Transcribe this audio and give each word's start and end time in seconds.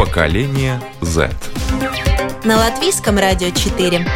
Поколение 0.00 0.80
Z. 1.02 1.30
На 2.46 2.56
латвийском 2.56 3.18
радио 3.18 3.50
4. 3.50 4.06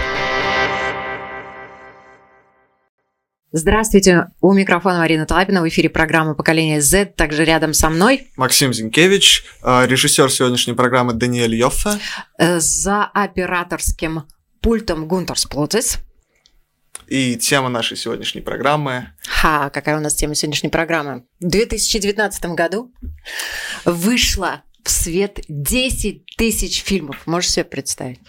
Здравствуйте, 3.52 4.28
у 4.40 4.54
микрофона 4.54 5.00
Марина 5.00 5.26
Талапина, 5.26 5.60
в 5.60 5.68
эфире 5.68 5.90
программы 5.90 6.34
«Поколение 6.34 6.80
Z», 6.80 7.12
также 7.14 7.44
рядом 7.44 7.74
со 7.74 7.90
мной. 7.90 8.30
Максим 8.38 8.72
Зинкевич, 8.72 9.44
э, 9.62 9.86
режиссер 9.86 10.32
сегодняшней 10.32 10.72
программы 10.72 11.12
Даниэль 11.12 11.54
Йоффе. 11.54 11.98
Э, 12.38 12.60
За 12.60 13.04
операторским 13.04 14.22
пультом 14.62 15.06
Гунтер 15.06 15.38
Сплотис. 15.38 15.98
И 17.08 17.36
тема 17.36 17.68
нашей 17.68 17.98
сегодняшней 17.98 18.40
программы 18.40 19.10
Ха, 19.28 19.68
какая 19.68 19.98
у 19.98 20.00
нас 20.00 20.14
тема 20.14 20.34
сегодняшней 20.34 20.70
программы? 20.70 21.24
В 21.40 21.48
2019 21.50 22.54
году 22.54 22.90
вышло 23.84 24.62
в 24.84 24.90
свет 24.90 25.40
10 25.48 26.36
тысяч 26.36 26.82
фильмов. 26.82 27.26
Можешь 27.26 27.50
себе 27.50 27.64
представить? 27.64 28.20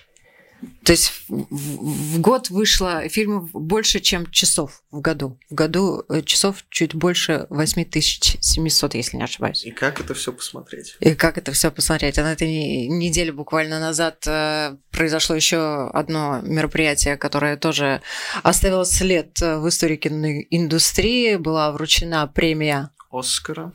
То 0.83 0.91
есть 0.91 1.11
в, 1.27 2.19
год 2.19 2.49
вышло 2.49 3.07
фильмов 3.09 3.49
больше, 3.51 3.99
чем 3.99 4.29
часов 4.31 4.83
в 4.91 5.01
году. 5.01 5.39
В 5.49 5.53
году 5.53 6.03
э, 6.09 6.21
часов 6.21 6.63
чуть 6.69 6.95
больше 6.95 7.47
8700, 7.49 8.95
если 8.95 9.17
не 9.17 9.23
ошибаюсь. 9.23 9.65
И 9.65 9.71
как 9.71 9.99
это 9.99 10.13
все 10.13 10.31
посмотреть? 10.31 10.95
И 10.99 11.13
как 11.13 11.37
это 11.37 11.51
все 11.51 11.71
посмотреть? 11.71 12.17
А 12.17 12.23
на 12.23 12.33
этой 12.33 12.47
не- 12.47 12.87
неделе 12.87 13.31
буквально 13.31 13.79
назад 13.79 14.23
э, 14.27 14.77
произошло 14.91 15.35
еще 15.35 15.89
одно 15.89 16.41
мероприятие, 16.41 17.17
которое 17.17 17.57
тоже 17.57 18.01
оставило 18.43 18.85
след 18.85 19.41
э, 19.41 19.57
в 19.57 19.67
истории 19.67 19.97
киноиндустрии. 19.97 21.35
Была 21.35 21.71
вручена 21.71 22.27
премия 22.27 22.91
Оскара. 23.17 23.71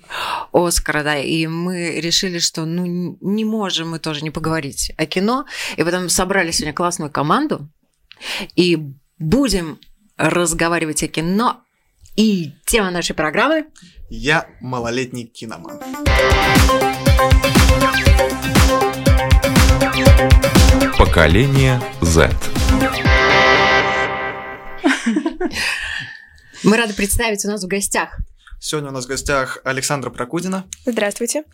Оскара, 0.53 1.03
да, 1.03 1.19
и 1.19 1.47
мы 1.47 2.01
решили, 2.01 2.39
что 2.39 2.65
ну 2.65 3.17
не 3.21 3.45
можем 3.45 3.91
мы 3.91 3.99
тоже 3.99 4.23
не 4.23 4.31
поговорить 4.31 4.93
о 4.97 5.07
кино, 5.07 5.47
и 5.77 5.83
потом 5.83 6.09
собрали 6.09 6.51
сегодня 6.51 6.75
классную 6.75 7.11
команду, 7.11 7.69
и 8.55 8.79
будем 9.19 9.79
разговаривать 10.17 11.03
о 11.03 11.09
кино. 11.09 11.63
И 12.17 12.53
тема 12.67 12.91
нашей 12.91 13.15
программы 13.15 13.67
Я 14.11 14.47
малолетний 14.61 15.25
киноман. 15.25 15.81
Поколение 20.99 21.81
Z. 22.03 22.31
мы 26.63 26.77
рады 26.77 26.93
представить 26.95 27.45
у 27.45 27.49
нас 27.49 27.65
в 27.65 27.69
гостях 27.69 28.21
Сегодня 28.63 28.91
у 28.91 28.93
нас 28.93 29.07
в 29.07 29.09
гостях 29.09 29.59
Александра 29.65 30.11
Прокудина, 30.11 30.67
Здравствуйте. 30.85 31.45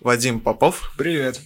Вадим 0.00 0.40
Попов. 0.40 0.92
Привет. 0.98 1.40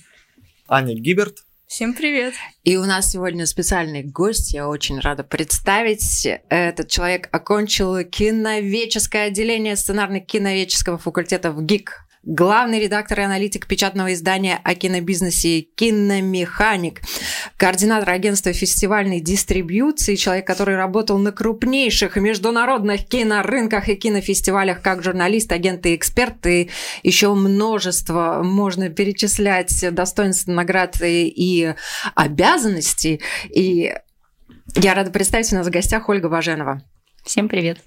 Аня 0.67 0.95
Гиберт. 0.95 1.45
Всем 1.67 1.93
привет. 1.93 2.33
И 2.65 2.79
у 2.79 2.87
нас 2.87 3.11
сегодня 3.11 3.45
специальный 3.45 4.03
гость, 4.03 4.55
я 4.55 4.67
очень 4.67 4.99
рада 4.99 5.23
представить. 5.23 6.27
Этот 6.49 6.89
человек 6.89 7.29
окончил 7.33 8.03
киноведческое 8.03 9.27
отделение 9.27 9.77
сценарно-киноведческого 9.77 10.97
факультета 10.97 11.53
в 11.53 11.63
ГИК. 11.63 11.99
Главный 12.23 12.81
редактор 12.81 13.21
и 13.21 13.23
аналитик 13.23 13.67
печатного 13.67 14.13
издания 14.13 14.61
о 14.63 14.75
кинобизнесе 14.75 15.63
«Киномеханик», 15.63 17.01
координатор 17.57 18.11
агентства 18.11 18.53
фестивальной 18.53 19.21
дистрибьюции, 19.21 20.17
человек, 20.17 20.47
который 20.47 20.77
работал 20.77 21.17
на 21.17 21.33
крупнейших 21.33 22.17
международных 22.17 23.07
кинорынках 23.07 23.89
и 23.89 23.97
кинофестивалях 23.97 24.83
как 24.83 25.03
журналист, 25.03 25.51
агент 25.51 25.87
и 25.87 25.95
эксперт, 25.95 26.47
и 26.47 26.69
еще 27.03 27.33
множество 27.33 28.43
можно 28.45 28.91
перечислять 28.91 29.83
достоинств, 29.95 30.47
наград 30.47 30.99
и, 31.01 31.75
обязанностей. 32.15 33.23
И 33.49 33.95
я 34.77 34.95
рада 34.95 35.11
представить 35.11 35.51
у 35.55 35.57
нас 35.57 35.67
в 35.67 35.71
гостях 35.71 36.11
Ольга 36.11 36.29
Баженова. 36.29 36.83
Всем 37.25 37.49
привет. 37.49 37.79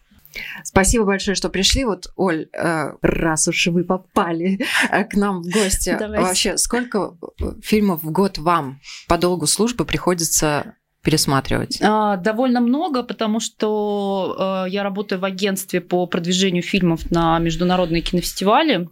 Спасибо 0.64 1.06
большое, 1.06 1.36
что 1.36 1.50
пришли. 1.50 1.86
Вот, 1.86 2.12
Оль, 2.16 2.48
э, 2.54 2.92
раз 3.02 3.48
уж 3.48 3.68
вы 3.68 3.84
попали 3.84 4.60
э, 4.90 5.04
к 5.04 5.16
нам 5.16 5.42
в 5.42 5.50
гости, 5.50 5.96
Давайте. 6.00 6.24
вообще 6.24 6.58
сколько 6.58 7.18
э, 7.42 7.54
фильмов 7.62 8.04
в 8.04 8.12
год 8.12 8.38
вам 8.38 8.80
по 9.08 9.18
долгу 9.18 9.48
службы 9.48 9.86
приходится 9.86 10.76
пересматривать? 11.04 11.80
А, 11.82 12.18
Довольно 12.18 12.62
много, 12.62 13.04
потому 13.04 13.42
что 13.42 14.66
я 14.70 14.84
работаю 14.84 15.20
в 15.20 15.26
агентстве 15.26 15.82
по 15.82 16.06
продвижению 16.08 16.64
фильмов 16.64 17.12
на 17.12 17.38
международные 17.40 18.02
кинофестивали. 18.02 18.88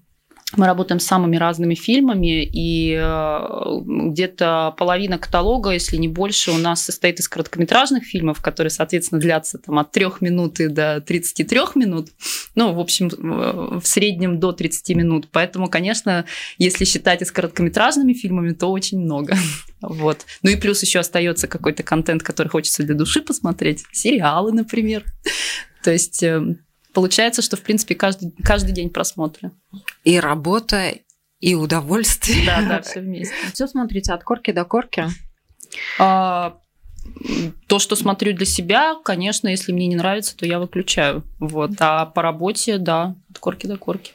Мы 0.57 0.65
работаем 0.65 0.99
с 0.99 1.05
самыми 1.05 1.37
разными 1.37 1.75
фильмами, 1.75 2.43
и 2.43 2.93
э, 2.93 3.81
где-то 3.85 4.75
половина 4.77 5.17
каталога, 5.17 5.71
если 5.71 5.97
не 5.97 6.07
больше, 6.07 6.51
у 6.51 6.57
нас 6.57 6.83
состоит 6.83 7.19
из 7.19 7.29
короткометражных 7.29 8.03
фильмов, 8.03 8.41
которые, 8.41 8.71
соответственно, 8.71 9.21
длятся 9.21 9.59
там, 9.59 9.79
от 9.79 9.91
3 9.91 10.07
минут 10.21 10.59
и 10.59 10.67
до 10.67 11.01
33 11.01 11.59
минут. 11.75 12.09
Ну, 12.55 12.73
в 12.73 12.79
общем, 12.79 13.09
в 13.09 13.85
среднем 13.85 14.39
до 14.39 14.51
30 14.51 14.95
минут. 14.95 15.29
Поэтому, 15.31 15.69
конечно, 15.69 16.25
если 16.57 16.85
считать 16.85 17.21
и 17.21 17.25
с 17.25 17.31
короткометражными 17.31 18.13
фильмами, 18.13 18.53
то 18.53 18.67
очень 18.67 18.99
много. 18.99 19.35
Вот. 19.81 20.27
Ну 20.43 20.51
и 20.51 20.57
плюс 20.57 20.83
еще 20.83 20.99
остается 20.99 21.47
какой-то 21.47 21.81
контент, 21.81 22.21
который 22.21 22.49
хочется 22.49 22.83
для 22.83 22.93
души 22.93 23.19
посмотреть. 23.19 23.83
Сериалы, 23.91 24.51
например. 24.51 25.03
То 25.83 25.91
есть 25.91 26.21
э, 26.21 26.55
получается, 26.93 27.41
что, 27.41 27.57
в 27.57 27.61
принципе, 27.61 27.95
каждый, 27.95 28.31
каждый 28.43 28.71
день 28.73 28.89
просмотры. 28.89 29.51
И 30.03 30.19
работа, 30.19 30.93
и 31.39 31.55
удовольствие. 31.55 32.45
Да, 32.45 32.61
да, 32.61 32.81
все 32.83 33.01
вместе. 33.01 33.35
Все 33.53 33.67
смотрите 33.67 34.13
от 34.13 34.23
корки 34.23 34.51
до 34.51 34.65
корки. 34.65 35.07
А, 35.99 36.57
то, 37.67 37.79
что 37.79 37.95
смотрю 37.95 38.33
для 38.33 38.45
себя, 38.45 38.95
конечно, 39.03 39.47
если 39.47 39.71
мне 39.71 39.87
не 39.87 39.95
нравится, 39.95 40.35
то 40.35 40.45
я 40.45 40.59
выключаю. 40.59 41.23
Вот. 41.39 41.71
А 41.79 42.05
по 42.05 42.21
работе, 42.21 42.77
да, 42.77 43.15
от 43.29 43.39
корки 43.39 43.67
до 43.67 43.77
корки. 43.77 44.13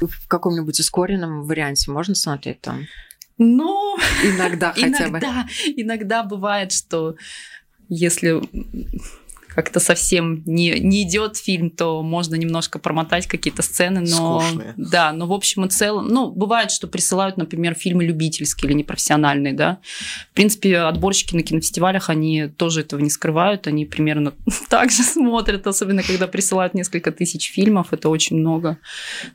В 0.00 0.28
каком-нибудь 0.28 0.78
ускоренном 0.78 1.42
варианте 1.42 1.90
можно 1.90 2.14
смотреть 2.14 2.60
там? 2.60 2.86
Ну, 3.38 3.96
Иногда 4.22 4.72
хотя 4.72 5.08
бы. 5.08 5.18
иногда, 5.18 5.46
иногда 5.76 6.22
бывает, 6.24 6.72
что 6.72 7.16
если 7.88 8.40
как-то 9.58 9.80
совсем 9.80 10.44
не, 10.46 10.78
не 10.78 11.02
идет 11.02 11.36
фильм, 11.36 11.70
то 11.70 12.00
можно 12.04 12.36
немножко 12.36 12.78
промотать 12.78 13.26
какие-то 13.26 13.62
сцены, 13.62 14.02
но 14.02 14.40
Скучные. 14.40 14.74
да, 14.76 15.10
но 15.12 15.26
в 15.26 15.32
общем 15.32 15.64
и 15.64 15.68
целом, 15.68 16.06
ну 16.06 16.30
бывает, 16.30 16.70
что 16.70 16.86
присылают, 16.86 17.36
например, 17.38 17.74
фильмы 17.74 18.04
любительские 18.04 18.70
или 18.70 18.78
непрофессиональные, 18.78 19.54
да. 19.54 19.80
В 20.30 20.34
принципе, 20.34 20.78
отборщики 20.78 21.34
на 21.34 21.42
кинофестивалях 21.42 22.08
они 22.08 22.46
тоже 22.46 22.82
этого 22.82 23.00
не 23.00 23.10
скрывают, 23.10 23.66
они 23.66 23.84
примерно 23.84 24.32
так 24.68 24.92
же 24.92 25.02
смотрят, 25.02 25.66
особенно 25.66 26.04
когда 26.04 26.28
присылают 26.28 26.74
несколько 26.74 27.10
тысяч 27.10 27.50
фильмов, 27.50 27.88
это 27.90 28.10
очень 28.10 28.36
много. 28.36 28.78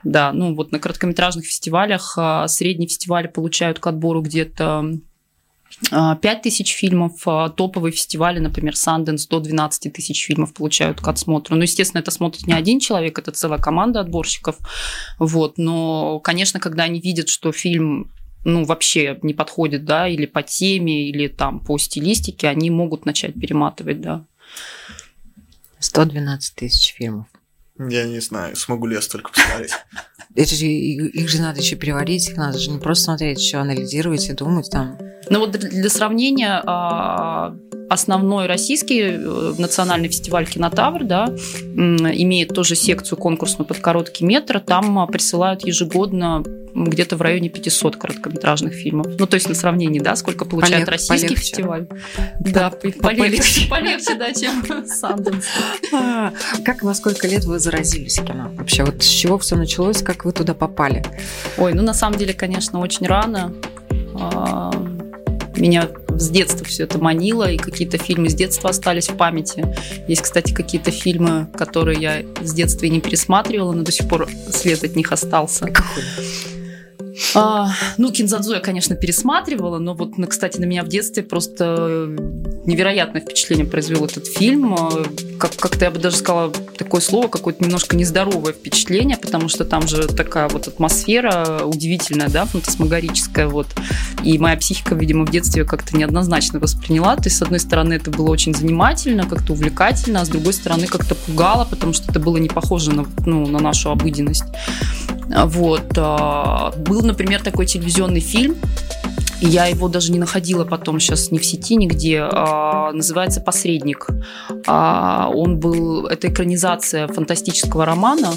Да, 0.05 0.31
ну 0.31 0.55
вот 0.55 0.71
на 0.71 0.79
короткометражных 0.79 1.43
фестивалях 1.43 2.13
а, 2.17 2.47
средние 2.47 2.87
фестивали 2.87 3.27
получают 3.27 3.79
к 3.79 3.87
отбору 3.87 4.21
где-то 4.21 4.99
а, 5.91 6.15
5 6.15 6.41
тысяч 6.41 6.73
фильмов, 6.73 7.21
а 7.25 7.49
топовые 7.49 7.91
фестивали, 7.91 8.39
например, 8.39 8.73
Sundance, 8.73 9.27
до 9.29 9.39
12 9.39 9.91
тысяч 9.91 10.25
фильмов 10.25 10.53
получают 10.53 11.01
к 11.01 11.07
отсмотру. 11.07 11.55
Ну, 11.55 11.63
естественно, 11.63 12.01
это 12.01 12.11
смотрит 12.11 12.47
не 12.47 12.53
один 12.53 12.79
человек, 12.79 13.19
это 13.19 13.31
целая 13.31 13.59
команда 13.59 13.99
отборщиков. 13.99 14.57
Вот. 15.19 15.57
Но, 15.57 16.19
конечно, 16.19 16.59
когда 16.59 16.83
они 16.83 16.99
видят, 16.99 17.29
что 17.29 17.51
фильм 17.51 18.11
ну, 18.45 18.65
вообще 18.65 19.17
не 19.21 19.33
подходит, 19.33 19.85
да, 19.85 20.07
или 20.07 20.25
по 20.25 20.43
теме, 20.43 21.09
или 21.09 21.27
там 21.27 21.59
по 21.59 21.77
стилистике, 21.77 22.49
они 22.49 22.69
могут 22.69 23.05
начать 23.05 23.33
перематывать, 23.33 24.01
да. 24.01 24.25
112 25.79 26.55
тысяч 26.55 26.93
фильмов. 26.93 27.27
Я 27.77 28.05
не 28.05 28.19
знаю, 28.19 28.55
смогу 28.55 28.85
ли 28.85 28.95
я 28.95 29.01
столько 29.01 29.31
посмотреть. 29.31 29.71
Это 30.35 30.55
же, 30.55 30.65
их 30.65 31.13
их 31.15 31.29
же 31.29 31.41
надо 31.41 31.59
еще 31.59 31.75
переварить, 31.75 32.29
их 32.29 32.37
надо 32.37 32.59
же 32.59 32.69
не 32.69 32.79
просто 32.79 33.05
смотреть, 33.05 33.39
еще 33.39 33.57
анализировать 33.57 34.29
и 34.29 34.33
думать 34.33 34.69
там. 34.71 34.97
Ну 35.29 35.39
вот 35.39 35.51
для 35.51 35.89
сравнения, 35.89 36.61
а, 36.65 37.55
основной 37.89 38.47
российский 38.47 39.01
э, 39.01 39.53
национальный 39.57 40.07
фестиваль 40.07 40.45
«Кинотавр» 40.45 41.03
да, 41.03 41.27
имеет 41.75 42.49
тоже 42.49 42.75
секцию 42.75 43.17
конкурсную 43.17 43.67
под 43.67 43.77
короткий 43.77 44.25
метр. 44.25 44.59
Там 44.59 44.99
а, 44.99 45.07
присылают 45.07 45.65
ежегодно 45.65 46.43
где-то 46.75 47.17
в 47.17 47.21
районе 47.21 47.49
500 47.49 47.97
короткометражных 47.97 48.73
фильмов. 48.73 49.07
Ну, 49.19 49.27
то 49.27 49.35
есть 49.35 49.47
на 49.47 49.53
сравнение, 49.53 50.01
да, 50.01 50.15
сколько 50.15 50.43
получает 50.43 50.85
Полег, 50.85 50.89
российский 50.89 51.27
полегче. 51.27 51.41
фестиваль. 51.43 51.87
Да, 52.39 52.71
полегче, 52.71 53.69
полегче, 53.69 54.15
да, 54.15 54.33
чем 54.33 54.87
Санденс. 54.87 55.45
А, 55.93 56.33
как 56.65 56.81
во 56.81 56.93
сколько 56.95 57.27
лет 57.27 57.45
вы 57.45 57.59
заразились 57.59 58.17
кино? 58.19 58.49
Вообще, 58.55 58.83
вот 58.83 59.03
с 59.03 59.07
чего 59.07 59.37
все 59.37 59.55
началось, 59.55 60.01
как 60.01 60.25
вы 60.25 60.31
туда 60.31 60.55
попали? 60.55 61.03
Ой, 61.57 61.73
ну 61.73 61.83
на 61.83 61.93
самом 61.93 62.17
деле, 62.17 62.33
конечно, 62.33 62.79
очень 62.79 63.05
рано 63.05 63.53
меня 65.63 65.89
с 66.09 66.29
детства 66.29 66.65
все 66.65 66.83
это 66.83 66.99
манило, 66.99 67.49
и 67.49 67.57
какие-то 67.57 67.97
фильмы 67.97 68.29
с 68.29 68.35
детства 68.35 68.69
остались 68.69 69.07
в 69.07 69.15
памяти. 69.15 69.65
Есть, 70.07 70.21
кстати, 70.21 70.53
какие-то 70.53 70.91
фильмы, 70.91 71.47
которые 71.57 71.99
я 71.99 72.23
с 72.41 72.53
детства 72.53 72.85
и 72.85 72.89
не 72.89 72.99
пересматривала, 72.99 73.71
но 73.71 73.83
до 73.83 73.91
сих 73.91 74.07
пор 74.07 74.27
след 74.51 74.83
от 74.83 74.95
них 74.95 75.11
остался. 75.11 75.65
Какой? 75.67 76.03
А, 77.35 77.69
ну, 77.97 78.11
Кинзадзу 78.11 78.53
я, 78.53 78.59
конечно, 78.59 78.95
пересматривала, 78.95 79.79
но 79.79 79.93
вот, 79.93 80.13
кстати, 80.29 80.59
на 80.59 80.65
меня 80.65 80.83
в 80.83 80.87
детстве 80.87 81.23
просто 81.23 82.07
невероятное 82.65 83.21
впечатление 83.21 83.65
произвел 83.65 84.05
этот 84.05 84.27
фильм. 84.27 84.77
Как- 85.39 85.55
как-то 85.55 85.85
я 85.85 85.91
бы 85.91 85.99
даже 85.99 86.17
сказала 86.17 86.51
такое 86.77 87.01
слово, 87.01 87.27
какое-то 87.27 87.63
немножко 87.63 87.95
нездоровое 87.95 88.53
впечатление, 88.53 89.17
потому 89.17 89.49
что 89.49 89.65
там 89.65 89.87
же 89.87 90.07
такая 90.07 90.47
вот 90.49 90.67
атмосфера 90.67 91.63
удивительная, 91.65 92.29
да, 92.29 92.45
фантасмагорическая, 92.45 93.47
вот. 93.47 93.67
И 94.23 94.37
моя 94.37 94.55
психика, 94.55 94.95
видимо, 94.95 95.25
в 95.25 95.31
детстве 95.31 95.65
как-то 95.65 95.97
неоднозначно 95.97 96.59
восприняла. 96.59 97.15
То 97.15 97.25
есть, 97.25 97.37
с 97.37 97.41
одной 97.41 97.59
стороны, 97.59 97.93
это 97.93 98.11
было 98.11 98.29
очень 98.29 98.55
занимательно, 98.55 99.27
как-то 99.27 99.53
увлекательно, 99.53 100.21
а 100.21 100.25
с 100.25 100.29
другой 100.29 100.53
стороны, 100.53 100.87
как-то 100.87 101.15
пугало, 101.15 101.65
потому 101.65 101.93
что 101.93 102.09
это 102.09 102.19
было 102.19 102.37
не 102.37 102.49
похоже 102.49 102.93
на, 102.93 103.05
ну, 103.25 103.45
на 103.47 103.59
нашу 103.59 103.91
обыденность. 103.91 104.45
Вот. 105.27 105.93
А, 105.97 106.71
был, 106.77 107.01
например, 107.01 107.41
такой 107.41 107.65
телевизионный 107.65 108.19
фильм, 108.19 108.55
я 109.45 109.65
его 109.65 109.89
даже 109.89 110.11
не 110.11 110.19
находила 110.19 110.63
потом 110.63 110.99
сейчас 111.01 111.29
ни 111.31 111.37
в 111.37 111.45
сети, 111.45 111.75
нигде. 111.75 112.21
А, 112.21 112.91
называется 112.93 113.41
«Посредник». 113.41 114.07
А, 114.65 115.29
он 115.33 115.59
был... 115.59 116.07
Это 116.07 116.29
экранизация 116.29 117.07
фантастического 117.07 117.85
романа 117.85 118.31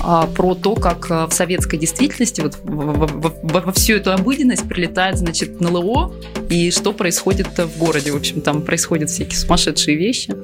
а, 0.00 0.26
про 0.28 0.54
то, 0.54 0.76
как 0.76 1.10
а, 1.10 1.26
в 1.26 1.32
советской 1.32 1.76
действительности 1.76 2.40
вот 2.40 2.56
во, 2.62 2.92
во, 2.92 3.06
во, 3.06 3.60
во 3.60 3.72
всю 3.72 3.94
эту 3.94 4.12
обыденность 4.12 4.68
прилетает, 4.68 5.18
значит, 5.18 5.60
НЛО, 5.60 6.14
и 6.48 6.70
что 6.70 6.92
происходит 6.92 7.48
в 7.58 7.76
городе. 7.78 8.12
В 8.12 8.16
общем, 8.16 8.40
там 8.40 8.62
происходят 8.62 9.10
всякие 9.10 9.36
сумасшедшие 9.36 9.96
вещи. 9.96 10.36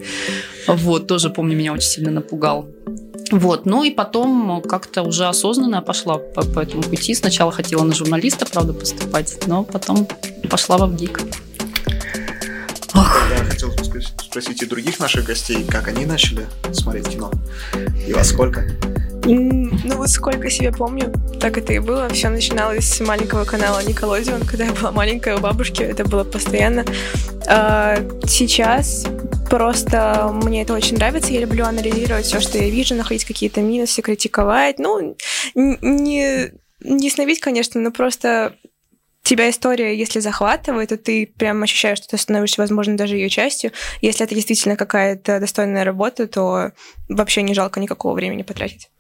Вот, 0.67 1.07
тоже, 1.07 1.31
помню, 1.31 1.57
меня 1.57 1.73
очень 1.73 1.89
сильно 1.89 2.11
напугал. 2.11 2.67
Вот, 3.31 3.67
ну 3.67 3.85
и 3.85 3.91
потом 3.91 4.63
как-то 4.63 5.03
уже 5.03 5.27
осознанно 5.27 5.83
пошла 5.83 6.19
по, 6.19 6.43
по 6.43 6.61
этому 6.61 6.83
пути. 6.83 7.15
Сначала 7.15 7.51
хотела 7.53 7.83
на 7.83 7.95
журналиста, 7.95 8.47
правда, 8.47 8.73
поступать, 8.73 9.47
но 9.47 9.65
потом 9.65 10.07
пошла 10.51 10.79
в 10.87 10.95
ГИК. 10.95 11.21
Ох. 12.95 13.17
Я 13.37 13.45
хотел 13.45 13.73
спросить 14.19 14.63
и 14.63 14.67
других 14.67 15.01
наших 15.01 15.25
гостей, 15.25 15.65
как 15.65 15.89
они 15.89 16.07
начали 16.07 16.47
смотреть 16.73 17.09
кино 17.09 17.31
и 18.07 18.13
во 18.13 18.25
сколько? 18.25 18.65
Ну 19.25 19.97
вот 19.97 20.11
сколько 20.11 20.51
себя 20.51 20.73
помню, 20.73 21.13
так 21.41 21.57
это 21.57 21.73
и 21.73 21.79
было. 21.79 22.09
Все 22.11 22.29
начиналось 22.29 22.87
с 22.87 23.01
маленького 23.01 23.45
канала 23.45 23.83
Николодион, 23.83 24.43
когда 24.43 24.65
я 24.65 24.73
была 24.73 24.93
маленькая 24.93 25.37
у 25.37 25.41
бабушки, 25.41 25.83
это 25.83 26.05
было 26.05 26.25
постоянно. 26.25 26.85
А, 27.47 27.97
сейчас 28.27 29.07
Просто 29.51 30.31
мне 30.33 30.63
это 30.63 30.73
очень 30.73 30.97
нравится. 30.97 31.33
Я 31.33 31.41
люблю 31.41 31.65
анализировать 31.65 32.25
все, 32.25 32.41
что 32.41 32.59
я 32.59 32.69
вижу, 32.71 32.95
находить 32.95 33.25
какие-то 33.25 33.61
минусы, 33.61 34.03
критиковать. 34.03 34.79
Ну, 34.79 35.17
не, 35.55 36.51
не 36.81 37.11
снобить, 37.11 37.41
конечно, 37.41 37.81
но 37.81 37.91
просто 37.93 38.57
тебя 39.23 39.49
история, 39.49 39.97
если 39.97 40.21
захватывает, 40.21 40.89
то 40.89 40.97
ты 40.97 41.27
прям 41.27 41.63
ощущаешь, 41.63 41.99
что 41.99 42.09
ты 42.09 42.19
становишься, 42.19 42.61
возможно, 42.61 42.97
даже 42.97 43.17
ее 43.17 43.29
частью. 43.29 43.71
Если 44.01 44.25
это 44.25 44.35
действительно 44.35 44.77
какая-то 44.77 45.41
достойная 45.41 45.85
работа, 45.85 46.27
то 46.27 46.73
вообще 47.09 47.43
не 47.43 47.55
жалко 47.55 47.81
никакого 47.81 48.15
времени 48.15 48.43
потратить. 48.43 48.91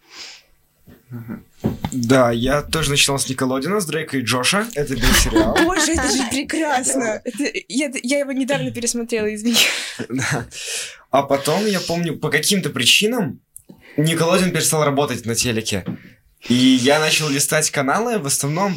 Да, 1.93 2.31
я 2.31 2.63
тоже 2.63 2.91
начинал 2.91 3.19
с 3.19 3.29
Николодина, 3.29 3.81
с 3.81 3.87
Дрейка 3.87 4.19
и 4.19 4.23
Джоша. 4.23 4.67
Это 4.75 4.95
был 4.95 5.03
сериал. 5.03 5.57
Боже, 5.65 5.93
это 5.93 6.11
же 6.11 6.29
прекрасно! 6.31 7.21
Это, 7.25 7.45
я, 7.69 7.91
я 8.03 8.19
его 8.19 8.33
недавно 8.33 8.71
пересмотрела, 8.71 9.33
извини. 9.35 9.57
Да. 10.09 10.47
А 11.11 11.23
потом, 11.23 11.67
я 11.67 11.81
помню, 11.81 12.19
по 12.19 12.31
каким-то 12.31 12.71
причинам 12.71 13.41
Николодин 13.97 14.51
перестал 14.51 14.85
работать 14.85 15.25
на 15.25 15.35
телеке. 15.35 15.85
И 16.49 16.55
я 16.55 16.99
начал 16.99 17.29
листать 17.29 17.71
каналы, 17.71 18.19
в 18.19 18.27
основном 18.27 18.77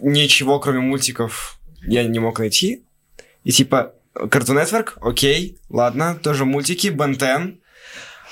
ничего, 0.00 0.60
кроме 0.60 0.80
мультиков, 0.80 1.58
я 1.82 2.04
не 2.04 2.18
мог 2.18 2.38
найти. 2.38 2.84
И 3.44 3.50
типа, 3.50 3.94
Cartoon 4.14 4.62
Network, 4.62 4.98
окей, 5.00 5.58
ладно, 5.68 6.18
тоже 6.22 6.44
мультики, 6.44 6.88
Бентен. 6.88 7.60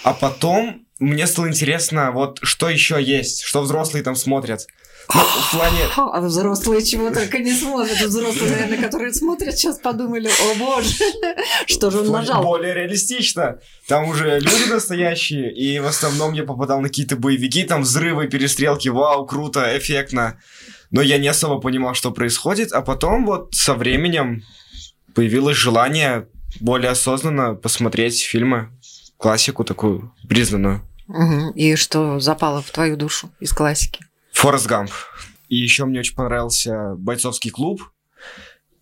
А 0.02 0.12
потом 0.12 0.86
мне 0.98 1.26
стало 1.26 1.48
интересно, 1.48 2.10
вот 2.10 2.38
что 2.42 2.68
еще 2.68 3.02
есть, 3.02 3.42
что 3.42 3.60
взрослые 3.62 4.02
там 4.02 4.16
смотрят. 4.16 4.66
Ну, 5.14 5.20
в 5.20 5.50
плане... 5.52 5.86
А 5.96 6.20
взрослые 6.20 6.84
чего 6.84 7.10
только 7.10 7.38
не 7.38 7.52
смотрят. 7.52 8.00
Взрослые, 8.00 8.50
наверное, 8.50 8.82
которые 8.82 9.12
смотрят, 9.12 9.56
сейчас 9.56 9.78
подумали, 9.78 10.28
о 10.28 10.54
боже, 10.58 10.96
что 11.66 11.90
же 11.90 12.00
он 12.00 12.10
нажал. 12.10 12.42
Более 12.42 12.74
реалистично. 12.74 13.60
Там 13.86 14.08
уже 14.08 14.40
люди 14.40 14.70
настоящие, 14.70 15.54
и 15.54 15.78
в 15.78 15.86
основном 15.86 16.32
я 16.32 16.44
попадал 16.44 16.80
на 16.80 16.88
какие-то 16.88 17.16
боевики, 17.16 17.62
там 17.62 17.82
взрывы, 17.82 18.26
перестрелки, 18.26 18.88
вау, 18.88 19.26
круто, 19.26 19.76
эффектно. 19.76 20.40
Но 20.90 21.02
я 21.02 21.18
не 21.18 21.28
особо 21.28 21.60
понимал, 21.60 21.94
что 21.94 22.10
происходит, 22.10 22.72
а 22.72 22.80
потом 22.80 23.26
вот 23.26 23.54
со 23.54 23.74
временем 23.74 24.42
появилось 25.14 25.56
желание 25.56 26.26
более 26.60 26.90
осознанно 26.90 27.54
посмотреть 27.54 28.22
фильмы 28.22 28.70
классику 29.16 29.64
такую 29.64 30.12
признанную. 30.28 30.82
Угу. 31.08 31.52
И 31.54 31.76
что 31.76 32.18
запало 32.20 32.62
в 32.62 32.70
твою 32.70 32.96
душу 32.96 33.30
из 33.40 33.52
классики? 33.52 34.04
Форест 34.32 34.66
Гамп. 34.66 34.90
И 35.48 35.56
еще 35.56 35.84
мне 35.84 36.00
очень 36.00 36.16
понравился 36.16 36.94
бойцовский 36.96 37.50
клуб 37.50 37.80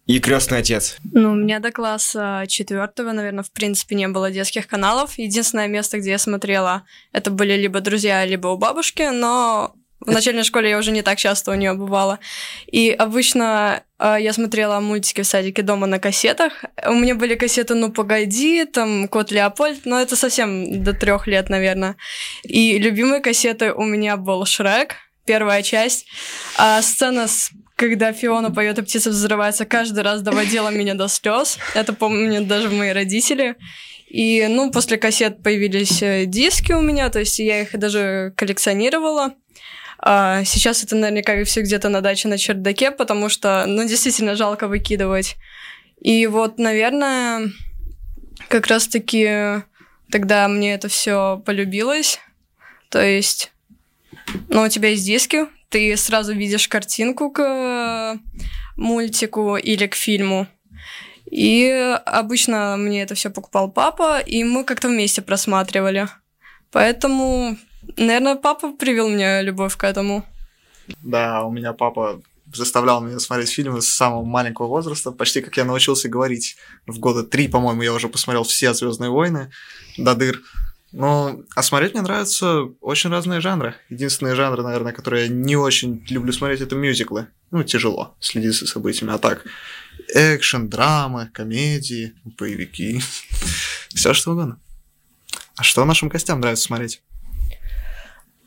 и 0.07 0.19
крестный 0.19 0.59
отец. 0.59 0.97
Ну, 1.13 1.33
у 1.33 1.35
меня 1.35 1.61
до 1.61 1.71
класса 1.71 2.45
четвертого, 2.49 3.13
наверное, 3.13 3.45
в 3.45 3.51
принципе, 3.51 3.95
не 3.95 4.09
было 4.09 4.31
детских 4.31 4.67
каналов. 4.67 5.19
Единственное 5.19 5.69
место, 5.69 5.99
где 5.99 6.11
я 6.11 6.19
смотрела, 6.19 6.85
это 7.13 7.31
были 7.31 7.55
либо 7.55 7.81
друзья, 7.81 8.25
либо 8.25 8.49
у 8.49 8.59
бабушки, 8.59 9.11
но 9.13 9.75
в 10.01 10.11
начальной 10.11 10.45
школе 10.45 10.71
я 10.71 10.79
уже 10.79 10.91
не 10.91 11.03
так 11.03 11.19
часто 11.19 11.51
у 11.51 11.55
нее 11.55 11.73
бывала. 11.75 12.19
И 12.67 12.91
обычно 12.91 13.83
э, 13.99 14.17
я 14.21 14.33
смотрела 14.33 14.81
мультики 14.81 15.23
в 15.23 15.27
садике 15.27 15.63
дома 15.63 15.87
на 15.87 15.99
кассетах. 15.99 16.65
У 16.87 16.93
меня 16.93 17.15
были 17.15 17.35
кассеты 17.35 17.75
«Ну, 17.75 17.91
погоди», 17.91 18.65
там 18.67 19.09
«Кот 19.09 19.31
Леопольд», 19.31 19.87
но 19.87 20.01
это 20.01 20.17
совсем 20.17 20.83
до 20.83 20.93
трех 20.93 21.27
лет, 21.27 21.49
наверное. 21.49 21.97
И 22.43 22.79
любимые 22.79 23.21
кассеты 23.21 23.73
у 23.73 23.85
меня 23.85 24.17
был 24.17 24.45
«Шрек», 24.45 24.97
первая 25.25 25.63
часть. 25.63 26.07
А 26.59 26.83
сцена 26.83 27.27
с 27.27 27.51
когда 27.77 28.13
Фиона 28.13 28.53
поет, 28.53 28.79
и 28.79 28.83
птица 28.83 29.11
взрывается, 29.11 29.65
каждый 29.65 30.05
раз 30.05 30.23
доводила 30.23 30.69
меня 30.69 30.95
до 30.95 31.09
слез. 31.09 31.59
Это 31.75 31.93
помнят 31.93 32.47
даже 32.47 32.71
мои 32.71 32.93
родители. 32.93 33.57
И, 34.07 34.47
ну, 34.49 34.71
после 34.71 34.97
кассет 34.97 35.43
появились 35.43 36.01
э, 36.01 36.25
диски 36.27 36.71
у 36.71 36.81
меня, 36.81 37.09
то 37.09 37.19
есть 37.19 37.41
я 37.41 37.63
их 37.63 37.77
даже 37.77 38.33
коллекционировала. 38.37 39.35
А 40.07 40.45
сейчас 40.45 40.85
это 40.85 40.97
наверняка 40.97 41.43
все 41.45 41.63
где-то 41.63 41.89
на 41.89 42.03
даче 42.03 42.29
на 42.29 42.37
чердаке, 42.37 42.91
потому 42.91 43.31
что, 43.31 43.65
ну, 43.67 43.89
действительно 43.89 44.37
жалко 44.37 44.69
выкидывать. 44.69 45.37
И 45.99 46.27
вот, 46.27 46.59
наверное, 46.59 47.51
как 48.49 48.67
раз-таки 48.67 49.63
тогда 50.11 50.47
мне 50.49 50.75
это 50.75 50.89
все 50.89 51.43
полюбилось. 51.47 52.21
То 52.91 53.03
есть, 53.03 53.51
ну, 54.51 54.65
у 54.65 54.69
тебя 54.69 54.91
есть 54.91 55.07
диски, 55.07 55.47
ты 55.71 55.97
сразу 55.97 56.35
видишь 56.35 56.69
картинку 56.69 57.31
к 57.31 58.19
мультику 58.77 59.57
или 59.57 59.87
к 59.87 59.95
фильму. 59.95 60.47
И 61.31 61.67
обычно 62.05 62.77
мне 62.77 63.05
это 63.05 63.15
все 63.15 63.31
покупал 63.31 63.71
папа, 63.71 64.21
и 64.21 64.45
мы 64.45 64.65
как-то 64.65 64.89
вместе 64.89 65.23
просматривали. 65.23 66.09
Поэтому 66.71 67.57
Наверное, 67.97 68.37
папа 68.37 68.73
привел 68.73 69.09
мне 69.09 69.43
любовь 69.43 69.77
к 69.77 69.85
этому. 69.85 70.25
Да, 71.03 71.45
у 71.45 71.53
меня 71.53 71.73
папа 71.73 72.21
заставлял 72.53 73.01
меня 73.01 73.19
смотреть 73.19 73.51
фильмы 73.51 73.81
с 73.81 73.89
самого 73.89 74.25
маленького 74.25 74.67
возраста, 74.67 75.11
почти 75.11 75.41
как 75.41 75.57
я 75.57 75.65
научился 75.65 76.09
говорить. 76.09 76.57
В 76.87 76.99
года 76.99 77.23
три, 77.23 77.49
по-моему, 77.49 77.83
я 77.83 77.93
уже 77.93 78.09
посмотрел 78.09 78.45
все 78.45 78.75
Звездные 78.75 79.11
войны 79.11 79.51
до 79.97 80.15
дыр. 80.15 80.43
Ну, 80.93 81.45
а 81.57 81.63
смотреть 81.65 81.95
мне 81.95 82.03
нравятся 82.03 82.67
очень 82.81 83.11
разные 83.11 83.41
жанры. 83.41 83.75
Единственные 83.89 84.37
жанры, 84.37 84.63
наверное, 84.63 84.93
которые 84.93 85.25
я 85.25 85.29
не 85.29 85.57
очень 85.57 86.05
люблю 86.09 86.33
смотреть, 86.33 86.61
это 86.61 86.77
мюзиклы. 86.77 87.27
Ну, 87.51 87.65
тяжело 87.65 88.15
следить 88.21 88.55
за 88.55 88.67
событиями. 88.67 89.13
А 89.13 89.19
так, 89.19 89.45
экшен, 90.15 90.69
драмы, 90.69 91.31
комедии, 91.33 92.15
боевики. 92.25 93.01
Все 93.89 94.15
что 94.15 94.33
угодно. 94.33 94.61
А 95.57 95.63
что 95.65 95.85
нашим 95.85 96.09
гостям 96.09 96.41
нравится 96.41 96.65
смотреть? 96.65 97.03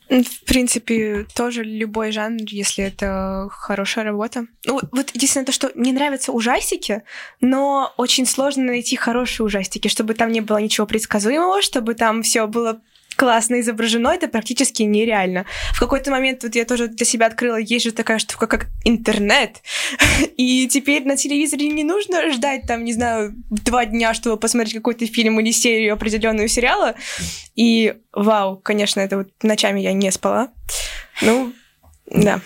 В 0.10 0.46
принципе, 0.46 1.26
тоже 1.36 1.64
любой 1.64 2.12
жанр, 2.12 2.40
если 2.48 2.86
это 2.86 3.48
хорошая 3.52 4.06
работа. 4.06 4.48
Ну, 4.66 4.80
вот 4.92 5.12
единственное 5.14 5.46
то, 5.46 5.52
что 5.52 5.72
мне 5.76 5.92
нравятся 5.92 6.32
ужастики, 6.32 7.04
но 7.42 7.94
очень 7.98 8.26
сложно 8.26 8.64
найти 8.64 8.96
хорошие 8.96 9.46
ужастики, 9.46 9.90
чтобы 9.90 10.14
там 10.14 10.32
не 10.32 10.40
было 10.40 10.58
ничего 10.60 10.88
предсказуемого, 10.88 11.62
чтобы 11.62 11.94
там 11.94 12.24
все 12.24 12.48
было 12.48 12.82
классно 13.18 13.60
изображено, 13.60 14.10
это 14.10 14.28
практически 14.28 14.84
нереально. 14.84 15.46
В 15.74 15.80
какой-то 15.80 16.12
момент 16.12 16.44
вот 16.44 16.56
я 16.56 16.64
тоже 16.64 16.88
для 16.88 17.06
себя 17.06 17.26
открыла, 17.26 17.58
есть 17.58 17.84
же 17.84 17.92
такая 17.92 18.20
штука, 18.20 18.48
как 18.48 18.68
интернет, 18.86 19.62
и 20.38 20.68
теперь 20.68 21.04
на 21.04 21.18
телевизоре 21.18 21.68
не 21.68 21.84
нужно 21.84 22.32
ждать 22.32 22.62
там, 22.68 22.86
не 22.86 22.94
знаю, 22.94 23.34
два 23.50 23.86
дня, 23.86 24.14
чтобы 24.14 24.38
посмотреть 24.38 24.76
какой-то 24.76 25.06
фильм 25.08 25.40
или 25.40 25.52
серию 25.52 25.94
определенную 25.94 26.48
сериала, 26.48 26.96
и 27.56 27.96
вау, 28.14 28.58
конечно, 28.58 29.02
это 29.02 29.18
вот 29.18 29.30
ночами 29.42 29.82
я 29.82 29.94
не 29.94 30.12
спала. 30.12 30.50
Ну, 31.22 31.54
да. 32.06 32.40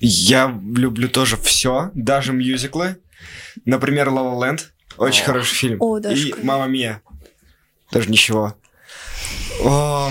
Я 0.00 0.58
люблю 0.74 1.08
тоже 1.08 1.36
все, 1.36 1.90
даже 1.94 2.32
мюзиклы. 2.32 2.96
Например, 3.66 4.08
La 4.08 4.22
La 4.22 4.38
Land. 4.38 4.60
Очень 4.96 5.24
О. 5.24 5.26
хороший 5.26 5.54
фильм. 5.54 5.76
О, 5.80 5.98
да, 6.00 6.12
И. 6.12 6.32
Мама 6.42 6.66
Мия. 6.66 7.02
Даже 7.92 8.10
ничего. 8.10 8.56
О, 9.60 10.10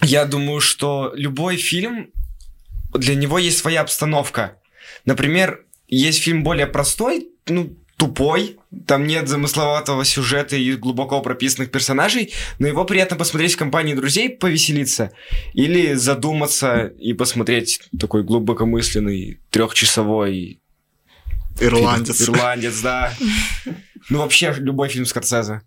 Я 0.00 0.24
думаю, 0.24 0.60
что 0.60 1.12
любой 1.14 1.56
фильм, 1.56 2.10
для 2.92 3.14
него 3.14 3.38
есть 3.38 3.58
своя 3.58 3.80
обстановка. 3.82 4.58
Например, 5.04 5.64
есть 5.88 6.22
фильм 6.22 6.42
более 6.42 6.66
простой, 6.66 7.28
ну, 7.46 7.76
тупой, 7.96 8.58
там 8.86 9.06
нет 9.06 9.28
замысловатого 9.28 10.04
сюжета 10.04 10.56
и 10.56 10.72
глубоко 10.72 11.20
прописанных 11.20 11.70
персонажей, 11.70 12.32
но 12.58 12.66
его 12.66 12.84
приятно 12.84 13.16
посмотреть 13.16 13.54
в 13.54 13.58
компании 13.58 13.94
друзей, 13.94 14.30
повеселиться, 14.30 15.12
или 15.52 15.94
задуматься 15.94 16.86
и 16.86 17.12
посмотреть 17.12 17.80
такой 18.00 18.24
глубокомысленный 18.24 19.40
трехчасовой 19.50 20.60
Ирландец. 21.60 22.18
фильм. 22.18 22.34
Ирландец, 22.34 22.80
да. 22.80 23.14
Ну, 24.10 24.18
вообще, 24.18 24.52
любой 24.58 24.88
фильм 24.88 25.06
Скорсезе. 25.06 25.62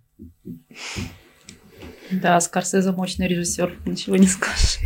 Да, 2.21 2.39
Скорсезе 2.39 2.91
мощный 2.91 3.27
режиссер, 3.27 3.79
ничего 3.85 4.17
не 4.17 4.27
скажешь. 4.27 4.79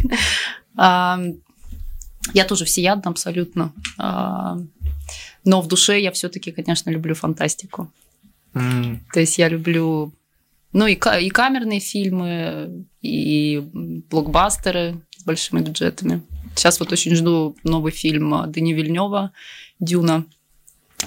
А, 0.76 1.20
Я 2.34 2.46
тоже 2.46 2.66
всеядна 2.66 3.12
абсолютно. 3.12 3.74
А, 3.98 4.58
Но 5.44 5.62
в 5.62 5.68
душе 5.68 6.00
я 6.00 6.12
все-таки, 6.12 6.52
конечно, 6.52 6.90
люблю 6.90 7.16
фантастику. 7.16 7.92
То 8.54 9.20
есть 9.20 9.38
я 9.38 9.48
люблю, 9.50 10.12
ну 10.74 10.88
и, 10.88 10.94
и 10.94 11.30
камерные 11.30 11.80
фильмы, 11.80 12.86
и 13.02 13.62
блокбастеры 14.10 15.00
с 15.18 15.24
большими 15.24 15.62
бюджетами. 15.62 16.22
Сейчас 16.56 16.80
вот 16.80 16.92
очень 16.92 17.16
жду 17.16 17.56
новый 17.64 17.92
фильм 17.92 18.52
Дани 18.52 18.74
Вильнева 18.74 19.32
«Дюна». 19.80 20.26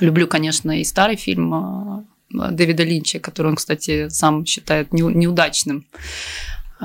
Люблю, 0.00 0.26
конечно, 0.26 0.81
и 0.81 0.85
старый 0.85 1.17
фильм 1.17 1.52
а, 1.52 2.05
Дэвида 2.33 2.83
Линча, 2.83 3.19
который 3.21 3.49
он, 3.49 3.57
кстати, 3.57 4.09
сам 4.09 4.45
считает 4.47 4.93
неу- 4.93 5.12
неудачным. 5.12 5.87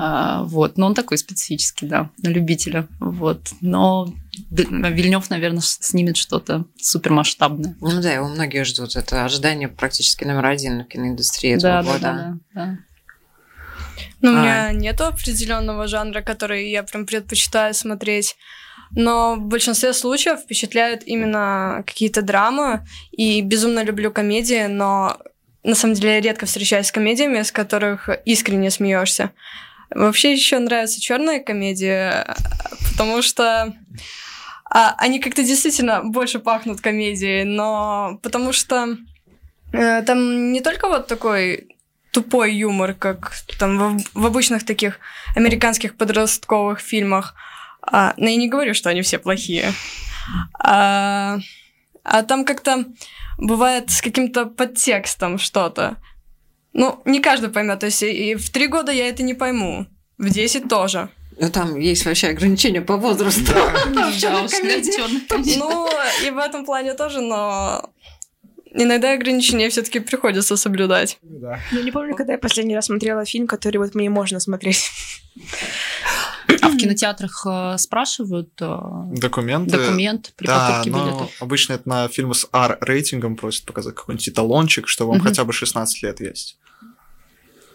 А, 0.00 0.44
Вот, 0.44 0.78
но 0.78 0.86
он 0.86 0.94
такой 0.94 1.18
специфический, 1.18 1.86
да, 1.86 2.10
на 2.22 2.28
любителя. 2.28 2.86
Вот, 3.00 3.40
но 3.60 4.12
Вильнев, 4.50 5.28
наверное, 5.30 5.60
снимет 5.62 6.16
что-то 6.16 6.64
супермасштабное. 6.80 7.74
Ну 7.80 8.00
да, 8.00 8.12
его 8.12 8.28
многие 8.28 8.64
ждут. 8.64 8.94
Это 8.94 9.24
ожидание 9.24 9.66
практически 9.68 10.22
номер 10.24 10.46
один 10.46 10.84
в 10.84 10.88
киноиндустрии 10.88 11.56
этого 11.56 11.82
Да, 11.82 11.82
да, 11.82 11.92
года. 11.92 12.00
да, 12.00 12.14
да, 12.54 12.66
да. 12.66 12.78
Ну, 14.20 14.32
у 14.32 14.36
А. 14.36 14.40
меня 14.40 14.72
нету 14.72 15.04
определенного 15.06 15.88
жанра, 15.88 16.20
который 16.22 16.70
я 16.70 16.84
прям 16.84 17.04
предпочитаю 17.04 17.74
смотреть. 17.74 18.36
Но 18.92 19.34
в 19.36 19.40
большинстве 19.48 19.92
случаев 19.92 20.40
впечатляют 20.40 21.02
именно 21.06 21.82
какие-то 21.86 22.22
драмы. 22.22 22.86
И 23.10 23.42
безумно 23.42 23.82
люблю 23.84 24.12
комедии, 24.12 24.66
но 24.66 25.18
на 25.64 25.74
самом 25.74 25.94
деле 25.94 26.14
я 26.14 26.20
редко 26.20 26.46
встречаюсь 26.46 26.86
с 26.86 26.92
комедиями, 26.92 27.42
с 27.42 27.52
которых 27.52 28.08
искренне 28.24 28.70
смеешься. 28.70 29.32
Вообще 29.90 30.32
еще 30.32 30.58
нравятся 30.58 31.00
черные 31.00 31.40
комедии, 31.40 32.12
потому 32.90 33.22
что 33.22 33.74
а, 34.70 34.94
они 34.98 35.18
как-то 35.18 35.42
действительно 35.42 36.02
больше 36.02 36.40
пахнут 36.40 36.80
комедией, 36.80 37.44
но 37.44 38.18
потому 38.22 38.52
что 38.52 38.96
э, 39.72 40.02
там 40.02 40.52
не 40.52 40.60
только 40.60 40.88
вот 40.88 41.06
такой 41.06 41.68
тупой 42.12 42.54
юмор, 42.54 42.94
как 42.94 43.32
там 43.58 43.98
в, 43.98 44.02
в 44.14 44.26
обычных 44.26 44.64
таких 44.64 44.98
американских 45.34 45.96
подростковых 45.96 46.80
фильмах. 46.80 47.34
А, 47.80 48.12
но 48.16 48.28
я 48.28 48.36
не 48.36 48.48
говорю, 48.48 48.74
что 48.74 48.90
они 48.90 49.02
все 49.02 49.18
плохие. 49.18 49.72
А, 50.58 51.38
а 52.04 52.22
там 52.22 52.44
как-то 52.44 52.84
бывает 53.38 53.90
с 53.90 54.02
каким-то 54.02 54.46
подтекстом 54.46 55.38
что-то. 55.38 55.96
Ну, 56.74 57.00
не 57.04 57.20
каждый 57.20 57.50
поймет. 57.50 57.80
То 57.80 57.86
есть 57.86 58.02
и 58.02 58.34
в 58.34 58.50
три 58.50 58.66
года 58.66 58.92
я 58.92 59.08
это 59.08 59.22
не 59.22 59.34
пойму. 59.34 59.86
В 60.18 60.28
10 60.28 60.68
тоже. 60.68 61.08
Ну 61.40 61.50
там 61.50 61.78
есть 61.78 62.04
вообще 62.04 62.28
ограничения 62.28 62.80
по 62.80 62.96
возрасту. 62.96 63.52
Да. 63.54 63.72
Ну, 65.56 65.88
и 66.26 66.30
в 66.30 66.38
этом 66.38 66.64
плане 66.64 66.94
тоже, 66.94 67.20
но 67.20 67.90
иногда 68.72 69.12
ограничения 69.12 69.68
все-таки 69.70 70.00
приходится 70.00 70.56
соблюдать. 70.56 71.18
Я 71.22 71.82
не 71.82 71.92
помню, 71.92 72.16
когда 72.16 72.32
я 72.32 72.38
последний 72.38 72.74
раз 72.74 72.86
смотрела 72.86 73.24
фильм, 73.24 73.46
который 73.46 73.78
вот 73.78 73.94
мне 73.94 74.10
можно 74.10 74.40
смотреть. 74.40 74.90
А 76.62 76.68
в 76.68 76.76
кинотеатрах 76.76 77.46
э, 77.46 77.76
спрашивают 77.78 78.50
э, 78.60 78.78
Документы. 79.12 79.76
документ 79.78 80.32
при 80.36 80.46
Да, 80.46 80.68
покупке 80.70 80.90
но 80.90 81.04
билетов? 81.10 81.30
обычно 81.40 81.72
это 81.74 81.88
на 81.88 82.08
фильмы 82.08 82.34
с 82.34 82.48
R-рейтингом 82.52 83.36
просят 83.36 83.64
показать 83.66 83.94
какой-нибудь 83.94 84.28
эталончик, 84.28 84.88
что 84.88 85.06
вам 85.06 85.20
хотя 85.20 85.44
бы 85.44 85.52
16 85.52 86.02
лет 86.02 86.20
есть. 86.20 86.58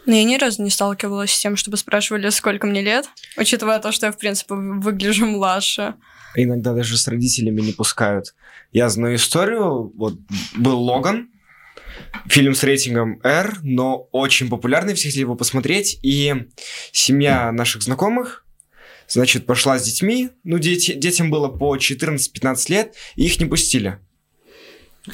Но 0.06 0.14
я 0.16 0.24
ни 0.26 0.36
разу 0.38 0.62
не 0.64 0.70
сталкивалась 0.70 1.32
с 1.32 1.40
тем, 1.40 1.56
чтобы 1.56 1.78
спрашивали, 1.78 2.30
сколько 2.30 2.68
мне 2.68 2.82
лет, 2.82 3.06
учитывая 3.38 3.80
то, 3.80 3.92
что 3.94 4.08
я, 4.08 4.12
в 4.12 4.18
принципе, 4.18 4.56
выгляжу 4.56 5.26
младше. 5.26 5.96
Иногда 6.36 6.74
даже 6.74 6.98
с 6.98 7.08
родителями 7.08 7.62
не 7.62 7.72
пускают. 7.72 8.34
Я 8.74 8.90
знаю 8.90 9.16
историю. 9.16 9.94
Вот 9.96 10.16
был 10.58 10.82
Логан, 10.82 11.30
фильм 12.28 12.54
с 12.54 12.64
рейтингом 12.64 13.20
R, 13.24 13.60
но 13.64 14.10
очень 14.12 14.50
популярный, 14.50 14.94
все 14.96 15.08
хотели 15.08 15.22
его 15.22 15.36
посмотреть. 15.36 16.00
И 16.02 16.34
семья 16.92 17.52
наших 17.54 17.84
знакомых, 17.84 18.43
значит, 19.14 19.46
пошла 19.46 19.78
с 19.78 19.84
детьми. 19.84 20.30
Ну, 20.44 20.60
дети, 20.60 20.94
детям 20.94 21.30
было 21.30 21.48
по 21.48 21.76
14-15 21.78 22.72
лет, 22.72 22.96
и 23.16 23.26
их 23.26 23.40
не 23.40 23.46
пустили. 23.46 24.00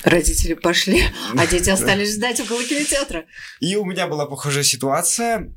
Родители 0.03 0.53
пошли, 0.53 1.03
а 1.37 1.47
дети 1.47 1.69
остались 1.71 2.15
ждать 2.15 2.39
около 2.39 2.63
кинотеатра. 2.63 3.25
И 3.59 3.75
у 3.75 3.85
меня 3.85 4.07
была 4.07 4.25
похожая 4.25 4.63
ситуация. 4.63 5.53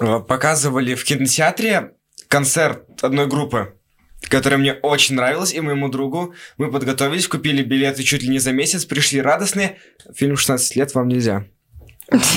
Э, 0.00 0.20
Показывали 0.20 0.94
в 0.94 1.04
кинотеатре 1.04 1.92
концерт 2.28 3.02
одной 3.02 3.26
группы, 3.26 3.74
которая 4.22 4.58
мне 4.58 4.72
очень 4.72 5.14
нравилась, 5.14 5.52
и 5.52 5.60
моему 5.60 5.88
другу. 5.88 6.34
Мы 6.56 6.70
подготовились, 6.70 7.28
купили 7.28 7.62
билеты 7.62 8.02
чуть 8.02 8.22
ли 8.22 8.28
не 8.28 8.38
за 8.38 8.52
месяц, 8.52 8.84
пришли 8.84 9.20
радостные. 9.20 9.78
Фильм 10.14 10.34
«16 10.34 10.76
лет 10.76 10.94
вам 10.94 11.08
нельзя». 11.08 11.46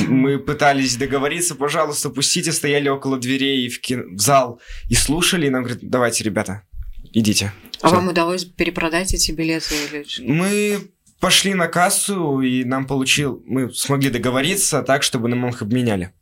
Мы 0.08 0.38
пытались 0.38 0.96
договориться, 0.98 1.56
пожалуйста, 1.56 2.10
пустите, 2.10 2.52
стояли 2.52 2.90
около 2.90 3.18
дверей 3.18 3.68
в, 3.70 3.82
кин- 3.82 4.16
в 4.16 4.20
зал 4.20 4.62
и 4.90 4.96
слушали, 4.96 5.48
и 5.48 5.50
нам 5.50 5.64
говорят, 5.64 5.80
давайте, 5.82 6.24
ребята, 6.24 6.64
идите. 7.12 7.54
А 7.82 7.88
Всё. 7.88 7.96
вам 7.96 8.10
удалось 8.10 8.46
перепродать 8.46 9.14
эти 9.14 9.32
билеты? 9.32 9.76
Или... 9.92 10.06
Мы 10.20 10.92
пошли 11.20 11.54
на 11.54 11.68
кассу, 11.68 12.42
и 12.42 12.64
нам 12.64 12.86
получил, 12.86 13.44
мы 13.46 13.74
смогли 13.74 14.10
договориться 14.10 14.84
так, 14.84 15.04
чтобы 15.04 15.28
нам 15.28 15.48
их 15.48 15.62
обменяли. 15.62 16.14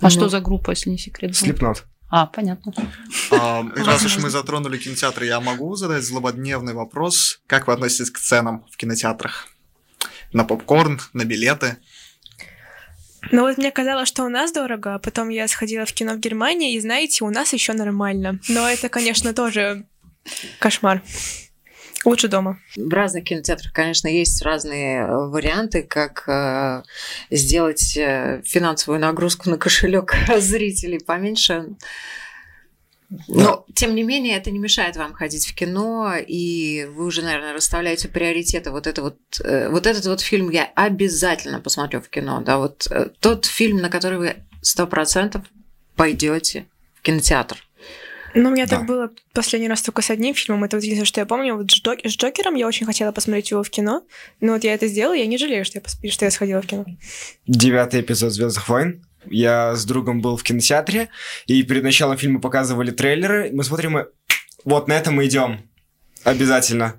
А 0.00 0.10
что 0.10 0.28
за 0.28 0.40
группа, 0.40 0.70
если 0.70 0.90
не 0.90 0.98
секрет? 0.98 1.34
Слепнот. 1.34 1.84
А, 2.10 2.26
понятно. 2.26 2.72
А, 3.30 3.66
раз 3.76 4.04
уж 4.04 4.18
мы 4.18 4.30
затронули 4.30 4.78
кинотеатры, 4.78 5.26
я 5.26 5.40
могу 5.40 5.74
задать 5.74 6.04
злободневный 6.04 6.72
вопрос. 6.72 7.40
Как 7.46 7.66
вы 7.66 7.74
относитесь 7.74 8.10
к 8.10 8.18
ценам 8.18 8.64
в 8.72 8.76
кинотеатрах? 8.76 9.48
На 10.32 10.44
попкорн, 10.44 11.00
на 11.12 11.24
билеты? 11.24 11.76
Ну 13.30 13.42
вот 13.42 13.58
мне 13.58 13.70
казалось, 13.70 14.08
что 14.08 14.24
у 14.24 14.28
нас 14.28 14.52
дорого, 14.52 14.94
а 14.94 14.98
потом 14.98 15.28
я 15.28 15.48
сходила 15.48 15.84
в 15.84 15.92
кино 15.92 16.14
в 16.14 16.18
Германии, 16.18 16.74
и 16.74 16.80
знаете, 16.80 17.24
у 17.24 17.30
нас 17.30 17.52
еще 17.52 17.72
нормально. 17.72 18.38
Но 18.48 18.68
это, 18.68 18.88
конечно, 18.88 19.34
тоже 19.34 19.84
кошмар. 20.58 21.02
Лучше 22.04 22.28
дома. 22.28 22.58
В 22.76 22.92
разных 22.92 23.24
кинотеатрах, 23.24 23.72
конечно, 23.72 24.08
есть 24.08 24.40
разные 24.42 25.00
э, 25.00 25.06
варианты, 25.06 25.82
как 25.82 26.28
э, 26.28 26.82
сделать 27.30 27.96
э, 27.96 28.40
финансовую 28.44 29.00
нагрузку 29.00 29.50
на 29.50 29.58
кошелек 29.58 30.14
зрителей 30.38 31.00
поменьше. 31.00 31.76
Но, 33.26 33.64
тем 33.74 33.94
не 33.94 34.02
менее, 34.02 34.36
это 34.36 34.50
не 34.50 34.58
мешает 34.58 34.96
вам 34.96 35.14
ходить 35.14 35.46
в 35.46 35.54
кино, 35.54 36.14
и 36.18 36.86
вы 36.94 37.06
уже, 37.06 37.22
наверное, 37.22 37.54
расставляете 37.54 38.08
приоритеты. 38.08 38.70
Вот, 38.70 38.86
это 38.86 39.00
вот, 39.02 39.16
э, 39.42 39.70
вот 39.70 39.86
этот 39.86 40.04
вот 40.06 40.20
фильм 40.20 40.50
я 40.50 40.70
обязательно 40.74 41.60
посмотрю 41.60 42.00
в 42.02 42.08
кино. 42.10 42.42
Да, 42.42 42.58
вот 42.58 42.86
э, 42.90 43.08
тот 43.20 43.46
фильм, 43.46 43.78
на 43.78 43.88
который 43.88 44.18
вы 44.18 44.36
сто 44.60 44.86
процентов 44.86 45.42
пойдете 45.96 46.66
в 46.96 47.02
кинотеатр. 47.02 47.56
Ну, 48.34 48.50
у 48.50 48.52
меня 48.52 48.66
Да. 48.66 48.76
так 48.76 48.86
было 48.86 49.10
последний 49.32 49.68
раз 49.70 49.80
только 49.80 50.02
с 50.02 50.10
одним 50.10 50.34
фильмом. 50.34 50.64
Это 50.64 50.76
вот 50.76 50.82
единственное, 50.82 51.06
что 51.06 51.20
я 51.20 51.26
помню. 51.26 51.56
Вот 51.56 51.70
с, 51.70 51.80
Джок- 51.82 52.04
с 52.06 52.14
Джокером 52.14 52.56
я 52.56 52.66
очень 52.66 52.84
хотела 52.84 53.10
посмотреть 53.10 53.50
его 53.50 53.62
в 53.62 53.70
кино. 53.70 54.02
Но 54.40 54.52
вот 54.52 54.64
я 54.64 54.74
это 54.74 54.86
сделала, 54.86 55.16
и 55.16 55.20
я 55.20 55.26
не 55.26 55.38
жалею, 55.38 55.64
что 55.64 55.78
я, 55.78 55.82
пос- 55.82 56.10
что 56.10 56.26
я 56.26 56.30
сходила 56.30 56.60
в 56.60 56.66
кино. 56.66 56.84
Девятый 57.46 58.02
эпизод 58.02 58.32
Звездных 58.32 58.68
войн. 58.68 59.02
Я 59.30 59.74
с 59.74 59.84
другом 59.84 60.20
был 60.20 60.36
в 60.36 60.42
кинотеатре, 60.42 61.08
и 61.46 61.62
перед 61.62 61.82
началом 61.82 62.16
фильма 62.16 62.40
показывали 62.40 62.90
трейлеры. 62.90 63.50
Мы 63.52 63.64
смотрим, 63.64 63.98
и 63.98 64.04
вот 64.64 64.88
на 64.88 64.94
это 64.94 65.10
мы 65.10 65.26
идем. 65.26 65.68
Обязательно. 66.24 66.94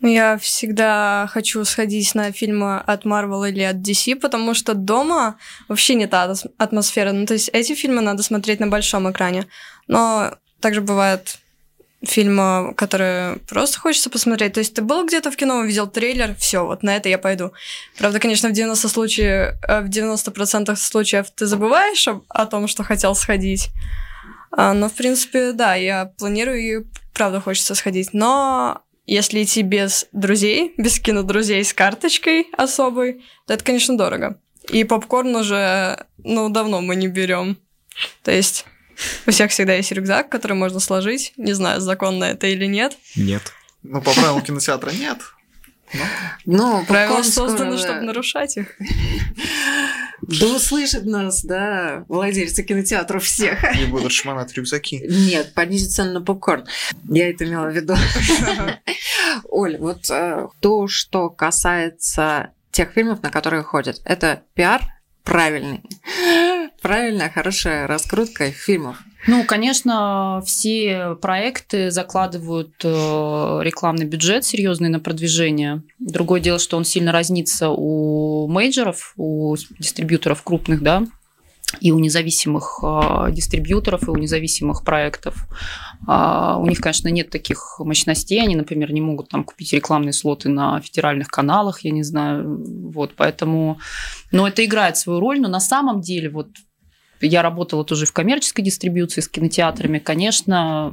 Ну, 0.00 0.08
Я 0.08 0.36
всегда 0.36 1.28
хочу 1.30 1.64
сходить 1.64 2.14
на 2.16 2.32
фильмы 2.32 2.78
от 2.78 3.04
Marvel 3.04 3.48
или 3.48 3.62
от 3.62 3.76
DC, 3.76 4.16
потому 4.16 4.52
что 4.52 4.74
дома 4.74 5.36
вообще 5.68 5.94
не 5.94 6.08
та 6.08 6.34
атмосфера. 6.58 7.12
Ну, 7.12 7.24
то 7.24 7.34
есть 7.34 7.50
эти 7.52 7.74
фильмы 7.74 8.00
надо 8.00 8.24
смотреть 8.24 8.58
на 8.58 8.66
большом 8.66 9.10
экране. 9.10 9.46
Но 9.86 10.36
также 10.60 10.80
бывают 10.80 11.38
фильмы, 12.04 12.74
которые 12.76 13.36
просто 13.48 13.78
хочется 13.78 14.10
посмотреть. 14.10 14.54
То 14.54 14.60
есть 14.60 14.74
ты 14.74 14.82
был 14.82 15.06
где-то 15.06 15.30
в 15.30 15.36
кино, 15.36 15.58
увидел 15.58 15.86
трейлер, 15.86 16.34
все, 16.36 16.64
вот 16.66 16.82
на 16.82 16.96
это 16.96 17.08
я 17.08 17.18
пойду. 17.18 17.52
Правда, 17.98 18.18
конечно, 18.18 18.48
в 18.48 18.52
90 18.52 18.88
случаев, 18.88 19.54
э, 19.66 19.80
в 19.82 19.88
90% 19.88 20.74
случаев 20.76 21.30
ты 21.30 21.46
забываешь 21.46 22.06
об- 22.08 22.24
о 22.28 22.46
том, 22.46 22.66
что 22.68 22.82
хотел 22.82 23.14
сходить. 23.14 23.70
А, 24.50 24.74
Но, 24.74 24.88
в 24.88 24.92
принципе, 24.94 25.52
да, 25.52 25.74
я 25.74 26.06
планирую 26.18 26.60
и 26.60 26.84
правда 27.14 27.40
хочется 27.40 27.74
сходить. 27.74 28.10
Но 28.12 28.82
если 29.06 29.42
идти 29.42 29.62
без 29.62 30.06
друзей, 30.12 30.74
без 30.76 30.98
кинодрузей 31.00 31.64
с 31.64 31.72
карточкой 31.72 32.48
особой, 32.56 33.24
то 33.46 33.54
это, 33.54 33.64
конечно, 33.64 33.96
дорого. 33.96 34.38
И 34.68 34.84
попкорн 34.84 35.34
уже, 35.36 36.06
ну, 36.18 36.48
давно 36.48 36.80
мы 36.80 36.96
не 36.96 37.08
берем. 37.08 37.56
То 38.22 38.30
есть 38.30 38.64
у 39.26 39.30
всех 39.30 39.50
всегда 39.50 39.74
есть 39.74 39.92
рюкзак, 39.92 40.28
который 40.28 40.54
можно 40.54 40.80
сложить. 40.80 41.32
Не 41.36 41.52
знаю, 41.52 41.80
законно 41.80 42.24
это 42.24 42.46
или 42.46 42.66
нет. 42.66 42.96
Нет. 43.16 43.52
Ну, 43.82 44.00
по 44.00 44.12
правилам 44.12 44.42
кинотеатра 44.42 44.90
нет. 44.90 45.18
Ну, 46.46 46.84
Правила 46.86 47.16
попкорн 47.16 47.32
созданы, 47.32 47.78
чтобы 47.78 48.00
нарушать 48.00 48.56
их. 48.56 48.76
Да 50.22 50.46
услышат 50.46 51.04
нас, 51.04 51.44
да, 51.44 52.04
владельцы 52.08 52.62
кинотеатров 52.62 53.24
всех. 53.24 53.60
Не 53.76 53.86
будут 53.86 54.12
шмонать 54.12 54.54
рюкзаки. 54.54 55.04
Нет, 55.08 55.52
понизить 55.52 55.94
цену 55.94 56.12
на 56.12 56.22
попкорн. 56.22 56.66
Я 57.08 57.28
это 57.28 57.44
имела 57.44 57.66
в 57.66 57.74
виду. 57.74 57.96
Оль, 59.48 59.76
вот 59.78 60.08
э, 60.10 60.46
то, 60.60 60.86
что 60.86 61.28
касается 61.28 62.50
тех 62.70 62.92
фильмов, 62.92 63.22
на 63.22 63.30
которые 63.30 63.62
ходят, 63.64 64.00
это 64.04 64.42
пиар 64.54 64.82
правильный. 65.24 65.82
Правильная, 66.82 67.30
хорошая 67.30 67.86
раскрутка 67.86 68.50
фильмов. 68.50 68.96
Ну, 69.28 69.44
конечно, 69.44 70.42
все 70.44 71.14
проекты 71.14 71.92
закладывают 71.92 72.74
э, 72.82 72.88
рекламный 73.62 74.04
бюджет 74.04 74.44
серьезный 74.44 74.88
на 74.88 74.98
продвижение. 74.98 75.84
Другое 76.00 76.40
дело, 76.40 76.58
что 76.58 76.76
он 76.76 76.84
сильно 76.84 77.12
разнится 77.12 77.70
у 77.70 78.48
мейджоров, 78.48 79.14
у 79.16 79.54
дистрибьюторов 79.78 80.42
крупных, 80.42 80.82
да, 80.82 81.04
и 81.80 81.92
у 81.92 82.00
независимых 82.00 82.80
э, 82.82 83.28
дистрибьюторов, 83.30 84.08
и 84.08 84.10
у 84.10 84.16
независимых 84.16 84.82
проектов. 84.82 85.46
А, 86.06 86.58
у 86.58 86.66
них, 86.66 86.80
конечно, 86.80 87.06
нет 87.06 87.30
таких 87.30 87.76
мощностей. 87.78 88.42
Они, 88.42 88.56
например, 88.56 88.92
не 88.92 89.00
могут 89.00 89.28
там 89.28 89.44
купить 89.44 89.72
рекламные 89.72 90.12
слоты 90.12 90.48
на 90.48 90.80
федеральных 90.80 91.28
каналах, 91.28 91.84
я 91.84 91.92
не 91.92 92.02
знаю. 92.02 92.60
Вот, 92.90 93.12
поэтому... 93.16 93.78
Но 94.32 94.48
это 94.48 94.64
играет 94.64 94.96
свою 94.96 95.20
роль, 95.20 95.40
но 95.40 95.48
на 95.48 95.60
самом 95.60 96.00
деле 96.00 96.28
вот 96.28 96.48
я 97.26 97.42
работала 97.42 97.84
тоже 97.84 98.06
в 98.06 98.12
коммерческой 98.12 98.62
дистрибьюции 98.62 99.20
с 99.20 99.28
кинотеатрами. 99.28 99.98
Конечно, 99.98 100.90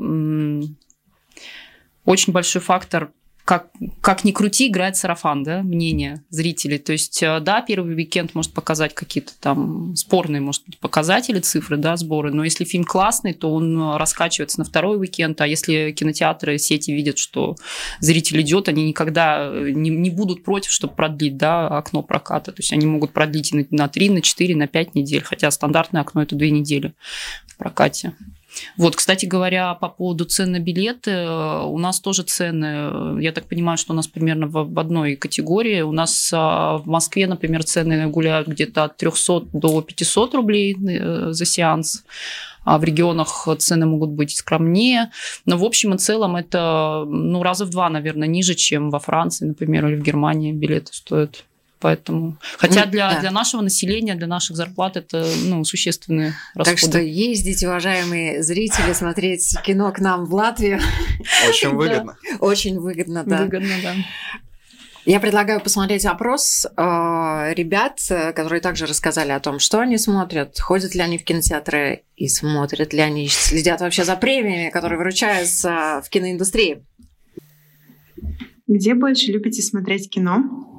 очень 2.05 2.33
большой 2.33 2.61
фактор, 2.61 3.11
как, 3.49 3.71
как 4.01 4.25
ни 4.25 4.31
крути, 4.31 4.67
играет 4.67 4.95
сарафан, 4.95 5.41
да, 5.41 5.63
мнение 5.63 6.23
зрителей. 6.29 6.77
То 6.77 6.91
есть, 6.91 7.23
э, 7.23 7.39
да, 7.39 7.63
первый 7.63 7.95
уикенд 7.95 8.35
может 8.35 8.53
показать 8.53 8.93
какие-то 8.93 9.31
там 9.39 9.95
спорные, 9.95 10.39
может 10.39 10.63
быть, 10.67 10.77
показатели, 10.77 11.39
цифры, 11.39 11.77
да, 11.77 11.97
сборы, 11.97 12.31
но 12.31 12.43
если 12.43 12.63
фильм 12.63 12.83
классный, 12.83 13.33
то 13.33 13.51
он 13.51 13.75
э, 13.75 13.97
раскачивается 13.97 14.59
на 14.59 14.65
второй 14.65 14.99
уикенд, 14.99 15.41
а 15.41 15.47
если 15.47 15.91
кинотеатры, 15.93 16.59
сети 16.59 16.91
видят, 16.91 17.17
что 17.17 17.55
зритель 17.99 18.39
идет, 18.41 18.69
они 18.69 18.87
никогда 18.87 19.49
э, 19.51 19.71
не, 19.71 19.89
не 19.89 20.11
будут 20.11 20.43
против, 20.43 20.71
чтобы 20.71 20.93
продлить, 20.93 21.35
да, 21.35 21.69
окно 21.69 22.03
проката. 22.03 22.51
То 22.51 22.59
есть 22.59 22.71
они 22.71 22.85
могут 22.85 23.13
продлить 23.13 23.51
на, 23.51 23.65
на 23.71 23.87
3, 23.87 24.11
на 24.11 24.21
4, 24.21 24.55
на 24.55 24.67
5 24.67 24.93
недель, 24.93 25.23
хотя 25.23 25.49
стандартное 25.49 26.03
окно 26.03 26.21
это 26.21 26.35
2 26.35 26.49
недели 26.49 26.93
в 27.47 27.57
прокате. 27.57 28.13
Вот, 28.77 28.95
кстати 28.95 29.25
говоря, 29.25 29.73
по 29.75 29.89
поводу 29.89 30.25
цен 30.25 30.51
на 30.51 30.59
билеты, 30.59 31.11
э, 31.11 31.63
у 31.63 31.77
нас 31.77 31.99
тоже 31.99 32.23
цены, 32.23 32.65
э, 32.65 33.17
я 33.21 33.31
так 33.31 33.45
понимаю, 33.45 33.77
что 33.77 33.93
у 33.93 33.95
нас 33.95 34.07
примерно 34.07 34.47
в, 34.47 34.79
одной 34.79 35.15
категории. 35.15 35.81
У 35.81 35.91
нас 35.91 36.31
а, 36.33 36.77
в 36.77 36.87
Москве, 36.87 37.27
например, 37.27 37.63
цены 37.63 38.07
гуляют 38.07 38.47
где-то 38.47 38.85
от 38.85 38.97
300 38.97 39.41
до 39.53 39.81
500 39.81 40.35
рублей 40.35 40.75
э, 40.75 41.31
за 41.31 41.45
сеанс, 41.45 42.03
а 42.63 42.77
в 42.77 42.83
регионах 42.83 43.47
цены 43.59 43.85
могут 43.85 44.11
быть 44.11 44.35
скромнее. 44.35 45.11
Но 45.45 45.57
в 45.57 45.63
общем 45.63 45.93
и 45.93 45.97
целом 45.97 46.35
это 46.35 47.05
ну, 47.07 47.43
раза 47.43 47.65
в 47.65 47.69
два, 47.69 47.89
наверное, 47.89 48.27
ниже, 48.27 48.55
чем 48.55 48.89
во 48.89 48.99
Франции, 48.99 49.45
например, 49.45 49.87
или 49.87 49.95
в 49.95 50.03
Германии 50.03 50.51
билеты 50.51 50.93
стоят. 50.93 51.45
Поэтому, 51.79 52.37
хотя 52.57 52.85
Ну, 52.85 52.91
для, 52.91 53.09
да. 53.09 53.19
для 53.21 53.31
нашего 53.31 53.61
населения, 53.61 54.15
для 54.15 54.27
наших 54.27 54.57
зарплат 54.57 54.97
это 54.97 55.25
ну, 55.45 55.63
существенные 55.63 56.33
расходы. 56.53 56.77
Так 56.77 56.77
что 56.77 56.99
ездите, 56.99 57.67
уважаемые 57.67 58.43
зрители, 58.43 58.91
смотреть 58.91 59.57
кино 59.63 59.91
к 59.93 59.99
нам 59.99 60.25
в 60.25 60.33
Латвию. 60.33 60.79
Очень 61.47 61.69
выгодно. 61.75 62.17
Очень 62.39 62.79
выгодно, 62.79 63.23
да. 63.23 63.43
Выгодно, 63.43 63.75
да. 63.81 63.95
Я 65.05 65.21
предлагаю 65.21 65.61
посмотреть 65.61 66.05
опрос 66.05 66.65
э, 66.65 66.69
ребят, 67.55 67.99
которые 68.35 68.59
также 68.59 68.85
рассказали 68.85 69.31
о 69.31 69.39
том, 69.39 69.59
что 69.59 69.79
они 69.79 69.97
смотрят, 69.97 70.59
ходят 70.59 70.93
ли 70.93 71.01
они 71.01 71.17
в 71.17 71.23
кинотеатры 71.23 72.03
и 72.17 72.27
смотрят 72.27 72.91
ли 72.91 72.99
они, 72.99 73.29
следят 73.29 73.79
вообще 73.79 74.03
за 74.03 74.17
премиями, 74.17 74.69
которые 74.69 74.99
вручаются 74.99 76.03
в 76.05 76.09
киноиндустрии. 76.09 76.83
Где 78.67 78.93
больше 78.93 79.31
любите 79.31 79.61
смотреть 79.61 80.09
кино? 80.09 80.78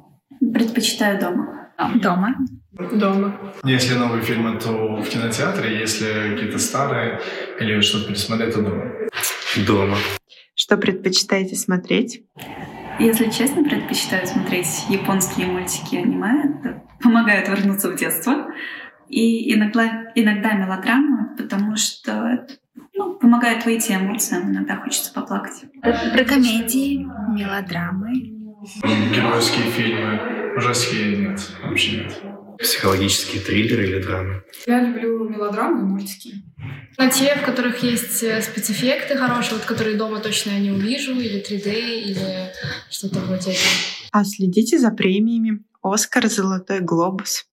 Предпочитаю 0.53 1.19
дома. 1.19 1.71
Дома. 1.95 2.35
Дома. 2.71 3.53
Если 3.63 3.95
новые 3.95 4.23
фильмы, 4.23 4.59
то 4.59 4.95
в 4.97 5.07
кинотеатре, 5.07 5.79
если 5.79 6.33
какие-то 6.33 6.57
старые 6.57 7.19
или 7.59 7.79
что-то 7.81 8.07
пересмотреть, 8.07 8.55
то 8.55 8.61
дома. 8.61 8.85
Дома. 9.67 9.97
Что 10.55 10.77
предпочитаете 10.77 11.55
смотреть? 11.55 12.23
Если 12.99 13.29
честно, 13.29 13.63
предпочитаю 13.63 14.25
смотреть 14.27 14.85
японские 14.89 15.47
мультики 15.47 15.95
аниме. 15.95 16.43
Это 16.43 16.83
помогает 17.01 17.47
вернуться 17.47 17.89
в 17.89 17.95
детство. 17.95 18.47
И 19.07 19.53
иногда, 19.53 20.11
иногда 20.15 20.53
мелодрамы, 20.53 21.35
потому 21.35 21.75
что 21.75 22.47
ну, 22.93 23.15
помогает 23.15 23.65
выйти 23.65 23.91
эмоциям. 23.91 24.51
Иногда 24.51 24.77
хочется 24.77 25.11
поплакать. 25.13 25.65
Про 25.81 26.23
комедии, 26.23 26.97
мелодрамы. 27.29 28.30
Геройские 28.61 29.71
фильмы, 29.71 30.53
ужастики 30.55 31.15
нет, 31.15 31.51
вообще 31.63 32.03
нет. 32.03 32.21
Психологические 32.59 33.41
триллеры 33.41 33.87
или 33.87 34.03
драмы. 34.03 34.43
Я 34.67 34.81
люблю 34.81 35.27
мелодрамы 35.27 35.79
и 35.79 35.83
мультики. 35.83 36.35
А 36.97 37.09
те, 37.09 37.35
в 37.35 37.43
которых 37.43 37.81
есть 37.81 38.21
э, 38.21 38.39
спецэффекты 38.39 39.15
хорошие, 39.17 39.55
вот 39.55 39.65
которые 39.65 39.97
дома 39.97 40.19
точно 40.19 40.51
я 40.51 40.59
не 40.59 40.69
увижу, 40.69 41.13
или 41.13 41.41
3D, 41.41 42.01
или 42.01 42.51
что-то 42.91 43.21
вроде 43.21 43.51
этого. 43.51 43.73
А 44.11 44.23
следите 44.23 44.77
за 44.77 44.91
премиями? 44.91 45.63
Оскар, 45.81 46.27
Золотой 46.27 46.81
глобус. 46.81 47.47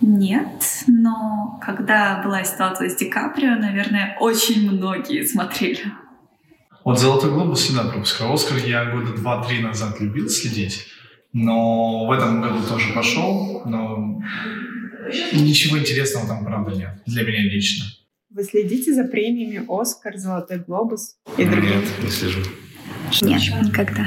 Нет, 0.00 0.62
но 0.86 1.60
когда 1.62 2.22
была 2.24 2.44
ситуация 2.44 2.88
с 2.88 2.96
Ди 2.96 3.10
Каприо, 3.10 3.56
наверное, 3.56 4.16
очень 4.20 4.70
многие 4.70 5.26
смотрели. 5.26 5.84
Вот 6.84 7.00
«Золотой 7.00 7.30
глобус» 7.30 7.60
всегда 7.60 7.84
пропускал. 7.84 8.34
«Оскар» 8.34 8.58
я 8.58 8.84
года 8.90 9.14
два-три 9.16 9.60
назад 9.60 10.00
любил 10.00 10.28
следить, 10.28 10.86
но 11.32 12.06
в 12.06 12.12
этом 12.12 12.42
году 12.42 12.62
тоже 12.68 12.92
пошел, 12.92 13.62
но 13.64 14.20
ничего 15.32 15.78
интересного 15.78 16.28
там, 16.28 16.44
правда, 16.44 16.76
нет. 16.76 17.02
Для 17.06 17.22
меня 17.22 17.42
лично. 17.42 17.86
Вы 18.28 18.44
следите 18.44 18.92
за 18.92 19.04
премиями 19.04 19.64
Оскар, 19.66 20.18
Золотой 20.18 20.58
глобус 20.58 21.16
и 21.38 21.44
другими? 21.44 21.76
Нет, 21.76 21.84
не 22.02 22.10
слежу. 22.10 22.40
Нет, 23.22 23.42
никогда. 23.62 24.06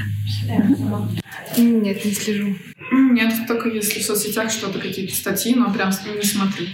Нет, 1.58 2.06
не 2.06 2.12
слежу. 2.12 2.56
Нет, 2.92 3.34
только 3.48 3.70
если 3.70 4.02
в 4.02 4.04
соцсетях 4.04 4.52
что-то, 4.52 4.80
какие-то 4.80 5.16
статьи, 5.16 5.56
но 5.56 5.74
прям 5.74 5.90
не 5.90 6.24
смотрю. 6.24 6.68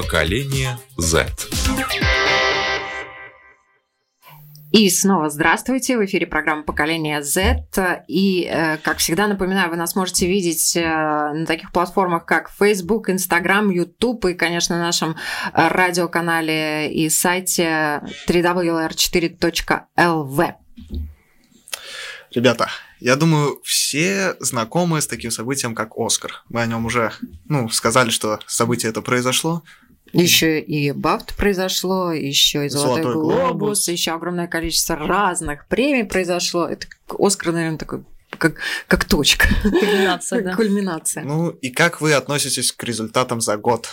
Поколение 0.00 0.78
Z. 0.96 1.26
И 4.72 4.88
снова 4.88 5.28
здравствуйте, 5.28 5.98
в 5.98 6.04
эфире 6.06 6.26
программа 6.26 6.62
«Поколение 6.62 7.22
Z». 7.22 7.66
И, 8.08 8.48
э, 8.50 8.78
как 8.78 8.96
всегда, 8.96 9.26
напоминаю, 9.26 9.68
вы 9.68 9.76
нас 9.76 9.94
можете 9.94 10.26
видеть 10.26 10.74
э, 10.74 10.80
на 10.80 11.44
таких 11.44 11.70
платформах, 11.70 12.24
как 12.24 12.50
Facebook, 12.50 13.10
Instagram, 13.10 13.68
YouTube 13.68 14.24
и, 14.24 14.32
конечно, 14.32 14.78
на 14.78 14.84
нашем 14.84 15.10
э, 15.10 15.68
радиоканале 15.68 16.90
и 16.90 17.10
сайте 17.10 18.00
www.r4.lv. 18.26 20.54
Ребята, 22.30 22.70
я 23.00 23.16
думаю, 23.16 23.60
все 23.64 24.36
знакомы 24.40 25.02
с 25.02 25.06
таким 25.06 25.30
событием, 25.30 25.74
как 25.74 25.90
Оскар. 25.96 26.42
Мы 26.48 26.62
о 26.62 26.66
нем 26.66 26.86
уже 26.86 27.12
ну, 27.48 27.68
сказали, 27.68 28.08
что 28.10 28.38
событие 28.46 28.90
это 28.90 29.02
произошло. 29.02 29.62
Еще 30.12 30.60
и 30.60 30.90
Бафт 30.92 31.36
произошло, 31.36 32.10
еще 32.12 32.66
и 32.66 32.68
Золотой, 32.68 33.02
Золотой 33.02 33.22
глобус, 33.22 33.50
глобус. 33.58 33.88
еще 33.88 34.10
огромное 34.12 34.48
количество 34.48 34.96
разных 34.96 35.66
премий 35.68 36.04
произошло. 36.04 36.66
Это 36.66 36.86
Оскар, 37.18 37.52
наверное, 37.52 37.78
такой 37.78 38.04
как, 38.38 38.54
как 38.88 39.04
точка. 39.04 39.46
Кульминация, 39.62 40.40
да. 40.44 40.54
Кульминация. 40.56 41.22
Ну 41.24 41.50
и 41.50 41.70
как 41.70 42.00
вы 42.00 42.12
относитесь 42.14 42.72
к 42.72 42.82
результатам 42.84 43.40
за 43.40 43.56
год? 43.56 43.88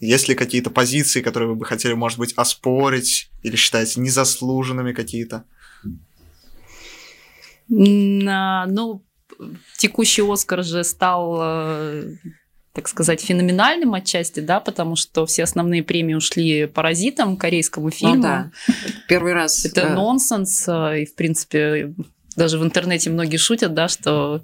Есть 0.00 0.28
ли 0.28 0.34
какие-то 0.34 0.70
позиции, 0.70 1.20
которые 1.20 1.50
вы 1.50 1.54
бы 1.56 1.64
хотели, 1.66 1.92
может 1.92 2.18
быть, 2.18 2.32
оспорить 2.36 3.30
или 3.42 3.56
считаете 3.56 4.00
незаслуженными 4.00 4.92
какие-то? 4.92 5.44
На- 7.68 8.66
Ну, 8.66 9.04
текущий 9.78 10.22
Оскар 10.22 10.62
же 10.64 10.84
стал, 10.84 11.38
э, 11.42 12.12
так 12.80 12.88
сказать, 12.88 13.20
феноменальным 13.20 13.92
отчасти, 13.92 14.40
да, 14.40 14.58
потому 14.58 14.96
что 14.96 15.26
все 15.26 15.42
основные 15.42 15.82
премии 15.82 16.14
ушли 16.14 16.64
паразитам, 16.64 17.36
корейскому 17.36 17.90
фильму. 17.90 18.14
Ну 18.14 18.22
да. 18.22 18.50
Первый 19.06 19.34
раз. 19.34 19.66
Это 19.66 19.82
э, 19.82 19.94
нонсенс, 19.94 20.66
э, 20.66 21.02
и, 21.02 21.04
в 21.04 21.14
принципе, 21.14 21.92
даже 22.36 22.58
в 22.58 22.64
интернете 22.64 23.10
многие 23.10 23.36
шутят, 23.36 23.74
да, 23.74 23.88
что 23.88 24.42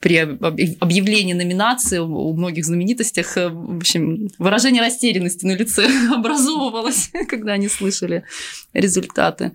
при 0.00 0.16
об- 0.18 0.44
об- 0.44 0.60
объявлении 0.80 1.32
номинации 1.32 1.98
у 1.98 2.32
многих 2.34 2.64
знаменитостях, 2.64 3.36
э, 3.36 3.48
в 3.48 3.78
общем, 3.78 4.28
выражение 4.38 4.82
растерянности 4.82 5.46
на 5.46 5.56
лице 5.56 5.88
образовывалось, 6.14 7.10
когда 7.28 7.52
они 7.52 7.68
слышали 7.68 8.24
результаты. 8.74 9.52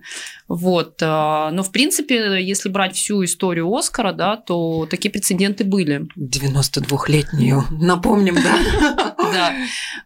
Вот. 0.48 1.00
а, 1.00 1.50
Но, 1.52 1.62
в 1.62 1.70
принципе, 1.70 2.42
если 2.42 2.68
брать 2.68 2.96
всю 2.96 3.24
историю 3.24 3.72
Оскара, 3.72 4.12
да, 4.12 4.36
то 4.36 4.86
такие 4.90 5.10
прецеденты 5.10 5.64
были. 5.64 6.06
92-летнюю, 6.18 7.64
напомним, 7.70 8.34
да? 8.34 9.14
Да, 9.32 9.54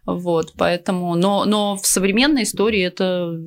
вот, 0.05 0.53
поэтому, 0.55 1.15
но, 1.15 1.43
но 1.43 1.75
в 1.75 1.85
современной 1.85 2.43
истории 2.43 2.81
это 2.81 3.37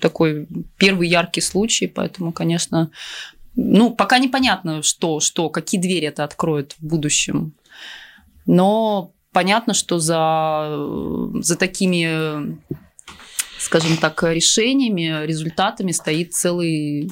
такой 0.00 0.46
первый 0.76 1.08
яркий 1.08 1.40
случай, 1.40 1.86
поэтому, 1.86 2.32
конечно, 2.32 2.90
ну, 3.54 3.94
пока 3.94 4.18
непонятно, 4.18 4.82
что, 4.82 5.20
что, 5.20 5.50
какие 5.50 5.80
двери 5.80 6.06
это 6.06 6.24
откроет 6.24 6.72
в 6.78 6.86
будущем. 6.86 7.54
Но 8.46 9.12
понятно, 9.32 9.74
что 9.74 9.98
за, 9.98 10.74
за 11.40 11.56
такими, 11.56 12.58
скажем 13.58 13.96
так, 13.96 14.22
решениями, 14.22 15.26
результатами 15.26 15.92
стоит 15.92 16.34
целый 16.34 17.10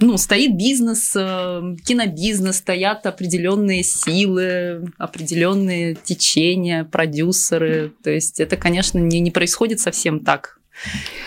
ну, 0.00 0.18
стоит 0.18 0.56
бизнес, 0.56 1.14
э, 1.16 1.76
кинобизнес, 1.86 2.58
стоят 2.58 3.06
определенные 3.06 3.82
силы, 3.82 4.92
определенные 4.98 5.94
течения, 5.94 6.84
продюсеры. 6.84 7.94
То 8.02 8.10
есть 8.10 8.40
это, 8.40 8.58
конечно, 8.58 8.98
не, 8.98 9.20
не 9.20 9.30
происходит 9.30 9.80
совсем 9.80 10.20
так 10.20 10.60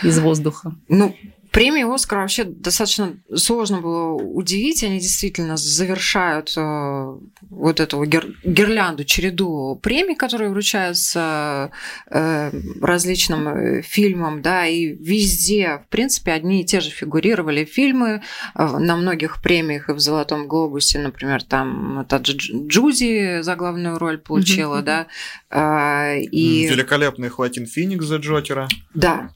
из 0.03 0.19
воздуха. 0.19 0.75
Ну, 0.87 1.15
премии 1.51 1.93
Оскар 1.93 2.19
вообще 2.19 2.43
достаточно 2.45 3.13
сложно 3.35 3.81
было 3.81 4.13
удивить. 4.13 4.83
Они 4.83 4.99
действительно 4.99 5.57
завершают 5.57 6.53
э, 6.57 7.17
вот 7.49 7.79
эту 7.79 8.03
гир- 8.05 8.35
гирлянду, 8.43 9.03
череду 9.03 9.79
премий, 9.81 10.15
которые 10.15 10.49
вручаются 10.49 11.71
э, 12.09 12.51
различным 12.81 13.47
э, 13.47 13.81
фильмам, 13.81 14.41
да, 14.41 14.65
и 14.65 14.87
везде, 14.87 15.81
в 15.85 15.89
принципе, 15.89 16.31
одни 16.31 16.61
и 16.61 16.65
те 16.65 16.79
же 16.79 16.89
фигурировали 16.89 17.65
фильмы 17.65 18.21
э, 18.55 18.65
на 18.65 18.95
многих 18.95 19.41
премиях 19.41 19.89
и 19.89 19.93
в 19.93 19.99
«Золотом 19.99 20.47
глобусе», 20.47 20.99
например, 20.99 21.43
там 21.43 21.99
Дж- 22.09 22.67
Джуди 22.67 23.41
за 23.41 23.55
главную 23.55 23.97
роль 23.99 24.17
получила, 24.17 24.81
да, 24.81 25.07
э, 25.49 26.21
и... 26.21 26.67
Великолепный 26.67 27.29
Хоакин 27.29 27.65
Феникс 27.65 28.05
за 28.05 28.17
Джокера. 28.17 28.67
Да, 28.93 29.31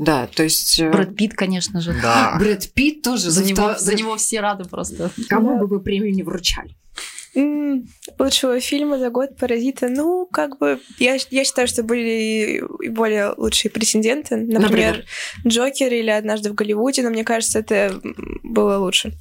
да, 0.00 0.26
то 0.26 0.42
есть... 0.42 0.78
э, 0.80 0.90
Брэд 0.90 1.14
Питт, 1.16 1.34
конечно 1.34 1.80
же. 1.80 1.94
Да. 2.02 2.36
Брэд 2.40 2.72
Питт 2.74 3.02
тоже 3.02 3.30
За 3.30 3.44
него, 3.44 3.70
вто- 3.70 3.78
за 3.78 3.94
него 3.94 4.16
все 4.16 4.40
рады 4.40 4.64
просто. 4.64 5.10
Кому 5.28 5.58
бы 5.58 5.66
вы 5.66 5.80
премию 5.80 6.12
не 6.14 6.22
вручали? 6.22 6.74
М, 7.36 7.86
Лучшего 8.18 8.58
фильма 8.58 8.98
за 8.98 9.08
год 9.10 9.36
«Паразиты». 9.36 9.88
Ну, 9.88 10.26
как 10.26 10.58
бы, 10.58 10.80
я, 10.98 11.16
я 11.30 11.44
считаю, 11.44 11.68
что 11.68 11.84
были 11.84 12.60
и 12.82 12.88
более 12.88 13.32
лучшие 13.36 13.70
претенденты. 13.70 14.34
Например, 14.36 14.60
Например? 14.62 15.04
«Джокер» 15.46 15.92
или 15.92 16.10
«Однажды 16.10 16.50
в 16.50 16.54
Голливуде», 16.54 17.02
но 17.02 17.10
мне 17.10 17.22
кажется, 17.22 17.60
это 17.60 18.00
было 18.42 18.78
лучше. 18.78 19.12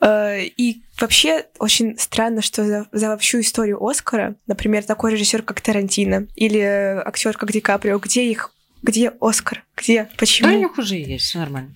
Э, 0.00 0.40
И 0.56 0.82
вообще 1.00 1.44
очень 1.60 1.96
странно, 1.98 2.42
что 2.42 2.64
за, 2.64 2.86
за 2.92 3.16
всю 3.18 3.40
историю 3.40 3.84
Оскара, 3.84 4.34
например, 4.48 4.82
такой 4.82 5.12
режиссер, 5.12 5.42
как 5.42 5.60
Тарантино, 5.60 6.26
или 6.34 6.58
актер, 6.58 7.36
как 7.36 7.52
Ди 7.52 7.60
Каприо, 7.60 7.98
где 7.98 8.24
их 8.24 8.50
где 8.82 9.12
Оскар? 9.20 9.64
Где? 9.76 10.04
Да, 10.04 10.10
у 10.14 10.16
Почему? 10.18 10.50
них 10.58 10.78
уже 10.78 10.96
есть, 10.96 11.24
все 11.26 11.38
нормально. 11.38 11.74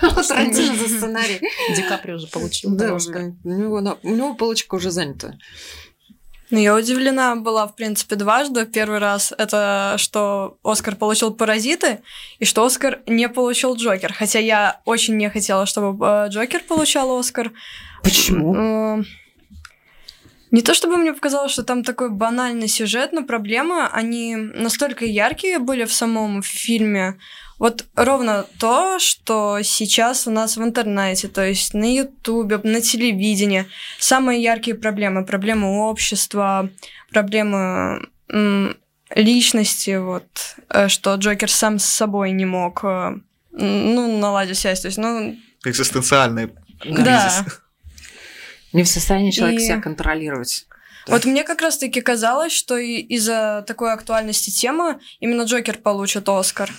Тарантино 0.00 0.74
за 0.76 0.88
сценарий. 0.88 1.40
Ди 1.74 1.82
Каприо 1.82 2.16
уже 2.16 2.26
получил. 2.28 2.70
Да, 2.76 2.94
Оскар. 2.94 3.32
у 3.44 3.48
него, 3.48 3.80
на- 3.80 3.98
у 4.02 4.10
него 4.14 4.34
полочка 4.34 4.76
уже 4.76 4.90
занята. 4.90 5.34
Ну, 6.50 6.58
я 6.60 6.76
удивлена 6.76 7.34
была, 7.34 7.66
в 7.66 7.74
принципе, 7.74 8.14
дважды. 8.14 8.66
Первый 8.66 8.98
раз 9.00 9.32
это, 9.36 9.96
что 9.98 10.58
Оскар 10.62 10.94
получил 10.94 11.34
«Паразиты», 11.34 11.98
и 12.38 12.44
что 12.44 12.64
Оскар 12.64 13.00
не 13.08 13.28
получил 13.28 13.74
«Джокер». 13.74 14.12
Хотя 14.12 14.38
я 14.38 14.80
очень 14.84 15.16
не 15.16 15.28
хотела, 15.28 15.66
чтобы 15.66 16.06
э, 16.06 16.28
Джокер 16.28 16.60
получал 16.62 17.18
Оскар. 17.18 17.50
Почему? 18.04 19.02
Не 20.50 20.62
то 20.62 20.74
чтобы 20.74 20.96
мне 20.96 21.12
показалось, 21.12 21.52
что 21.52 21.64
там 21.64 21.82
такой 21.82 22.10
банальный 22.10 22.68
сюжет, 22.68 23.12
но 23.12 23.24
проблемы, 23.24 23.86
они 23.86 24.36
настолько 24.36 25.04
яркие 25.04 25.58
были 25.58 25.84
в 25.84 25.92
самом 25.92 26.42
фильме. 26.42 27.18
Вот 27.58 27.86
ровно 27.94 28.46
то, 28.58 28.98
что 28.98 29.60
сейчас 29.62 30.26
у 30.26 30.30
нас 30.30 30.56
в 30.56 30.62
интернете, 30.62 31.28
то 31.28 31.44
есть 31.44 31.74
на 31.74 31.92
Ютубе, 31.92 32.60
на 32.62 32.80
телевидении. 32.80 33.66
Самые 33.98 34.42
яркие 34.42 34.76
проблемы. 34.76 35.24
Проблемы 35.24 35.88
общества, 35.88 36.70
проблемы 37.10 38.08
личности, 39.14 39.96
вот, 39.98 40.56
э, 40.68 40.88
что 40.88 41.14
Джокер 41.14 41.50
сам 41.50 41.78
с 41.78 41.84
собой 41.84 42.32
не 42.32 42.44
мог, 42.44 42.82
э, 42.82 43.16
ну, 43.52 44.18
наладить 44.18 44.58
связь. 44.58 44.80
То 44.80 44.88
есть, 44.88 44.98
ну, 44.98 45.36
Экзистенциальный 45.64 46.50
да. 46.84 47.44
Не 48.76 48.82
в 48.82 48.88
состоянии 48.88 49.30
человек 49.30 49.58
И- 49.58 49.64
себя 49.64 49.80
контролировать. 49.80 50.66
Вот 51.08 51.24
мне 51.24 51.44
как 51.44 51.62
раз-таки 51.62 52.02
казалось, 52.02 52.52
что 52.52 52.76
из-за 52.76 53.64
такой 53.66 53.92
актуальности 53.92 54.50
темы 54.50 54.98
именно 55.18 55.42
Джокер 55.42 55.78
получит 55.78 56.28
Оскар. 56.28 56.70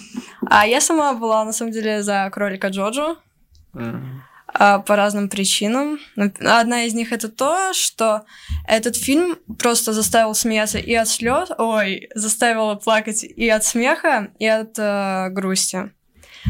А 0.48 0.68
я 0.68 0.80
сама 0.80 1.14
была, 1.14 1.44
на 1.44 1.54
самом 1.54 1.72
деле, 1.72 2.04
за 2.04 2.30
кролика 2.30 2.68
Джоджо 2.68 3.16
а, 3.74 4.80
по 4.80 4.96
разным 4.96 5.30
причинам. 5.30 5.98
Одна 6.16 6.84
из 6.84 6.94
них 6.94 7.12
это 7.14 7.30
то, 7.30 7.74
что 7.74 8.26
этот 8.68 8.96
фильм 8.96 9.38
просто 9.58 9.92
заставил 9.92 10.36
смеяться 10.36 10.78
и 10.78 10.94
от 10.94 11.08
слез, 11.08 11.50
ой, 11.58 12.10
заставил 12.14 12.76
плакать 12.76 13.24
и 13.24 13.50
от 13.50 13.64
смеха, 13.64 14.30
и 14.38 14.46
от 14.46 14.78
э, 14.78 15.30
грусти. 15.30 15.92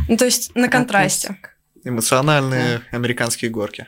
Ну, 0.09 0.17
то 0.17 0.25
есть 0.25 0.53
на 0.55 0.67
контрасте. 0.67 1.37
Эмоциональные 1.85 2.81
американские 2.91 3.49
горки. 3.49 3.87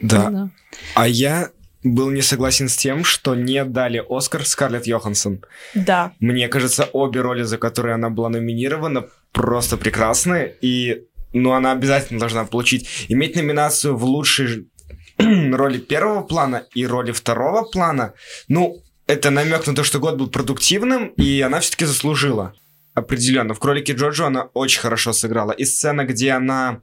Да. 0.00 0.50
А 0.94 1.08
я 1.08 1.50
был 1.82 2.10
не 2.10 2.22
согласен 2.22 2.68
с 2.68 2.76
тем, 2.76 3.04
что 3.04 3.34
не 3.34 3.64
дали 3.64 4.02
Оскар 4.08 4.44
Скарлетт 4.44 4.86
Йоханссон. 4.86 5.44
Да. 5.74 6.12
Мне 6.20 6.48
кажется, 6.48 6.88
обе 6.92 7.20
роли, 7.20 7.42
за 7.42 7.58
которые 7.58 7.94
она 7.94 8.10
была 8.10 8.28
номинирована, 8.28 9.06
просто 9.32 9.76
прекрасные. 9.76 10.56
И 10.60 11.04
ну, 11.32 11.52
она 11.52 11.72
обязательно 11.72 12.20
должна 12.20 12.44
получить. 12.44 13.06
Иметь 13.08 13.36
номинацию 13.36 13.96
в 13.96 14.04
лучшей 14.04 14.68
роли 15.18 15.78
первого 15.78 16.22
плана 16.22 16.64
и 16.74 16.86
роли 16.86 17.12
второго 17.12 17.64
плана, 17.64 18.14
ну, 18.48 18.82
это 19.06 19.30
намек 19.30 19.66
на 19.66 19.74
то, 19.74 19.82
что 19.82 19.98
год 19.98 20.16
был 20.16 20.28
продуктивным, 20.28 21.08
и 21.08 21.40
она 21.40 21.60
все-таки 21.60 21.84
заслужила. 21.84 22.54
определенно. 22.94 23.54
В 23.54 23.58
«Кролике 23.58 23.92
Джоджо» 23.92 24.26
она 24.26 24.42
очень 24.54 24.80
хорошо 24.80 25.12
сыграла. 25.12 25.52
И 25.52 25.64
сцена, 25.64 26.04
где 26.04 26.32
она 26.32 26.82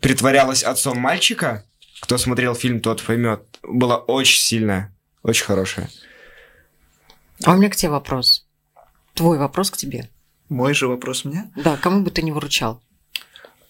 притворялась 0.00 0.62
отцом 0.62 0.98
мальчика, 0.98 1.64
кто 2.02 2.18
смотрел 2.18 2.54
фильм, 2.56 2.80
тот 2.80 3.00
поймет, 3.00 3.42
была 3.62 3.96
очень 3.96 4.40
сильная, 4.40 4.92
очень 5.22 5.44
хорошая. 5.44 5.88
А 7.44 7.52
у 7.52 7.56
меня 7.56 7.70
к 7.70 7.76
тебе 7.76 7.90
вопрос. 7.90 8.44
Твой 9.14 9.38
вопрос 9.38 9.70
к 9.70 9.76
тебе. 9.76 10.10
Мой 10.48 10.74
же 10.74 10.88
вопрос 10.88 11.24
мне? 11.24 11.50
Да, 11.54 11.76
кому 11.76 12.02
бы 12.02 12.10
ты 12.10 12.22
не 12.22 12.32
выручал? 12.32 12.82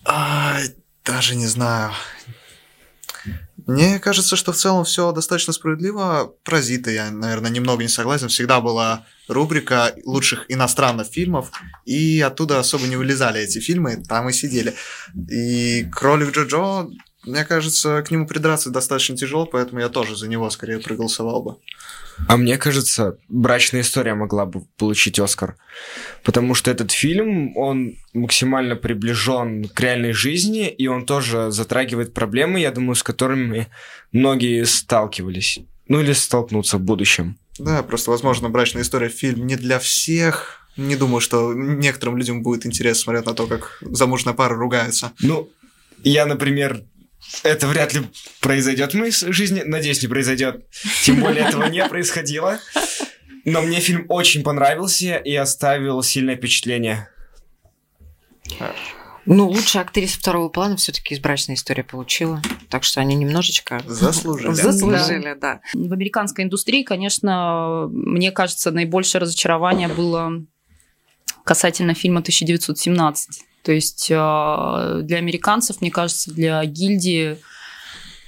А, 0.07 0.57
даже 1.05 1.37
не 1.37 1.47
знаю. 1.47 1.93
Мне 3.67 3.99
кажется, 3.99 4.35
что 4.35 4.53
в 4.53 4.57
целом 4.57 4.85
все 4.85 5.13
достаточно 5.13 5.53
справедливо. 5.53 6.35
Паразиты 6.43 6.93
я, 6.95 7.11
наверное, 7.11 7.51
немного 7.51 7.83
не 7.83 7.89
согласен. 7.89 8.29
Всегда 8.29 8.63
была 8.63 9.05
рубрика 9.29 9.95
лучших 10.05 10.47
иностранных 10.49 11.07
фильмов, 11.07 11.53
и 11.85 12.21
оттуда 12.21 12.59
особо 12.59 12.87
не 12.87 12.97
вылезали 12.97 13.43
эти 13.43 13.61
фильмы, 13.61 14.03
там 14.09 14.29
и 14.31 14.33
сидели. 14.33 14.75
И 15.31 15.85
Кролик 15.93 16.35
Джо-Джо, 16.35 16.91
мне 17.25 17.45
кажется, 17.45 18.03
к 18.03 18.11
нему 18.11 18.27
придраться 18.27 18.71
достаточно 18.71 19.17
тяжело, 19.17 19.47
поэтому 19.47 19.81
я 19.81 19.89
тоже 19.89 20.17
за 20.17 20.29
него 20.29 20.51
скорее 20.51 20.79
проголосовал 20.79 21.43
бы. 21.43 21.57
А 22.29 22.37
мне 22.37 22.59
кажется, 22.59 23.19
брачная 23.29 23.81
история 23.81 24.15
могла 24.15 24.47
бы 24.47 24.63
получить 24.77 25.19
Оскар. 25.19 25.57
Потому 26.25 26.55
что 26.55 26.71
этот 26.71 26.91
фильм, 26.93 27.57
он 27.57 27.97
максимально 28.13 28.77
приближен 28.77 29.69
к 29.69 29.81
реальной 29.81 30.13
жизни, 30.13 30.69
и 30.69 30.87
он 30.87 31.07
тоже 31.07 31.51
затрагивает 31.51 32.13
проблемы, 32.13 32.61
я 32.61 32.71
думаю, 32.71 32.95
с 32.95 33.03
которыми 33.03 33.69
многие 34.13 34.65
сталкивались. 34.65 35.61
Ну 35.89 36.01
или 36.01 36.13
столкнутся 36.13 36.79
в 36.79 36.83
будущем. 36.83 37.39
Да, 37.59 37.83
просто, 37.83 38.11
возможно, 38.11 38.49
брачная 38.49 38.83
история 38.83 39.09
фильм 39.09 39.47
не 39.47 39.57
для 39.57 39.79
всех. 39.79 40.67
Не 40.77 40.97
думаю, 40.97 41.21
что 41.21 41.53
некоторым 41.53 42.17
людям 42.17 42.43
будет 42.43 42.65
интересно 42.65 43.03
смотреть 43.03 43.27
на 43.27 43.35
то, 43.35 43.47
как 43.47 43.79
замужная 43.83 44.33
пара 44.33 44.55
ругается. 44.55 45.13
Ну, 45.21 45.51
я, 46.03 46.27
например, 46.27 46.83
это 47.43 47.67
вряд 47.67 47.95
ли 47.95 48.03
произойдет 48.41 48.93
в 48.93 48.97
моей 48.97 49.13
жизни. 49.13 49.63
Надеюсь, 49.65 50.03
не 50.03 50.09
произойдет. 50.09 50.67
Тем 51.03 51.21
более 51.21 51.47
этого 51.47 51.67
не 51.67 51.85
происходило. 51.87 52.61
Но 53.45 53.63
мне 53.63 53.81
фильм 53.81 54.07
очень 54.09 54.43
понравился 54.43 55.17
и 55.17 55.35
оставил 55.35 56.03
сильное 56.03 56.37
впечатление. 56.37 57.09
Ну, 59.25 59.49
лучшая 59.49 59.85
актриса 59.85 60.19
второго 60.19 60.49
плана 60.49 60.77
все-таки 60.77 61.15
из 61.15 61.21
брачной 61.21 61.55
истории 61.55 61.83
получила. 61.83 62.43
Так 62.69 62.83
что 62.83 63.01
они 63.01 63.15
немножечко 63.15 63.81
заслужили. 63.87 64.53
Заслужили, 64.53 65.37
да. 65.41 65.61
В 65.75 65.93
американской 65.93 66.45
индустрии, 66.45 66.83
конечно, 66.83 67.87
мне 67.91 68.33
кажется, 68.33 68.73
наибольшее 68.73 69.21
разочарование 69.21 69.89
было 69.89 70.45
касательно 71.45 71.95
фильма 71.95 72.19
1917. 72.19 73.45
То 73.63 73.73
есть 73.73 74.09
для 74.09 75.17
американцев, 75.17 75.81
мне 75.81 75.91
кажется, 75.91 76.33
для 76.33 76.65
гильдии 76.65 77.37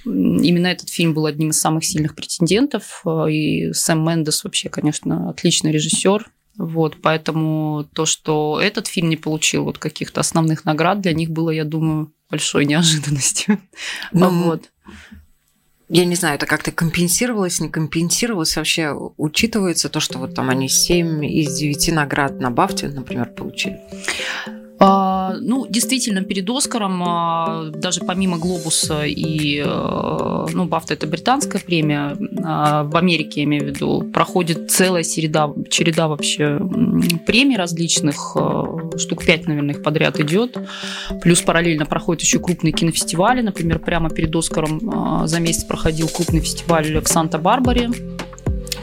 именно 0.05 0.67
этот 0.67 0.89
фильм 0.89 1.13
был 1.13 1.25
одним 1.25 1.49
из 1.49 1.59
самых 1.59 1.83
сильных 1.83 2.15
претендентов. 2.15 3.03
И 3.29 3.73
Сэм 3.73 4.07
Мендес 4.07 4.43
вообще, 4.43 4.69
конечно, 4.69 5.29
отличный 5.29 5.71
режиссер. 5.71 6.29
Вот, 6.57 7.01
поэтому 7.01 7.85
то, 7.93 8.05
что 8.05 8.61
этот 8.61 8.87
фильм 8.87 9.09
не 9.09 9.17
получил 9.17 9.65
вот 9.65 9.77
каких-то 9.77 10.21
основных 10.21 10.63
наград, 10.63 11.01
для 11.01 11.13
них 11.13 11.29
было, 11.29 11.49
я 11.49 11.65
думаю, 11.65 12.13
большой 12.29 12.65
неожиданностью. 12.65 13.59
Ну, 14.13 14.29
вот. 14.43 14.71
Я 15.87 16.05
не 16.05 16.15
знаю, 16.15 16.35
это 16.35 16.47
как-то 16.47 16.71
компенсировалось, 16.71 17.59
не 17.59 17.69
компенсировалось 17.69 18.55
вообще? 18.57 18.91
Учитывается 19.17 19.89
то, 19.89 19.99
что 19.99 20.17
вот 20.17 20.33
там 20.33 20.49
они 20.49 20.67
7 20.67 21.23
из 21.25 21.59
9 21.59 21.91
наград 21.91 22.39
на 22.39 22.49
Бафте, 22.49 22.87
например, 22.87 23.29
получили? 23.35 23.79
А, 24.79 25.14
ну, 25.39 25.65
действительно, 25.67 26.21
перед 26.21 26.49
Оскаром, 26.49 27.03
а, 27.03 27.71
даже 27.73 28.01
помимо 28.01 28.37
Глобуса 28.37 29.05
и, 29.05 29.61
а, 29.65 30.45
ну, 30.51 30.65
Бафта 30.65 30.93
это 30.93 31.07
британская 31.07 31.59
премия, 31.59 32.17
а, 32.43 32.83
в 32.83 32.95
Америке, 32.95 33.41
я 33.41 33.43
имею 33.45 33.63
в 33.63 33.67
виду, 33.67 34.03
проходит 34.13 34.71
целая 34.71 35.03
череда, 35.03 35.51
череда 35.69 36.07
вообще 36.07 36.59
премий 37.25 37.57
различных, 37.57 38.35
а, 38.35 38.97
штук 38.97 39.25
пять, 39.25 39.47
наверное, 39.47 39.75
их 39.75 39.83
подряд 39.83 40.19
идет. 40.19 40.57
Плюс 41.21 41.41
параллельно 41.41 41.85
проходят 41.85 42.21
еще 42.23 42.39
крупные 42.39 42.71
кинофестивали, 42.71 43.41
например, 43.41 43.79
прямо 43.79 44.09
перед 44.09 44.35
Оскаром 44.35 44.81
а, 44.89 45.27
за 45.27 45.39
месяц 45.39 45.63
проходил 45.63 46.07
крупный 46.07 46.41
фестиваль 46.41 46.99
в 46.99 47.07
Санта-Барбаре, 47.07 47.89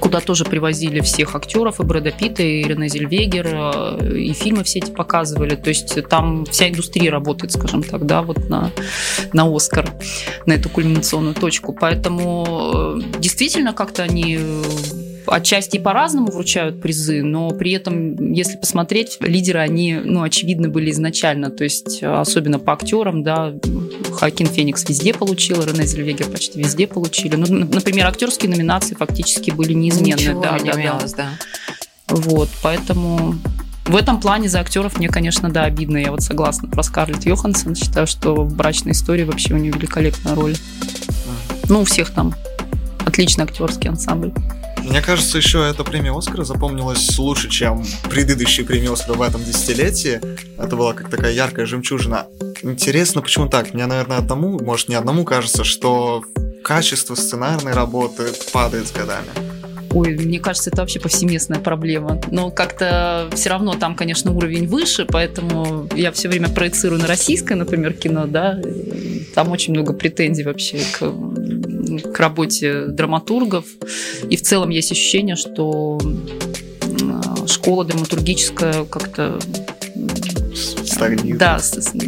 куда 0.03 0.19
тоже 0.21 0.45
привозили 0.45 1.01
всех 1.01 1.37
актеров, 1.37 1.79
и 1.79 1.85
Брэда 1.85 2.11
Питта, 2.11 2.43
и 2.43 2.65
Рене 2.65 2.89
Зельвегер, 2.89 4.09
и 4.17 4.33
фильмы 4.33 4.65
все 4.65 4.81
эти 4.81 4.91
показывали. 4.91 5.55
То 5.55 5.69
есть 5.69 5.97
там 6.09 6.45
вся 6.45 6.69
индустрия 6.69 7.13
работает, 7.13 7.53
скажем 7.53 7.85
так, 7.85 8.05
да, 8.05 8.23
вот 8.23 8.49
на, 8.49 8.73
на 9.33 9.45
Оскар, 9.47 9.89
на 10.45 10.55
эту 10.55 10.69
кульминационную 10.69 11.37
точку. 11.37 11.73
Поэтому 11.73 13.01
действительно 13.21 13.73
как-то 13.73 14.03
они 14.03 14.41
отчасти 15.27 15.79
по-разному 15.79 16.31
вручают 16.31 16.81
призы, 16.81 17.23
но 17.23 17.51
при 17.51 17.73
этом, 17.73 18.33
если 18.33 18.57
посмотреть, 18.57 19.19
лидеры, 19.21 19.61
они, 19.61 19.95
ну, 19.95 20.23
очевидно, 20.23 20.69
были 20.69 20.91
изначально, 20.91 21.51
то 21.51 21.65
есть 21.65 22.03
особенно 22.03 22.59
по 22.59 22.73
актерам, 22.73 23.23
да, 23.23 23.55
Хакин 24.13 24.47
Феникс 24.47 24.89
везде 24.89 25.15
получил, 25.15 25.63
Рене 25.65 25.87
Зельвегер 25.87 26.27
почти 26.27 26.59
везде 26.59 26.87
получили. 26.87 27.37
Ну, 27.37 27.47
например, 27.47 28.07
актерские 28.07 28.51
номинации 28.51 28.95
фактически 28.95 29.51
были 29.51 29.73
неизменны. 29.73 30.21
Ничего 30.21 30.43
да, 30.43 30.59
не 30.59 30.71
да, 30.71 30.77
менялось, 30.77 31.15
да. 31.15 31.29
Вот, 32.09 32.49
поэтому 32.63 33.37
в 33.87 33.97
этом 33.97 34.21
плане 34.21 34.49
за 34.49 34.61
актеров 34.61 34.99
мне, 34.99 35.09
конечно, 35.09 35.51
да, 35.51 35.65
обидно. 35.65 35.97
Я 35.97 36.11
вот 36.11 36.23
согласна 36.23 36.69
про 36.69 36.83
Скарлетт 36.83 37.25
Йоханссон. 37.27 37.75
Считаю, 37.75 38.07
что 38.07 38.35
в 38.45 38.55
брачной 38.55 38.93
истории 38.93 39.25
вообще 39.25 39.55
у 39.55 39.57
нее 39.57 39.73
великолепная 39.73 40.35
роль. 40.35 40.55
Ну, 41.69 41.81
у 41.81 41.85
всех 41.85 42.11
там 42.11 42.35
отличный 43.05 43.45
актерский 43.45 43.89
ансамбль. 43.89 44.33
Мне 44.85 45.01
кажется, 45.01 45.39
еще 45.39 45.67
эта 45.69 45.85
премия 45.85 46.17
Оскара 46.17 46.45
запомнилась 46.45 47.17
лучше, 47.19 47.49
чем 47.49 47.85
предыдущие 48.11 48.67
премии 48.67 48.93
Оскара 48.93 49.17
в 49.17 49.23
этом 49.23 49.43
десятилетии. 49.43 50.21
Это 50.59 50.77
была 50.77 50.93
как 50.93 51.09
такая 51.09 51.33
яркая 51.33 51.67
жемчужина. 51.67 52.27
Интересно, 52.63 53.23
почему 53.23 53.49
так? 53.49 53.75
Мне, 53.75 53.87
наверное, 53.87 54.19
одному, 54.19 54.59
может, 54.63 54.89
не 54.89 54.95
одному 54.95 55.25
кажется, 55.25 55.65
что 55.65 56.23
качество 56.63 57.15
сценарной 57.15 57.73
работы 57.73 58.25
падает 58.53 58.89
с 58.89 58.93
годами. 58.93 59.29
Ой, 59.95 60.17
мне 60.17 60.39
кажется, 60.39 60.71
это 60.71 60.81
вообще 60.81 61.01
повсеместная 61.01 61.61
проблема. 61.61 62.21
Но 62.31 62.51
как-то 62.51 63.29
все 63.35 63.51
равно 63.51 63.75
там, 63.75 63.95
конечно, 63.95 64.33
уровень 64.33 64.67
выше, 64.67 65.07
поэтому 65.07 65.87
я 65.95 66.13
все 66.13 66.29
время 66.29 66.49
проецирую 66.49 67.01
на 67.01 67.07
российское, 67.07 67.57
например, 67.57 67.93
кино, 67.93 68.27
да. 68.27 68.59
Там 69.35 69.51
очень 69.51 69.75
много 69.75 69.93
претензий 69.93 70.45
вообще 70.45 70.79
к, 70.93 71.01
к 72.13 72.19
работе 72.19 72.87
драматургов. 72.87 73.65
И 74.29 74.37
в 74.37 74.43
целом 74.43 74.71
есть 74.71 74.93
ощущение, 74.93 75.37
что 75.37 76.01
школа 77.47 77.85
драматургическая 77.85 78.85
как-то 78.85 79.39
стагнирует. 80.85 81.39
Да, 81.39 81.61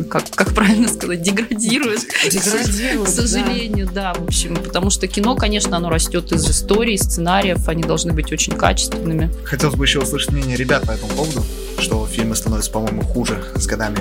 как, 0.08 0.24
как 0.30 0.54
правильно 0.54 0.88
сказать, 0.88 1.22
деградирует. 1.22 2.00
Деградирует, 2.30 3.08
К 3.08 3.10
сожалению, 3.10 3.86
да. 3.86 4.12
да, 4.12 4.20
в 4.20 4.24
общем, 4.24 4.56
потому 4.56 4.90
что 4.90 5.06
кино, 5.06 5.34
конечно, 5.34 5.76
оно 5.76 5.90
растет 5.90 6.32
из 6.32 6.48
истории, 6.48 6.96
сценариев, 6.96 7.68
они 7.68 7.82
должны 7.82 8.12
быть 8.12 8.32
очень 8.32 8.54
качественными. 8.54 9.30
Хотелось 9.44 9.74
бы 9.74 9.84
еще 9.84 10.00
услышать 10.00 10.32
мнение 10.32 10.56
ребят 10.56 10.86
по 10.86 10.92
этому 10.92 11.12
поводу, 11.12 11.42
что 11.78 12.06
фильмы 12.06 12.36
становятся, 12.36 12.70
по-моему, 12.70 13.02
хуже 13.02 13.42
с 13.56 13.66
годами. 13.66 13.98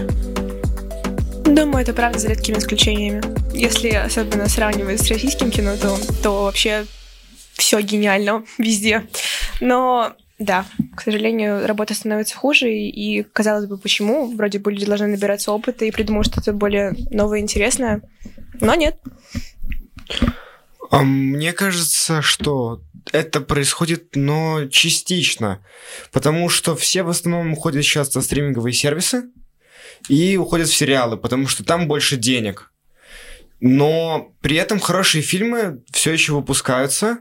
Думаю, 1.46 1.84
это 1.84 1.94
правда 1.94 2.20
за 2.20 2.30
редкими 2.30 2.58
исключениями. 2.58 3.22
Если 3.54 3.90
особенно 3.90 4.50
сравнивать 4.50 5.02
с 5.02 5.10
российским 5.10 5.52
кино, 5.52 5.78
то, 5.78 5.98
то 6.22 6.44
вообще 6.44 6.86
все 7.54 7.80
гениально 7.82 8.44
везде. 8.58 9.06
Но 9.62 10.14
да, 10.40 10.66
к 10.96 11.02
сожалению, 11.02 11.66
работа 11.68 11.94
становится 11.94 12.36
хуже, 12.36 12.74
и, 12.74 13.24
казалось 13.24 13.68
бы, 13.68 13.78
почему? 13.78 14.36
Вроде 14.36 14.60
бы 14.60 14.72
люди 14.72 14.86
должны 14.86 15.08
набираться 15.08 15.52
опыта 15.52 15.86
и 15.86 15.92
придумать 15.92 16.28
что-то 16.28 16.54
более 16.54 16.94
новое 17.12 17.40
и 17.40 17.42
интересное, 17.42 18.02
но 18.60 18.76
нет. 18.76 18.98
Мне 20.92 21.54
кажется, 21.54 22.22
что 22.22 22.82
это 23.12 23.42
происходит, 23.42 24.16
но 24.16 24.66
частично, 24.70 25.64
потому 26.12 26.50
что 26.50 26.76
все 26.76 27.04
в 27.04 27.10
основном 27.10 27.54
уходят 27.54 27.84
сейчас 27.84 28.14
на 28.16 28.22
стриминговые 28.22 28.74
сервисы 28.74 29.26
и 30.10 30.38
уходят 30.38 30.68
в 30.68 30.76
сериалы, 30.76 31.18
потому 31.18 31.48
что 31.48 31.64
там 31.64 31.88
больше 31.88 32.18
денег. 32.18 32.73
Но 33.66 34.34
при 34.42 34.58
этом 34.58 34.78
хорошие 34.78 35.22
фильмы 35.22 35.86
все 35.90 36.12
еще 36.12 36.34
выпускаются, 36.34 37.20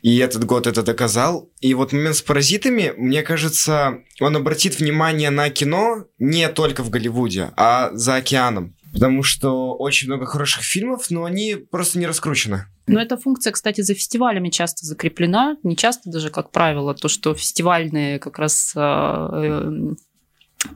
и 0.00 0.16
этот 0.16 0.46
год 0.46 0.66
это 0.66 0.82
доказал. 0.82 1.50
И 1.60 1.74
вот 1.74 1.92
момент 1.92 2.16
с 2.16 2.22
«Паразитами», 2.22 2.94
мне 2.96 3.22
кажется, 3.22 3.98
он 4.20 4.36
обратит 4.36 4.80
внимание 4.80 5.28
на 5.28 5.50
кино 5.50 6.06
не 6.18 6.48
только 6.48 6.82
в 6.82 6.88
Голливуде, 6.88 7.50
а 7.58 7.90
за 7.92 8.14
океаном. 8.14 8.74
Потому 8.94 9.22
что 9.22 9.74
очень 9.74 10.08
много 10.08 10.24
хороших 10.24 10.62
фильмов, 10.62 11.10
но 11.10 11.24
они 11.26 11.56
просто 11.56 11.98
не 11.98 12.06
раскручены. 12.06 12.64
Но 12.86 12.98
эта 12.98 13.18
функция, 13.18 13.52
кстати, 13.52 13.82
за 13.82 13.92
фестивалями 13.92 14.48
часто 14.48 14.86
закреплена. 14.86 15.58
Не 15.62 15.76
часто 15.76 16.10
даже, 16.10 16.30
как 16.30 16.52
правило, 16.52 16.94
то, 16.94 17.08
что 17.08 17.34
фестивальные 17.34 18.18
как 18.18 18.38
раз 18.38 18.72
э, 18.74 18.80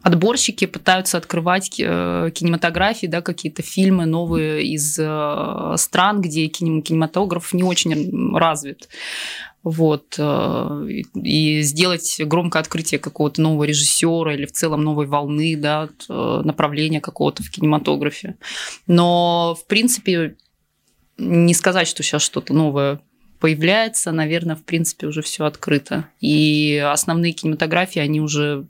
отборщики 0.03 0.67
пытаются 0.67 1.19
открывать 1.19 1.79
э, 1.79 2.31
кинематографии, 2.35 3.07
да, 3.07 3.21
какие-то 3.21 3.63
фильмы 3.63 4.07
новые 4.07 4.65
из 4.65 4.99
э, 4.99 5.75
стран, 5.77 6.21
где 6.21 6.47
кинематограф 6.47 7.53
не 7.53 7.63
очень 7.63 8.37
развит. 8.37 8.89
Вот. 9.63 10.17
Э, 10.19 10.87
и 11.15 11.63
сделать 11.63 12.21
громкое 12.21 12.61
открытие 12.61 12.99
какого-то 12.99 13.43
нового 13.43 13.65
режиссера 13.65 14.35
или 14.35 14.47
в 14.47 14.53
целом 14.53 14.83
новой 14.83 15.07
волны, 15.07 15.57
да, 15.57 15.89
направления 16.09 17.01
какого-то 17.01 17.43
в 17.43 17.51
кинематографе. 17.51 18.37
Но, 18.87 19.57
в 19.61 19.67
принципе, 19.67 20.37
не 21.19 21.55
сказать, 21.55 21.89
что 21.89 22.03
сейчас 22.03 22.23
что-то 22.23 22.53
новое 22.55 23.01
появляется, 23.39 24.11
наверное, 24.11 24.57
в 24.57 24.65
принципе, 24.65 25.07
уже 25.07 25.21
все 25.21 25.45
открыто. 25.45 26.09
И 26.21 26.79
основные 26.79 27.33
кинематографии, 27.33 27.99
они 27.99 28.23
уже 28.23 28.67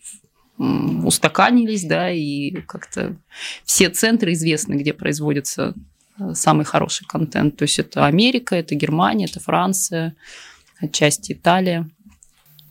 устаканились, 0.58 1.84
да, 1.84 2.10
и 2.10 2.52
как-то 2.62 3.16
все 3.64 3.88
центры 3.90 4.32
известны, 4.32 4.74
где 4.74 4.92
производится 4.92 5.74
э, 6.18 6.34
самый 6.34 6.64
хороший 6.64 7.06
контент. 7.06 7.56
То 7.56 7.64
есть 7.64 7.78
это 7.78 8.06
Америка, 8.06 8.54
это 8.54 8.74
Германия, 8.74 9.26
это 9.26 9.40
Франция, 9.40 10.14
отчасти 10.80 11.32
Италия. 11.32 11.88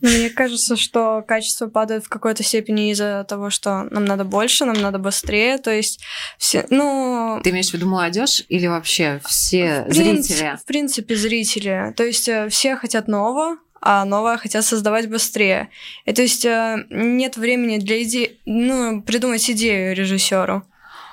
Мне 0.03 0.29
кажется, 0.29 0.75
что 0.75 1.23
качество 1.25 1.67
падает 1.67 2.03
в 2.03 2.09
какой-то 2.09 2.43
степени 2.43 2.91
из-за 2.91 3.25
того, 3.27 3.49
что 3.49 3.83
нам 3.89 4.03
надо 4.03 4.25
больше, 4.25 4.65
нам 4.65 4.81
надо 4.81 4.99
быстрее. 4.99 5.57
То 5.59 5.71
есть 5.71 6.01
все, 6.37 6.65
ну... 6.69 7.39
Ты 7.41 7.51
имеешь 7.51 7.69
в 7.69 7.73
виду 7.73 7.87
молодежь 7.87 8.43
или 8.49 8.67
вообще 8.67 9.21
все 9.25 9.83
в 9.83 9.95
принципе, 9.95 10.33
зрители? 10.33 10.57
В 10.57 10.65
принципе, 10.65 11.15
зрители. 11.15 11.93
То 11.95 12.03
есть 12.03 12.27
э, 12.27 12.49
все 12.49 12.75
хотят 12.75 13.07
нового, 13.07 13.55
а 13.85 14.05
новое 14.05 14.37
хотят 14.37 14.63
создавать 14.63 15.09
быстрее. 15.09 15.69
И 16.05 16.13
то 16.13 16.21
есть 16.21 16.45
э, 16.45 16.85
нет 16.89 17.35
времени 17.35 17.79
для 17.79 18.01
идеи, 18.03 18.39
ну, 18.45 19.01
придумать 19.01 19.49
идею 19.49 19.93
режиссеру 19.93 20.63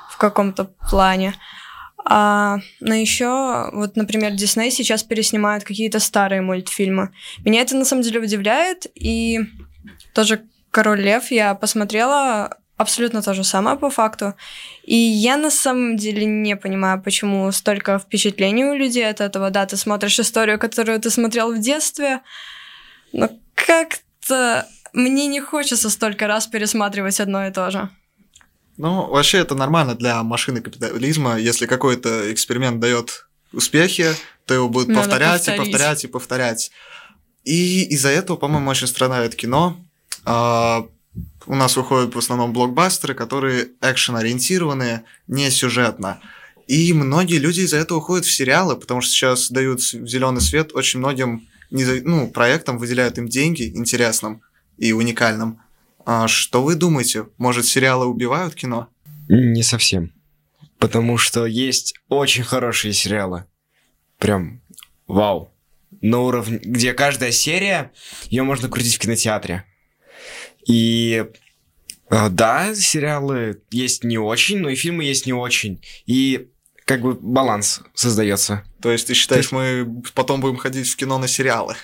в 0.08 0.16
каком-то 0.16 0.70
плане. 0.88 1.34
А, 2.04 2.60
но 2.78 2.94
еще, 2.94 3.70
вот, 3.72 3.96
например, 3.96 4.32
Дисней 4.32 4.70
сейчас 4.70 5.02
переснимают 5.02 5.64
какие-то 5.64 5.98
старые 5.98 6.42
мультфильмы. 6.42 7.10
Меня 7.44 7.62
это 7.62 7.76
на 7.76 7.84
самом 7.84 8.02
деле 8.02 8.20
удивляет, 8.20 8.86
и 8.94 9.40
тоже 10.14 10.44
Король 10.70 11.00
Лев 11.00 11.32
я 11.32 11.56
посмотрела 11.56 12.56
абсолютно 12.76 13.20
то 13.20 13.34
же 13.34 13.42
самое 13.42 13.76
по 13.76 13.90
факту. 13.90 14.34
И 14.84 14.94
я 14.94 15.36
на 15.36 15.50
самом 15.50 15.96
деле 15.96 16.24
не 16.24 16.56
понимаю, 16.56 17.02
почему 17.02 17.50
столько 17.50 17.98
впечатлений 17.98 18.64
у 18.64 18.74
людей 18.74 19.08
от 19.10 19.20
этого. 19.20 19.50
Да, 19.50 19.66
ты 19.66 19.76
смотришь 19.76 20.20
историю, 20.20 20.58
которую 20.58 21.00
ты 21.00 21.10
смотрел 21.10 21.52
в 21.52 21.58
детстве, 21.58 22.20
но 23.12 23.30
как-то 23.54 24.66
мне 24.92 25.26
не 25.26 25.40
хочется 25.40 25.90
столько 25.90 26.26
раз 26.26 26.46
пересматривать 26.46 27.20
одно 27.20 27.46
и 27.46 27.52
то 27.52 27.70
же. 27.70 27.88
Ну, 28.76 29.06
вообще 29.08 29.38
это 29.38 29.54
нормально 29.54 29.94
для 29.94 30.22
машины 30.22 30.60
капитализма. 30.60 31.38
Если 31.38 31.66
какой-то 31.66 32.32
эксперимент 32.32 32.80
дает 32.80 33.28
успехи, 33.52 34.14
то 34.46 34.54
его 34.54 34.68
будут 34.68 34.88
Надо 34.88 35.02
повторять 35.02 35.46
повторить. 35.46 35.60
и 35.60 35.70
повторять 35.70 36.04
и 36.04 36.06
повторять. 36.06 36.70
И 37.44 37.82
из-за 37.94 38.08
этого, 38.08 38.36
по-моему, 38.36 38.70
очень 38.70 38.86
страдает 38.86 39.34
кино. 39.34 39.76
А, 40.24 40.86
у 41.46 41.54
нас 41.54 41.76
выходят 41.76 42.14
в 42.14 42.18
основном 42.18 42.52
блокбастеры, 42.52 43.14
которые 43.14 43.68
экшен-ориентированные, 43.80 45.04
не 45.26 45.50
сюжетно. 45.50 46.20
И 46.66 46.92
многие 46.92 47.38
люди 47.38 47.60
из-за 47.60 47.78
этого 47.78 47.98
уходят 47.98 48.24
в 48.24 48.32
сериалы, 48.32 48.76
потому 48.76 49.00
что 49.00 49.10
сейчас 49.10 49.50
дают 49.50 49.82
зеленый 49.82 50.40
свет 50.40 50.70
очень 50.72 51.00
многим 51.00 51.48
ну, 51.70 52.28
проектам, 52.30 52.78
выделяют 52.78 53.18
им 53.18 53.28
деньги 53.28 53.68
интересным 53.74 54.42
и 54.78 54.92
уникальным. 54.92 55.60
А 56.04 56.28
что 56.28 56.62
вы 56.62 56.74
думаете? 56.74 57.26
Может, 57.38 57.66
сериалы 57.66 58.06
убивают 58.06 58.54
кино? 58.54 58.88
Не 59.28 59.62
совсем. 59.62 60.12
Потому 60.78 61.18
что 61.18 61.46
есть 61.46 61.94
очень 62.08 62.42
хорошие 62.42 62.92
сериалы. 62.92 63.44
Прям 64.18 64.60
вау. 65.06 65.52
На 66.00 66.20
уровне, 66.20 66.58
где 66.62 66.94
каждая 66.94 67.30
серия, 67.30 67.92
ее 68.28 68.42
можно 68.42 68.68
крутить 68.68 68.94
в 68.94 68.98
кинотеатре. 68.98 69.64
И 70.66 71.26
а, 72.10 72.28
да, 72.28 72.74
сериалы 72.74 73.62
есть 73.70 74.02
не 74.02 74.18
очень, 74.18 74.58
но 74.58 74.68
и 74.68 74.74
фильмы 74.74 75.04
есть 75.04 75.26
не 75.26 75.32
очень. 75.32 75.80
И 76.06 76.48
как 76.90 77.02
бы 77.02 77.14
баланс 77.14 77.82
создается. 77.94 78.64
То 78.82 78.90
есть 78.90 79.06
ты 79.06 79.14
считаешь, 79.14 79.44
есть... 79.44 79.52
мы 79.52 80.02
потом 80.12 80.40
будем 80.40 80.56
ходить 80.56 80.88
в 80.88 80.96
кино 80.96 81.18
на 81.18 81.28
сериалы? 81.28 81.76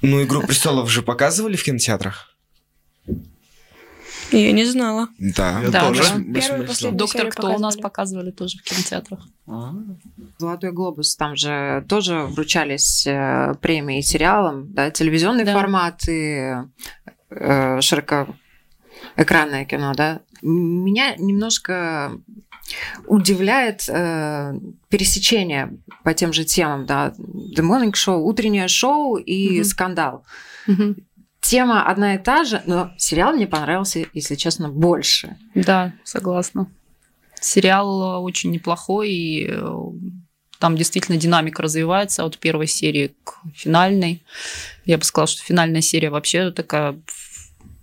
Ну, 0.00 0.22
«Игру 0.22 0.40
престолов» 0.40 0.90
же 0.90 1.02
показывали 1.02 1.54
в 1.54 1.62
кинотеатрах? 1.62 2.34
Я 4.32 4.52
не 4.52 4.64
знала. 4.64 5.08
Да, 5.18 5.60
я 5.60 5.68
да, 5.68 5.88
тоже. 5.88 6.02
Да. 6.16 6.90
Доктор 6.92 7.28
Кто 7.28 7.54
у 7.54 7.58
нас 7.58 7.76
показывали 7.76 8.30
тоже 8.30 8.56
в 8.56 8.62
кинотеатрах. 8.62 9.20
А. 9.46 9.74
Золотой 10.38 10.72
глобус, 10.72 11.14
там 11.16 11.36
же 11.36 11.84
тоже 11.86 12.20
вручались 12.22 13.06
э, 13.06 13.54
премии 13.60 14.00
сериалам, 14.00 14.72
да, 14.72 14.90
телевизионный 14.90 15.44
да. 15.44 15.52
формат 15.52 16.08
и 16.08 16.54
э, 17.28 17.80
широкоэкранное 17.82 19.66
кино, 19.66 19.92
да. 19.94 20.22
Меня 20.40 21.16
немножко 21.16 22.12
удивляет 23.06 23.88
э, 23.88 24.54
пересечение 24.88 25.76
по 26.04 26.14
тем 26.14 26.32
же 26.32 26.44
темам, 26.44 26.86
да, 26.86 27.12
The 27.18 27.62
Morning 27.62 27.92
Show, 27.92 28.16
утреннее 28.16 28.68
шоу 28.68 29.16
и 29.16 29.60
mm-hmm. 29.60 29.64
скандал. 29.64 30.24
Mm-hmm. 30.66 31.02
Тема 31.40 31.86
одна 31.86 32.16
и 32.16 32.18
та 32.18 32.44
же, 32.44 32.62
но 32.66 32.92
сериал 32.98 33.32
мне 33.34 33.46
понравился, 33.46 34.04
если 34.12 34.34
честно, 34.34 34.68
больше. 34.68 35.36
Да, 35.54 35.92
согласна. 36.02 36.66
Сериал 37.40 38.24
очень 38.24 38.50
неплохой, 38.50 39.10
и 39.10 39.46
э, 39.48 39.74
там 40.58 40.76
действительно 40.76 41.18
динамика 41.18 41.62
развивается 41.62 42.24
от 42.24 42.38
первой 42.38 42.66
серии 42.66 43.14
к 43.24 43.34
финальной. 43.54 44.24
Я 44.84 44.98
бы 44.98 45.04
сказала, 45.04 45.28
что 45.28 45.42
финальная 45.42 45.82
серия 45.82 46.10
вообще 46.10 46.50
такая 46.50 46.98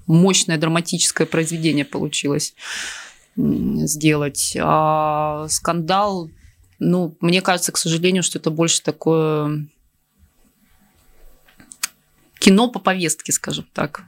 мощное 0.08 0.58
драматическое 0.58 1.26
произведение 1.26 1.86
получилось 1.86 2.56
сделать. 3.36 4.56
А 4.60 5.48
скандал, 5.50 6.30
ну, 6.80 7.16
мне 7.20 7.42
кажется, 7.42 7.72
к 7.72 7.78
сожалению, 7.78 8.24
что 8.24 8.40
это 8.40 8.50
больше 8.52 8.82
такое 8.82 9.68
кино 12.40 12.68
по 12.70 12.80
повестке, 12.80 13.32
скажем 13.32 13.66
так. 13.74 14.04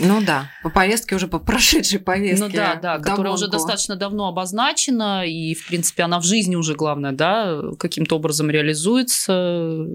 Ну 0.00 0.20
да, 0.20 0.48
по 0.62 0.70
повестке 0.70 1.16
уже 1.16 1.26
по 1.26 1.40
прошедшей 1.40 1.98
повестке. 1.98 2.44
Ну 2.44 2.52
да, 2.52 2.76
да, 2.76 2.98
которая 2.98 3.32
уже 3.32 3.48
достаточно 3.48 3.96
давно 3.96 4.28
обозначена, 4.28 5.26
и, 5.26 5.54
в 5.54 5.66
принципе, 5.66 6.04
она 6.04 6.20
в 6.20 6.24
жизни 6.24 6.54
уже, 6.54 6.74
главное, 6.74 7.12
да, 7.12 7.60
каким-то 7.78 8.16
образом 8.16 8.48
реализуется. 8.48 9.86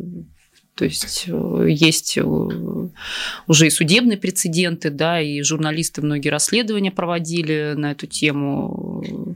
То 0.76 0.86
есть 0.86 1.26
э, 1.28 1.68
есть 1.70 2.18
э, 2.18 2.24
уже 2.24 3.68
и 3.68 3.70
судебные 3.70 4.18
прецеденты, 4.18 4.90
да, 4.90 5.22
и 5.22 5.42
журналисты 5.44 6.02
многие 6.02 6.30
расследования 6.30 6.92
проводили 6.92 7.74
на 7.78 7.92
эту 7.92 8.08
тему, 8.08 9.36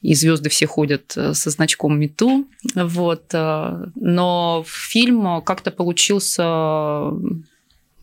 и 0.00 0.14
звезды 0.14 0.48
все 0.48 0.66
ходят 0.66 1.12
э, 1.16 1.34
со 1.34 1.50
значком 1.50 2.00
МИТУ, 2.00 2.46
вот. 2.74 3.32
Но 3.32 4.64
фильм 4.66 5.42
как-то 5.42 5.70
получился 5.70 7.12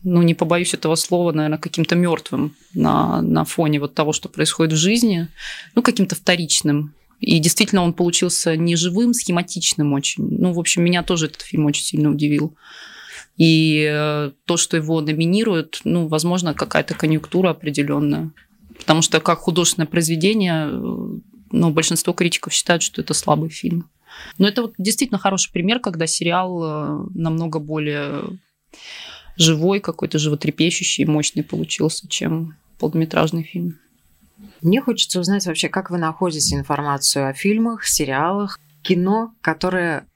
ну, 0.04 0.22
не 0.22 0.34
побоюсь 0.34 0.74
этого 0.74 0.94
слова, 0.94 1.32
наверное, 1.32 1.58
каким-то 1.58 1.96
мертвым 1.96 2.54
на, 2.74 3.20
на 3.20 3.44
фоне 3.44 3.80
вот 3.80 3.94
того, 3.94 4.12
что 4.12 4.28
происходит 4.28 4.74
в 4.74 4.76
жизни, 4.76 5.28
ну, 5.74 5.82
каким-то 5.82 6.14
вторичным. 6.14 6.94
И 7.20 7.38
действительно 7.40 7.82
он 7.82 7.92
получился 7.92 8.56
не 8.56 8.76
живым, 8.76 9.12
схематичным 9.12 9.92
очень. 9.92 10.24
Ну, 10.24 10.52
в 10.52 10.58
общем, 10.58 10.84
меня 10.84 11.02
тоже 11.02 11.26
этот 11.26 11.42
фильм 11.42 11.66
очень 11.66 11.84
сильно 11.84 12.10
удивил. 12.10 12.54
И 13.36 13.88
э, 13.88 14.32
то, 14.44 14.56
что 14.56 14.76
его 14.76 15.00
номинируют, 15.00 15.80
ну, 15.84 16.08
возможно, 16.08 16.54
какая-то 16.54 16.94
конъюнктура 16.94 17.50
определенная. 17.50 18.30
Потому 18.78 19.02
что 19.02 19.20
как 19.20 19.40
художественное 19.40 19.86
произведение, 19.86 20.68
э, 20.70 21.18
ну, 21.50 21.70
большинство 21.70 22.12
критиков 22.12 22.52
считают, 22.52 22.82
что 22.82 23.00
это 23.00 23.14
слабый 23.14 23.50
фильм. 23.50 23.88
Но 24.38 24.48
это 24.48 24.62
вот 24.62 24.74
действительно 24.78 25.18
хороший 25.18 25.52
пример, 25.52 25.80
когда 25.80 26.06
сериал 26.06 26.62
э, 26.62 27.06
намного 27.14 27.58
более 27.58 28.24
живой, 29.36 29.80
какой-то 29.80 30.18
животрепещущий, 30.18 31.04
мощный 31.04 31.42
получился, 31.42 32.08
чем 32.08 32.56
полнометражный 32.78 33.44
фильм. 33.44 33.78
Мне 34.62 34.80
хочется 34.80 35.20
узнать 35.20 35.46
вообще, 35.46 35.68
как 35.68 35.90
вы 35.90 35.98
находите 35.98 36.54
информацию 36.54 37.28
о 37.28 37.32
фильмах, 37.32 37.86
сериалах, 37.86 38.58
кино, 38.82 39.34
которое 39.40 40.06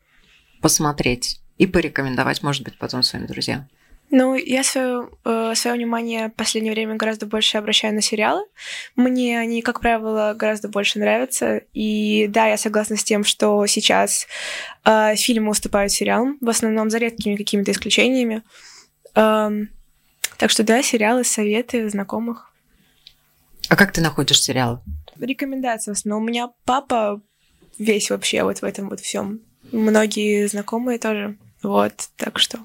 посмотреть 0.61 1.41
и 1.59 1.67
порекомендовать, 1.67 2.43
может 2.43 2.65
быть, 2.65 2.79
потом 2.79 3.03
своим 3.03 3.27
друзьям. 3.27 3.69
Ну, 4.15 4.35
я 4.35 4.63
свое, 4.63 5.09
э, 5.25 5.55
свое 5.55 5.75
внимание 5.75 6.29
в 6.29 6.35
последнее 6.35 6.75
время 6.75 6.97
гораздо 6.97 7.25
больше 7.25 7.57
обращаю 7.57 7.95
на 7.95 8.03
сериалы. 8.03 8.45
Мне 8.95 9.41
они, 9.41 9.63
как 9.63 9.81
правило, 9.81 10.35
гораздо 10.37 10.69
больше 10.69 10.99
нравятся. 10.99 11.63
И 11.73 12.27
да, 12.29 12.47
я 12.47 12.59
согласна 12.59 12.99
с 12.99 13.05
тем, 13.05 13.25
что 13.25 13.67
сейчас 13.67 14.27
э, 14.85 15.17
фильмы 15.17 15.51
уступают 15.51 15.93
сериалам, 15.93 16.37
в 16.43 16.49
основном 16.51 16.91
за 16.91 16.99
редкими 16.99 17.37
какими-то 17.37 17.71
исключениями. 17.71 18.43
Эм, 19.15 19.71
так 20.37 20.51
что 20.51 20.63
да, 20.63 20.83
сериалы, 20.83 21.25
советы 21.25 21.89
знакомых. 21.89 22.52
А 23.69 23.77
как 23.77 23.93
ты 23.93 24.01
находишь 24.01 24.41
сериалы? 24.41 24.81
Рекомендации 25.19 25.93
в 25.93 25.95
основном. 25.95 26.25
У 26.25 26.27
меня 26.27 26.51
папа 26.65 27.21
весь 27.79 28.11
вообще 28.11 28.43
вот 28.43 28.59
в 28.59 28.65
этом 28.65 28.89
вот 28.89 29.01
всем. 29.01 29.41
Многие 29.71 30.47
знакомые 30.47 30.99
тоже. 30.99 31.37
Вот, 31.63 31.93
так 32.17 32.41
что. 32.41 32.59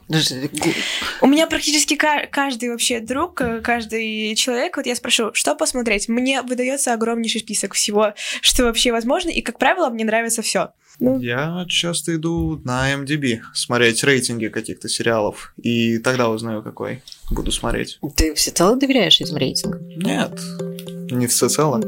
У 1.21 1.27
меня 1.27 1.45
практически 1.45 1.95
каждый 1.95 2.71
вообще 2.71 2.99
друг, 2.99 3.39
э, 3.41 3.61
каждый 3.61 4.33
человек, 4.35 4.75
вот 4.75 4.87
я 4.87 4.95
спрошу, 4.95 5.31
что 5.33 5.53
посмотреть, 5.53 6.09
мне 6.09 6.41
выдается 6.41 6.93
огромнейший 6.93 7.41
список 7.41 7.75
всего, 7.75 8.13
что 8.41 8.63
вообще 8.63 8.91
возможно, 8.91 9.29
и, 9.29 9.41
как 9.41 9.59
правило, 9.59 9.89
мне 9.89 10.03
нравится 10.03 10.41
все. 10.41 10.71
Ну. 10.99 11.19
Я 11.19 11.65
часто 11.69 12.15
иду 12.15 12.59
на 12.63 12.91
MDB 12.91 13.41
смотреть 13.53 14.03
рейтинги 14.03 14.47
каких-то 14.47 14.89
сериалов, 14.89 15.53
и 15.61 15.99
тогда 15.99 16.29
узнаю, 16.29 16.63
какой 16.63 17.03
буду 17.29 17.51
смотреть. 17.51 17.99
Ты 18.15 18.33
всецело 18.33 18.75
доверяешь 18.75 19.21
этим 19.21 19.37
рейтингам? 19.37 19.87
Нет, 19.87 20.39
не 21.11 21.27
всецело. 21.27 21.81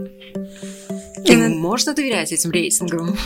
И 1.26 1.36
можно 1.36 1.94
доверять 1.94 2.32
этим 2.32 2.52
рейтингам? 2.52 3.18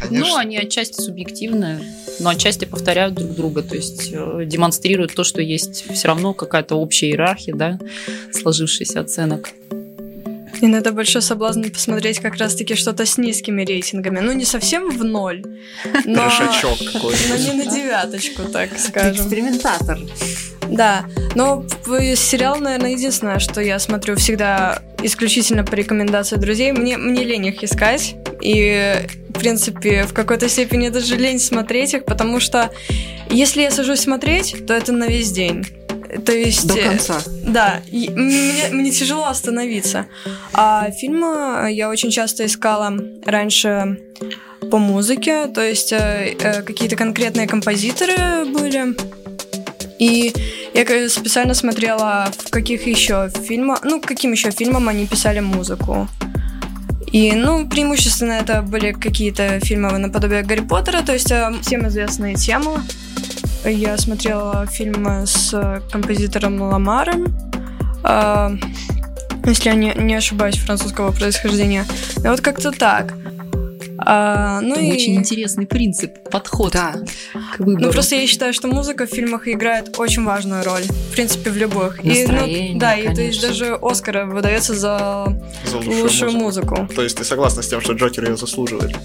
Конечно. 0.00 0.26
Ну, 0.28 0.36
они 0.36 0.58
отчасти 0.58 1.00
субъективны, 1.00 1.80
но 2.20 2.30
отчасти 2.30 2.64
повторяют 2.64 3.14
друг 3.14 3.34
друга, 3.34 3.62
то 3.62 3.74
есть 3.74 4.10
э, 4.12 4.44
демонстрируют 4.44 5.14
то, 5.14 5.24
что 5.24 5.40
есть 5.40 5.90
все 5.92 6.08
равно 6.08 6.34
какая-то 6.34 6.76
общая 6.76 7.08
иерархия, 7.08 7.54
да, 7.54 7.78
сложившихся 8.32 9.00
оценок. 9.00 9.50
Иногда 10.60 10.90
большой 10.92 11.22
соблазн 11.22 11.64
посмотреть 11.64 12.18
как 12.20 12.36
раз-таки 12.36 12.74
что-то 12.74 13.04
с 13.04 13.18
низкими 13.18 13.62
рейтингами. 13.62 14.20
Ну, 14.20 14.32
не 14.32 14.44
совсем 14.44 14.90
в 14.90 15.04
ноль, 15.04 15.42
но, 16.04 16.30
но 16.30 17.36
не 17.36 17.52
на 17.52 17.66
девяточку, 17.66 18.42
так 18.50 18.78
скажем. 18.78 19.16
Ты 19.16 19.22
экспериментатор. 19.22 19.98
Да, 20.70 21.04
но 21.34 21.64
сериал, 21.86 22.58
наверное, 22.58 22.92
единственное, 22.92 23.38
что 23.38 23.60
я 23.60 23.78
смотрю 23.78 24.16
всегда 24.16 24.82
исключительно 25.02 25.64
по 25.64 25.74
рекомендации 25.74 26.36
друзей. 26.36 26.72
Мне, 26.72 26.96
мне 26.96 27.24
лень 27.24 27.46
их 27.46 27.62
искать, 27.62 28.16
и, 28.40 29.06
в 29.28 29.38
принципе, 29.38 30.04
в 30.04 30.12
какой-то 30.12 30.48
степени 30.48 30.88
даже 30.88 31.16
лень 31.16 31.38
смотреть 31.38 31.94
их, 31.94 32.04
потому 32.04 32.40
что 32.40 32.70
если 33.30 33.62
я 33.62 33.70
сажусь 33.70 34.00
смотреть, 34.00 34.66
то 34.66 34.74
это 34.74 34.92
на 34.92 35.06
весь 35.06 35.30
день. 35.30 35.66
То 36.24 36.32
есть... 36.32 36.66
До 36.66 36.76
конца. 36.76 37.20
Да, 37.42 37.80
мне, 37.90 38.68
мне 38.70 38.90
тяжело 38.90 39.26
остановиться. 39.26 40.06
А 40.52 40.90
фильмы 40.90 41.70
я 41.72 41.88
очень 41.88 42.10
часто 42.10 42.46
искала 42.46 42.96
раньше 43.24 43.98
по 44.70 44.78
музыке, 44.78 45.46
то 45.46 45.62
есть 45.62 45.92
э, 45.92 46.34
э, 46.38 46.62
какие-то 46.62 46.96
конкретные 46.96 47.46
композиторы 47.46 48.44
были. 48.46 48.96
И 49.98 50.32
я 50.74 51.08
специально 51.08 51.54
смотрела, 51.54 52.28
в 52.38 52.50
каких 52.50 52.86
еще 52.86 53.30
фильмах, 53.30 53.80
ну, 53.84 54.00
каким 54.00 54.32
еще 54.32 54.50
фильмам 54.50 54.88
они 54.88 55.06
писали 55.06 55.40
музыку. 55.40 56.08
И, 57.12 57.32
ну, 57.32 57.66
преимущественно 57.66 58.32
это 58.32 58.62
были 58.62 58.92
какие-то 58.92 59.60
фильмы 59.60 59.96
наподобие 59.98 60.42
Гарри 60.42 60.60
Поттера, 60.60 61.02
то 61.02 61.12
есть 61.12 61.30
э, 61.30 61.52
всем 61.62 61.86
известные 61.88 62.34
темы. 62.34 62.82
Я 63.64 63.96
смотрела 63.96 64.66
фильмы 64.66 65.26
с 65.26 65.82
композитором 65.90 66.60
Ламаром, 66.60 67.34
э, 68.04 68.56
если 69.46 69.70
я 69.70 69.74
не, 69.76 69.94
не 69.96 70.14
ошибаюсь, 70.14 70.58
французского 70.58 71.12
происхождения. 71.12 71.86
И 72.18 72.28
вот 72.28 72.40
как-то 72.40 72.70
так. 72.72 73.14
А, 73.98 74.60
ну 74.60 74.78
и... 74.78 74.92
Очень 74.92 75.16
интересный 75.16 75.66
принцип, 75.66 76.28
подход 76.30 76.72
да. 76.72 76.94
к 77.54 77.58
выбору. 77.60 77.86
Ну, 77.86 77.92
просто 77.92 78.16
я 78.16 78.26
считаю, 78.26 78.52
что 78.52 78.68
музыка 78.68 79.06
в 79.06 79.10
фильмах 79.10 79.48
играет 79.48 79.98
очень 79.98 80.24
важную 80.24 80.64
роль. 80.64 80.82
В 80.82 81.12
принципе, 81.12 81.50
в 81.50 81.56
любых. 81.56 82.04
И, 82.04 82.26
ну, 82.26 82.78
да, 82.78 82.92
конечно. 82.92 83.10
и 83.10 83.14
то 83.14 83.22
есть 83.22 83.40
даже 83.40 83.78
Оскар 83.80 84.26
выдается 84.26 84.74
за, 84.74 85.36
за 85.64 85.76
лучшую, 85.76 86.02
лучшую 86.02 86.32
музыку. 86.32 86.76
музыку. 86.76 86.94
То 86.94 87.02
есть 87.02 87.16
ты 87.16 87.24
согласна 87.24 87.62
с 87.62 87.68
тем, 87.68 87.80
что 87.80 87.92
Джокер 87.92 88.24
ее 88.24 88.36
заслуживает? 88.36 88.96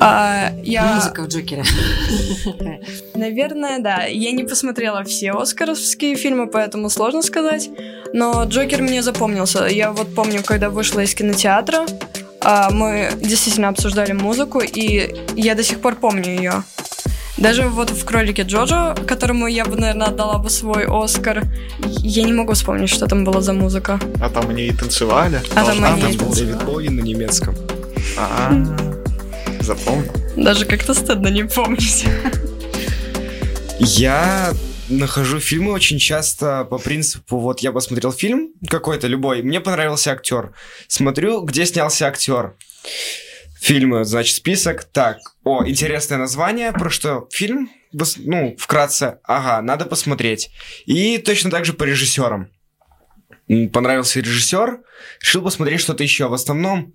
А, 0.00 0.50
я... 0.62 0.94
Музыка 0.94 1.22
в 1.22 1.28
Джокере. 1.28 1.64
Наверное, 3.14 3.78
да. 3.78 4.04
Я 4.04 4.32
не 4.32 4.44
посмотрела 4.44 5.04
все 5.04 5.32
оскаровские 5.32 6.16
фильмы, 6.16 6.48
поэтому 6.48 6.90
сложно 6.90 7.22
сказать. 7.22 7.70
Но 8.12 8.44
Джокер 8.44 8.82
мне 8.82 9.02
запомнился. 9.02 9.66
Я 9.66 9.92
вот 9.92 10.14
помню, 10.14 10.42
когда 10.44 10.70
вышла 10.70 11.00
из 11.00 11.14
кинотеатра, 11.14 11.86
мы 12.70 13.10
действительно 13.20 13.68
обсуждали 13.68 14.12
музыку, 14.12 14.60
и 14.60 15.14
я 15.34 15.54
до 15.54 15.62
сих 15.62 15.80
пор 15.80 15.96
помню 15.96 16.36
ее. 16.36 16.64
Даже 17.36 17.68
вот 17.68 17.90
в 17.90 18.04
«Кролике 18.04 18.42
Джоджо», 18.42 18.94
которому 19.06 19.48
я 19.48 19.64
бы, 19.64 19.76
наверное, 19.76 20.06
отдала 20.06 20.38
бы 20.38 20.50
свой 20.50 20.84
Оскар, 20.86 21.42
я 21.80 22.22
не 22.22 22.32
могу 22.32 22.52
вспомнить, 22.52 22.90
что 22.90 23.06
там 23.06 23.24
было 23.24 23.40
за 23.40 23.52
музыка. 23.52 23.98
А 24.20 24.28
там 24.28 24.50
они 24.50 24.66
и 24.66 24.72
танцевали? 24.72 25.40
А 25.56 25.64
там 25.64 25.84
они 25.84 26.12
и 26.12 26.16
был 26.16 26.32
Дэвид 26.32 26.62
Боуи 26.64 26.88
на 26.88 27.00
немецком. 27.00 27.56
А, 28.16 28.52
запомнил. 29.60 30.12
Даже 30.36 30.64
как-то 30.64 30.94
стыдно 30.94 31.28
не 31.28 31.42
помнить. 31.44 32.06
Я 33.80 34.52
нахожу 34.88 35.40
фильмы 35.40 35.72
очень 35.72 35.98
часто 35.98 36.64
по 36.64 36.78
принципу, 36.78 37.38
вот 37.38 37.60
я 37.60 37.72
посмотрел 37.72 38.12
фильм 38.12 38.52
какой-то 38.68 39.06
любой, 39.06 39.42
мне 39.42 39.60
понравился 39.60 40.12
актер. 40.12 40.54
Смотрю, 40.88 41.42
где 41.42 41.66
снялся 41.66 42.06
актер. 42.06 42.54
Фильмы, 43.60 44.04
значит, 44.04 44.36
список. 44.36 44.84
Так, 44.84 45.18
о, 45.42 45.66
интересное 45.66 46.18
название, 46.18 46.72
про 46.72 46.90
что 46.90 47.28
фильм, 47.32 47.70
ну, 48.18 48.54
вкратце, 48.58 49.20
ага, 49.24 49.62
надо 49.62 49.86
посмотреть. 49.86 50.50
И 50.84 51.18
точно 51.18 51.50
так 51.50 51.64
же 51.64 51.72
по 51.72 51.84
режиссерам. 51.84 52.50
Понравился 53.72 54.20
режиссер, 54.20 54.80
решил 55.20 55.42
посмотреть 55.42 55.80
что-то 55.80 56.02
еще. 56.02 56.28
В 56.28 56.34
основном 56.34 56.94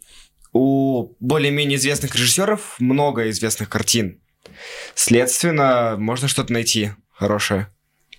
у 0.52 1.16
более-менее 1.20 1.78
известных 1.78 2.16
режиссеров 2.16 2.76
много 2.80 3.30
известных 3.30 3.70
картин. 3.70 4.22
Следственно, 4.96 5.96
можно 5.98 6.28
что-то 6.28 6.54
найти 6.54 6.92
хорошее. 7.12 7.68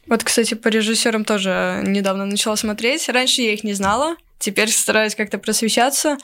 Вот, 0.07 0.25
кстати, 0.25 0.55
по 0.55 0.69
режиссерам 0.69 1.25
тоже 1.25 1.83
недавно 1.87 2.27
начала 2.27 2.57
смотреть. 2.57 3.09
Раньше 3.09 3.43
я 3.43 3.53
их 3.53 3.65
не 3.65 3.75
знала, 3.75 4.17
теперь 4.39 4.71
стараюсь 4.71 5.15
как-то 5.15 5.39
просвещаться. 5.39 6.19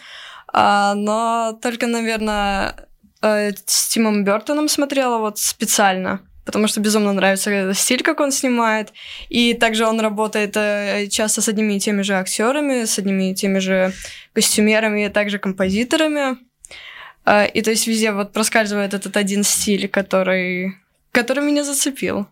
А, 0.53 0.95
но 0.95 1.59
только, 1.61 1.87
наверное, 1.87 2.89
э, 3.23 3.53
с 3.67 3.89
Тимом 3.89 4.25
Бертоном 4.25 4.69
смотрела 4.69 5.19
вот 5.19 5.39
специально, 5.39 6.21
потому 6.45 6.69
что 6.69 6.81
безумно 6.81 7.13
нравится 7.13 7.75
стиль, 7.75 8.03
как 8.03 8.21
он 8.21 8.33
снимает. 8.33 8.93
И 9.29 9.55
также 9.55 9.87
он 9.87 10.01
работает 10.01 10.57
э, 10.57 11.09
часто 11.09 11.43
с 11.43 11.49
одними 11.49 11.75
и 11.75 11.81
теми 11.81 12.03
же 12.03 12.15
актерами, 12.15 12.85
с 12.85 12.99
одними 12.99 13.31
и 13.31 13.35
теми 13.35 13.59
же 13.59 13.93
костюмерами, 14.33 15.07
и 15.07 15.09
также 15.09 15.39
композиторами. 15.39 16.39
А, 17.25 17.45
и 17.45 17.61
то 17.61 17.71
есть 17.71 17.87
везде 17.87 18.13
вот 18.13 18.33
проскальзывает 18.33 18.95
этот 18.95 19.17
один 19.17 19.43
стиль, 19.43 19.89
который, 19.89 20.77
который 21.13 21.45
меня 21.45 21.65
зацепил. 21.65 22.29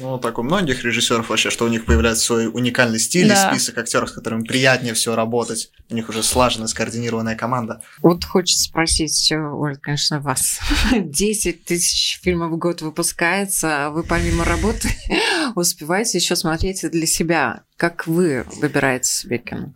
Ну, 0.00 0.18
так 0.18 0.38
у 0.38 0.42
многих 0.42 0.84
режиссеров 0.84 1.28
вообще, 1.28 1.50
что 1.50 1.66
у 1.66 1.68
них 1.68 1.84
появляется 1.84 2.24
свой 2.24 2.46
уникальный 2.46 2.98
стиль 2.98 3.28
да. 3.28 3.34
и 3.34 3.50
список 3.50 3.78
актеров, 3.78 4.08
с 4.08 4.12
которыми 4.12 4.44
приятнее 4.44 4.94
всего 4.94 5.14
работать. 5.14 5.70
У 5.90 5.94
них 5.94 6.08
уже 6.08 6.22
слаженная, 6.22 6.66
скоординированная 6.66 7.36
команда. 7.36 7.82
Вот 8.00 8.24
хочется 8.24 8.64
спросить, 8.64 9.32
Оль, 9.32 9.76
конечно, 9.76 10.20
вас. 10.20 10.60
10 10.92 11.64
тысяч 11.64 12.20
фильмов 12.22 12.52
в 12.52 12.56
год 12.56 12.80
выпускается, 12.80 13.86
а 13.86 13.90
вы 13.90 14.02
помимо 14.02 14.44
работы 14.44 14.88
успеваете 15.54 16.18
еще 16.18 16.36
смотреть 16.36 16.90
для 16.90 17.06
себя. 17.06 17.64
Как 17.76 18.06
вы 18.06 18.46
выбираете 18.60 19.10
себе 19.10 19.38
кино? 19.38 19.74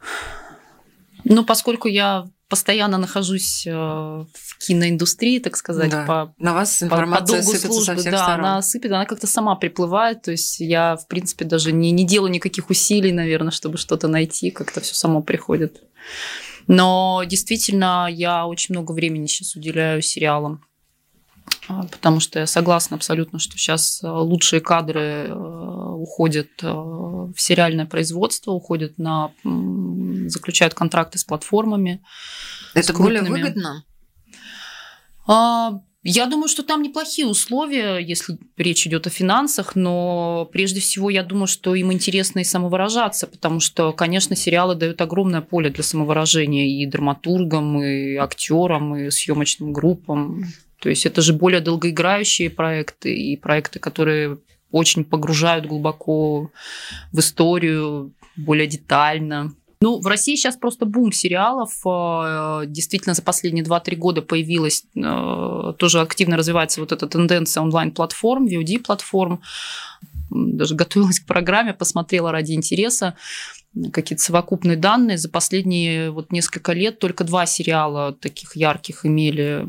Ну, 1.25 1.45
поскольку 1.45 1.89
я 1.89 2.27
постоянно 2.49 2.99
нахожусь 2.99 3.67
э, 3.67 3.73
в 3.73 4.59
киноиндустрии, 4.59 5.41
так 5.41 5.57
сказать, 5.57 5.91
да. 5.91 6.05
по, 6.05 6.35
на 6.39 6.55
вас 6.55 6.83
информация 6.83 7.41
по, 7.41 7.45
по 7.45 7.47
сыпется 7.47 7.67
службы, 7.67 7.85
со 7.85 7.97
всех 7.97 8.13
да, 8.13 8.23
сторон. 8.23 8.45
она 8.45 8.63
сыпет, 8.63 8.93
она 8.93 9.05
как-то 9.05 9.27
сама 9.27 9.57
приплывает, 9.57 10.23
то 10.23 10.31
есть 10.31 10.61
я, 10.61 10.97
в 10.97 11.09
принципе, 11.09 11.45
даже 11.45 11.73
не, 11.73 11.91
не 11.91 12.07
делаю 12.07 12.31
никаких 12.31 12.71
усилий, 12.71 13.13
наверное, 13.13 13.51
чтобы 13.51 13.79
что-то 13.79 14.09
найти, 14.09 14.51
как-то 14.51 14.81
все 14.81 14.95
само 14.95 15.23
приходит. 15.23 15.83
Но 16.69 17.23
действительно, 17.27 18.09
я 18.11 18.47
очень 18.47 18.75
много 18.75 18.93
времени 18.93 19.27
сейчас 19.27 19.55
уделяю 19.55 20.03
сериалам. 20.03 20.66
А, 21.69 21.83
потому 21.85 22.21
что 22.21 22.39
я 22.39 22.47
согласна 22.47 22.97
абсолютно, 22.97 23.39
что 23.39 23.59
сейчас 23.59 24.03
э, 24.03 24.09
лучшие 24.09 24.61
кадры 24.61 25.27
э, 25.29 25.33
уходят 25.33 26.49
э, 26.63 26.67
в 26.69 27.35
сериальное 27.37 27.87
производство, 27.87 28.53
уходят 28.53 28.99
на 28.99 29.33
заключают 30.29 30.75
контракты 30.75 31.19
с 31.19 31.25
платформами. 31.25 32.03
Это 32.75 32.93
с 32.93 32.97
более 32.97 33.23
выгодно? 33.23 33.85
А, 35.27 35.81
Я 36.05 36.27
думаю, 36.27 36.47
что 36.47 36.63
там 36.63 36.83
неплохие 36.83 37.27
условия, 37.27 37.99
если 37.99 38.39
речь 38.57 38.87
идет 38.87 39.09
о 39.09 39.11
финансах, 39.11 39.75
но 39.75 40.49
прежде 40.53 40.79
всего 40.81 41.11
я 41.11 41.25
думаю, 41.25 41.49
что 41.49 41.75
им 41.75 41.93
интересно 41.93 42.39
и 42.39 42.45
самовыражаться, 42.45 43.27
потому 43.27 43.59
что, 43.59 43.93
конечно, 43.93 44.37
сериалы 44.37 44.77
дают 44.77 45.01
огромное 45.01 45.41
поле 45.41 45.69
для 45.69 45.83
самовыражения 45.83 46.67
и 46.69 46.87
драматургам, 46.87 47.83
и 47.83 48.15
актерам, 48.15 48.95
и 48.97 49.11
съемочным 49.11 49.73
группам. 49.73 50.45
То 50.87 50.91
есть 50.91 51.05
это 51.05 51.21
же 51.21 51.33
более 51.33 51.61
долгоиграющие 51.61 52.49
проекты 52.49 53.13
и 53.13 53.37
проекты, 53.37 53.81
которые 53.81 54.39
очень 54.71 55.05
погружают 55.05 55.67
глубоко 55.67 56.53
в 57.11 57.19
историю, 57.19 58.13
более 58.37 58.69
детально. 58.69 59.53
Ну, 59.81 60.01
в 60.01 60.07
России 60.07 60.37
сейчас 60.37 60.57
просто 60.57 60.87
бум 60.87 61.11
сериалов. 61.11 61.73
Э, 61.85 62.67
действительно, 62.69 63.15
за 63.15 63.23
последние 63.23 63.65
2-3 63.65 63.97
года 63.97 64.23
появилась, 64.23 64.85
э, 64.95 65.73
тоже 65.77 66.01
активно 66.01 66.37
развивается 66.37 66.81
вот 66.81 66.93
эта 66.93 67.09
тенденция 67.09 67.65
онлайн-платформ, 67.65 68.47
VOD-платформ. 68.47 69.41
Даже 70.31 70.77
готовилась 70.77 71.19
к 71.19 71.27
программе, 71.27 71.75
посмотрела 71.75 72.31
ради 72.31 72.53
интереса 72.53 73.17
какие-то 73.93 74.23
совокупные 74.23 74.77
данные. 74.77 75.19
За 75.19 75.29
последние 75.29 76.11
вот 76.11 76.33
несколько 76.33 76.73
лет 76.73 76.99
только 76.99 77.25
два 77.25 77.47
сериала 77.47 78.13
таких 78.13 78.57
ярких 78.57 79.05
имели 79.05 79.65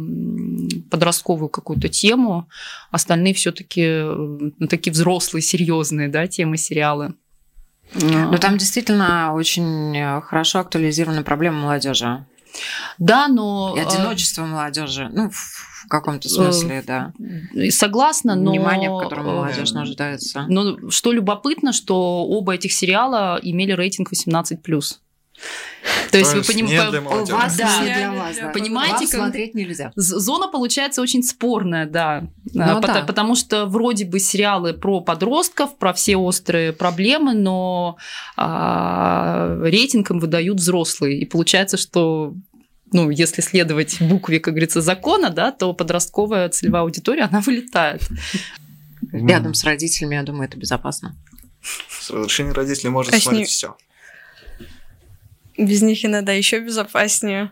подростковую 0.89 1.49
какую-то 1.49 1.89
тему. 1.89 2.47
Остальные 2.91 3.34
все-таки 3.34 4.03
такие 4.70 4.91
взрослые, 4.91 5.41
серьезные 5.41 6.08
да, 6.08 6.28
темы 6.28 6.58
сериалы. 6.58 7.14
Но 7.93 8.38
там 8.38 8.58
действительно 8.58 9.34
очень 9.34 9.97
э, 9.97 10.22
хорошо 10.22 10.60
актуализирована 10.60 11.24
проблема 11.24 11.62
молодежи. 11.62 12.26
Да, 12.97 13.27
но... 13.27 13.73
И 13.75 13.79
одиночество 13.79 14.45
молодежи. 14.45 15.09
Ну, 15.11 15.29
в 15.29 15.87
каком-то 15.89 16.27
смысле, 16.29 16.83
да. 16.85 17.13
Согласна, 17.69 18.35
но... 18.35 18.51
Внимание, 18.51 18.89
в 18.89 18.99
котором 18.99 19.25
молодежь 19.25 19.71
нуждается. 19.71 20.45
Но 20.47 20.89
что 20.89 21.11
любопытно, 21.11 21.73
что 21.73 22.25
оба 22.25 22.55
этих 22.55 22.73
сериала 22.73 23.39
имели 23.41 23.71
рейтинг 23.71 24.11
18+. 24.11 24.57
То 26.11 26.17
есть 26.17 26.33
вы 26.33 26.41
понимаете, 26.41 26.99
у 26.99 27.35
вас 27.35 27.55
да, 27.55 27.79
не 27.81 27.93
для 27.93 28.11
вас, 28.11 28.35
да. 28.35 28.49
понимаете, 28.49 28.99
Вас 28.99 29.09
смотреть 29.09 29.55
нельзя. 29.55 29.91
Зона 29.95 30.47
получается 30.47 31.01
очень 31.01 31.23
спорная, 31.23 31.85
да, 31.85 32.27
Ну 32.53 32.63
А, 32.63 32.79
да. 32.81 33.03
потому 33.03 33.35
что 33.35 33.65
вроде 33.65 34.05
бы 34.05 34.19
сериалы 34.19 34.73
про 34.73 35.01
подростков, 35.01 35.77
про 35.77 35.93
все 35.93 36.17
острые 36.17 36.73
проблемы, 36.73 37.33
но 37.33 37.97
а, 38.35 39.57
рейтинг 39.61 40.11
им 40.11 40.19
выдают 40.19 40.59
взрослые, 40.59 41.19
и 41.19 41.25
получается, 41.25 41.77
что 41.77 42.33
ну, 42.91 43.09
если 43.09 43.41
следовать 43.41 44.01
букве, 44.01 44.39
как 44.39 44.53
говорится, 44.53 44.81
закона, 44.81 45.29
да, 45.29 45.51
то 45.51 45.73
подростковая 45.73 46.49
целевая 46.49 46.83
аудитория, 46.83 47.23
она 47.23 47.41
вылетает. 47.41 48.01
Рядом 49.11 49.53
с 49.53 49.63
родителями, 49.63 50.15
я 50.15 50.23
думаю, 50.23 50.47
это 50.47 50.57
безопасно. 50.57 51.15
С 51.89 52.09
разрешения 52.09 52.51
родителей 52.53 52.89
можно 52.89 53.17
смотреть 53.19 53.49
все. 53.49 53.75
Без 55.58 55.82
них 55.82 56.03
иногда 56.05 56.32
еще 56.34 56.60
безопаснее. 56.60 57.51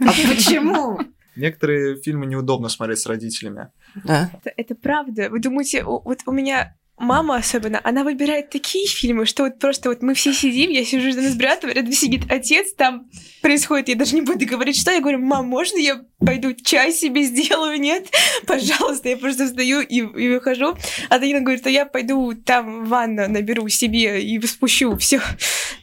А 0.00 0.04
почему? 0.06 1.00
Некоторые 1.36 1.96
фильмы 2.02 2.26
неудобно 2.26 2.68
смотреть 2.68 2.98
с 2.98 3.06
родителями. 3.06 3.68
Да. 4.04 4.30
Это, 4.32 4.52
это 4.56 4.74
правда. 4.74 5.28
Вы 5.30 5.38
думаете, 5.40 5.84
у- 5.84 6.00
вот 6.02 6.18
у 6.26 6.32
меня 6.32 6.74
мама 6.98 7.36
особенно, 7.36 7.80
она 7.84 8.04
выбирает 8.04 8.50
такие 8.50 8.86
фильмы, 8.86 9.26
что 9.26 9.44
вот 9.44 9.58
просто 9.58 9.88
вот 9.88 10.02
мы 10.02 10.14
все 10.14 10.32
сидим, 10.32 10.70
я 10.70 10.84
сижу 10.84 11.10
с 11.10 11.34
братом, 11.34 11.70
рядом 11.70 11.92
сидит 11.92 12.30
отец, 12.30 12.72
там 12.74 13.08
происходит, 13.40 13.88
я 13.88 13.94
даже 13.94 14.14
не 14.14 14.22
буду 14.22 14.46
говорить, 14.46 14.80
что, 14.80 14.90
я 14.90 15.00
говорю, 15.00 15.18
мам, 15.18 15.46
можно 15.46 15.78
я 15.78 16.02
пойду 16.24 16.52
чай 16.54 16.92
себе 16.92 17.22
сделаю, 17.22 17.80
нет? 17.80 18.06
Пожалуйста, 18.46 19.08
я 19.08 19.16
просто 19.16 19.46
встаю 19.46 19.80
и, 19.80 19.98
и 19.98 20.28
выхожу. 20.28 20.76
А 21.08 21.18
Танина 21.18 21.40
говорит, 21.40 21.66
а 21.66 21.70
я 21.70 21.86
пойду 21.86 22.34
там 22.34 22.84
ванну 22.86 23.28
наберу 23.28 23.68
себе 23.68 24.22
и 24.22 24.40
спущу, 24.46 24.96
все. 24.96 25.20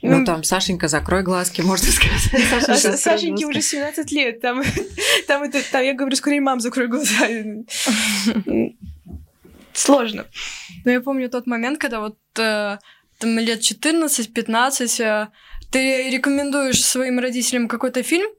Ну, 0.02 0.26
там, 0.26 0.44
Сашенька, 0.44 0.88
закрой 0.88 1.24
глазки, 1.24 1.62
можно 1.62 1.88
сказать. 1.92 2.22
Сашенька, 2.66 2.98
Сашеньке 2.98 3.46
уже 3.46 3.62
17 3.62 4.12
лет, 4.12 4.42
там, 4.42 4.62
там, 5.28 5.44
это, 5.44 5.60
там 5.72 5.84
я 5.84 5.94
говорю, 5.94 6.16
скорее, 6.16 6.42
мам, 6.42 6.60
закрой 6.60 6.88
глаза. 6.88 7.28
Сложно. 9.76 10.26
Но 10.86 10.92
я 10.92 11.02
помню 11.02 11.30
тот 11.30 11.48
момент, 11.48 11.80
когда 11.80 12.00
вот 12.00 12.18
э, 12.38 12.78
там 13.20 13.40
лет 13.40 13.60
14-15 13.60 15.04
э, 15.04 15.28
ты 15.72 16.10
рекомендуешь 16.10 16.84
своим 16.84 17.20
родителям 17.20 17.68
какой-то 17.68 18.02
фильм, 18.02 18.30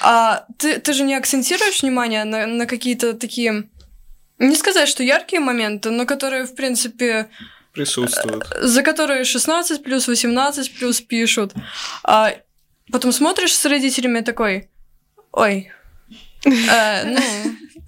а 0.00 0.46
ты, 0.56 0.78
ты 0.78 0.92
же 0.92 1.02
не 1.02 1.16
акцентируешь 1.16 1.82
внимание 1.82 2.24
на, 2.24 2.46
на 2.46 2.66
какие-то 2.66 3.14
такие, 3.14 3.68
не 4.38 4.56
сказать, 4.56 4.88
что 4.88 5.02
яркие 5.02 5.40
моменты, 5.40 5.90
но 5.90 6.06
которые, 6.06 6.44
в 6.44 6.54
принципе, 6.54 7.28
Присутствуют. 7.72 8.46
за 8.60 8.82
которые 8.82 9.24
16 9.24 9.82
плюс, 9.82 10.06
18 10.06 10.78
плюс 10.78 11.00
пишут. 11.00 11.54
А 12.04 12.34
потом 12.92 13.12
смотришь 13.12 13.56
с 13.56 13.64
родителями 13.66 14.20
такой, 14.20 14.70
ой, 15.32 15.72
э, 16.44 17.04
ну, 17.04 17.20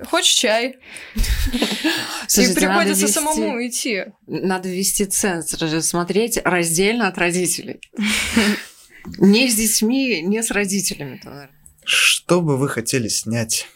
хочешь 0.07 0.34
чай? 0.34 0.76
Слушайте, 2.28 2.53
и 2.53 2.57
приходится 2.57 3.07
вести- 3.07 3.12
самому 3.12 3.66
идти. 3.66 4.05
Надо 4.26 4.68
ввести 4.68 5.07
цензор, 5.07 5.68
же 5.68 5.82
смотреть 5.82 6.38
раздельно 6.44 7.09
от 7.09 7.18
родителей. 7.18 7.80
Не 9.18 9.48
с 9.48 9.55
детьми, 9.55 10.20
не 10.20 10.42
с 10.42 10.51
родителями. 10.51 11.20
Что 11.84 12.42
бы 12.42 12.59
вы 12.59 12.68
хотели 12.68 13.09
снять, 13.09 13.66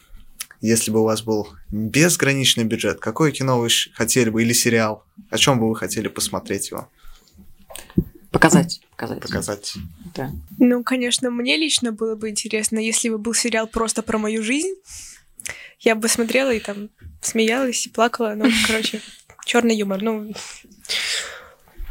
если 0.61 0.91
бы 0.91 1.01
у 1.01 1.05
вас 1.05 1.23
был 1.23 1.49
безграничный 1.71 2.65
бюджет? 2.65 3.01
Какое 3.01 3.33
кино 3.33 3.59
вы 3.59 3.69
хотели 3.95 4.29
бы 4.29 4.43
или 4.43 4.53
сериал? 4.53 5.05
О 5.31 5.39
чем 5.39 5.59
бы 5.59 5.69
вы 5.69 5.77
хотели 5.77 6.09
посмотреть 6.09 6.71
его? 6.71 6.89
Показать. 8.31 8.81
Показать. 8.91 9.21
Показать. 9.23 9.75
Да. 10.15 10.31
Ну, 10.59 10.85
конечно, 10.85 11.31
мне 11.31 11.57
лично 11.57 11.93
было 11.93 12.17
бы 12.17 12.29
интересно, 12.29 12.79
если 12.79 13.09
бы 13.09 13.17
был 13.17 13.33
сериал 13.33 13.67
просто 13.67 14.03
про 14.03 14.19
мою 14.19 14.43
жизнь. 14.43 14.75
Я 15.85 15.95
бы 15.95 16.09
смотрела 16.09 16.53
и 16.53 16.61
там 16.61 16.89
смеялась 17.21 17.87
и 17.87 17.91
плакала. 17.91 18.35
Ну, 18.35 18.51
короче, 18.67 19.01
черный 19.45 19.77
юмор. 19.77 20.03
Ну, 20.03 20.35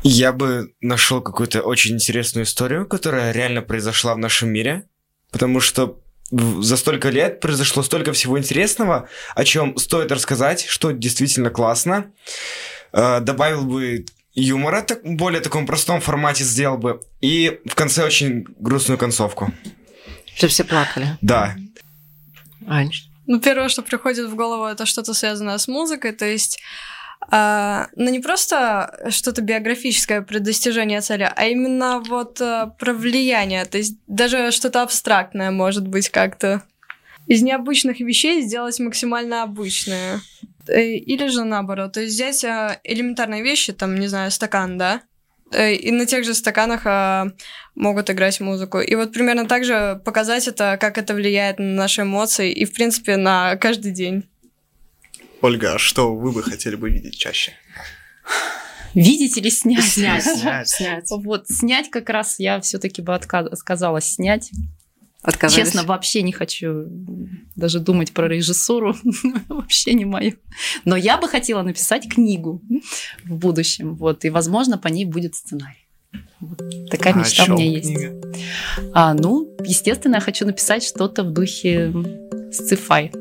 Я 0.02 0.34
бы 0.34 0.74
нашел 0.82 1.22
какую-то 1.22 1.62
очень 1.62 1.96
интересную 1.96 2.46
историю, 2.46 2.88
которая 2.88 3.32
реально 3.32 3.62
произошла 3.62 4.16
в 4.16 4.18
нашем 4.18 4.50
мире, 4.50 4.84
потому 5.32 5.60
что 5.60 6.00
за 6.32 6.78
столько 6.78 7.10
лет 7.10 7.40
произошло 7.40 7.84
столько 7.84 8.12
всего 8.12 8.40
интересного, 8.40 9.08
о 9.36 9.44
чем 9.44 9.78
стоит 9.78 10.12
рассказать, 10.12 10.66
что 10.66 10.92
действительно 10.92 11.52
классно. 11.52 12.12
Э, 12.92 13.20
Добавил 13.20 13.66
бы 13.66 14.06
юмора, 14.34 14.82
так, 14.82 15.04
в 15.04 15.16
более 15.16 15.42
таком 15.42 15.68
простом 15.68 16.02
формате 16.02 16.44
сделал 16.44 16.78
бы, 16.78 17.02
и 17.22 17.60
в 17.66 17.76
конце 17.76 18.04
очень 18.04 18.46
грустную 18.58 18.98
концовку. 18.98 19.54
Чтобы 20.36 20.50
все 20.50 20.64
плакали. 20.64 21.18
Да. 21.22 21.56
Анч. 22.66 23.04
Ну, 23.28 23.40
первое, 23.40 23.70
что 23.70 23.82
приходит 23.82 24.28
в 24.28 24.36
голову, 24.36 24.66
это 24.66 24.86
что-то 24.86 25.14
связанное 25.14 25.58
с 25.58 25.68
музыкой, 25.68 26.12
то 26.12 26.26
есть 26.26 26.60
а, 27.32 27.88
ну, 27.96 28.10
не 28.10 28.20
просто 28.20 29.08
что-то 29.10 29.42
биографическое 29.42 30.22
про 30.22 30.40
достижение 30.40 31.02
цели, 31.02 31.32
а 31.34 31.46
именно 31.46 32.02
вот 32.06 32.42
а, 32.42 32.68
про 32.68 32.94
влияние, 32.94 33.66
то 33.66 33.78
есть 33.78 33.98
даже 34.08 34.52
что-то 34.52 34.82
абстрактное 34.82 35.52
может 35.52 35.88
быть 35.88 36.10
как-то. 36.10 36.64
Из 37.28 37.42
необычных 37.42 38.02
вещей 38.02 38.42
сделать 38.42 38.80
максимально 38.82 39.44
обычное. 39.44 40.20
Э, 40.68 40.84
Или 40.84 41.28
же 41.28 41.46
наоборот, 41.46 41.94
то 41.94 42.02
есть 42.02 42.16
взять 42.16 42.44
а, 42.44 42.80
элементарные 42.84 43.42
вещи, 43.42 43.72
там, 43.72 43.98
не 43.98 44.08
знаю, 44.08 44.30
стакан, 44.30 44.78
да, 44.78 45.02
Э, 45.02 45.13
и 45.56 45.92
на 45.92 46.06
тех 46.06 46.24
же 46.26 46.34
стаканах 46.34 46.82
а, 46.86 47.28
могут 47.76 48.10
играть 48.10 48.40
музыку. 48.40 48.80
И 48.80 48.96
вот 48.96 49.14
примерно 49.14 49.48
так 49.48 49.66
же 49.66 50.02
показать 50.04 50.48
это, 50.48 50.78
как 50.80 50.98
это 50.98 51.14
влияет 51.14 51.60
на 51.60 51.66
наши 51.66 52.02
эмоции 52.02 52.52
и, 52.52 52.66
в 52.66 52.74
принципе, 52.74 53.18
на 53.18 53.56
каждый 53.58 53.92
день. 53.92 54.24
Ольга, 55.42 55.76
а 55.76 55.80
что 55.80 56.16
вы 56.16 56.32
бы 56.32 56.42
хотели 56.42 56.76
бы 56.76 56.90
видеть 56.90 57.18
чаще? 57.18 57.54
Видеть 58.94 59.38
или 59.38 59.50
снять? 59.50 59.84
Снять. 59.84 60.24
Снять. 60.24 60.70
Снять. 60.70 61.10
Вот, 61.10 61.48
снять 61.48 61.90
как 61.90 62.10
раз 62.10 62.40
я 62.40 62.62
все-таки 62.62 63.02
бы 63.02 63.14
отка- 63.14 63.56
сказала 63.56 64.02
снять. 64.02 64.52
Отказались. 65.24 65.66
Честно, 65.66 65.84
вообще 65.84 66.22
не 66.22 66.34
хочу 66.34 66.86
даже 67.56 67.80
думать 67.80 68.12
про 68.12 68.28
режиссуру. 68.28 68.96
вообще 69.48 69.94
не 69.94 70.04
мое. 70.04 70.36
Но 70.84 70.98
я 70.98 71.18
бы 71.18 71.30
хотела 71.30 71.62
написать 71.64 72.10
книгу 72.10 72.62
в 73.24 73.36
будущем. 73.36 73.96
Вот, 73.96 74.26
и, 74.26 74.30
возможно, 74.30 74.78
по 74.78 74.90
ней 74.90 75.06
будет 75.06 75.36
сценарий. 75.36 75.88
Вот 76.42 76.62
такая 76.90 77.14
А 77.14 77.18
мечта 77.18 77.46
у 77.46 77.58
меня 77.58 77.64
чём 77.64 77.74
есть. 77.74 77.88
книга? 77.88 78.22
А, 78.94 79.14
ну, 79.14 79.56
естественно, 79.64 80.16
я 80.16 80.22
хочу 80.22 80.46
написать 80.46 80.84
что-то 80.84 81.24
в 81.24 81.32
духе 81.32 81.94
sci-fi, 82.52 83.12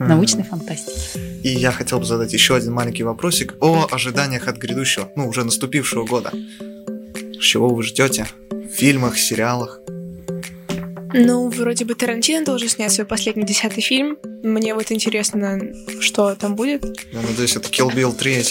научной 0.00 0.42
фантастики. 0.42 1.18
И 1.44 1.50
я 1.50 1.70
хотел 1.70 2.00
бы 2.00 2.04
задать 2.04 2.32
еще 2.32 2.56
один 2.56 2.72
маленький 2.72 3.04
вопросик 3.04 3.54
о 3.60 3.86
ожиданиях 3.92 4.48
от 4.48 4.56
грядущего, 4.58 5.08
ну, 5.14 5.28
уже 5.28 5.44
наступившего 5.44 6.04
года. 6.04 6.32
Чего 7.40 7.68
вы 7.68 7.84
ждете? 7.84 8.26
В 8.50 8.66
фильмах, 8.72 9.16
сериалах? 9.16 9.78
Ну, 11.18 11.48
вроде 11.48 11.86
бы 11.86 11.94
Тарантино 11.94 12.44
должен 12.44 12.68
снять 12.68 12.92
свой 12.92 13.06
последний 13.06 13.44
десятый 13.44 13.82
фильм. 13.82 14.18
Мне 14.42 14.74
вот 14.74 14.92
интересно, 14.92 15.58
что 15.98 16.34
там 16.34 16.54
будет. 16.54 16.84
Я 17.10 17.22
надеюсь, 17.22 17.56
это 17.56 17.70
Kill 17.70 17.90
Bill 17.90 18.14
3. 18.14 18.44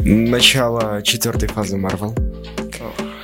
Начало 0.00 1.00
четвертой 1.02 1.48
фазы 1.48 1.76
Марвел. 1.76 2.12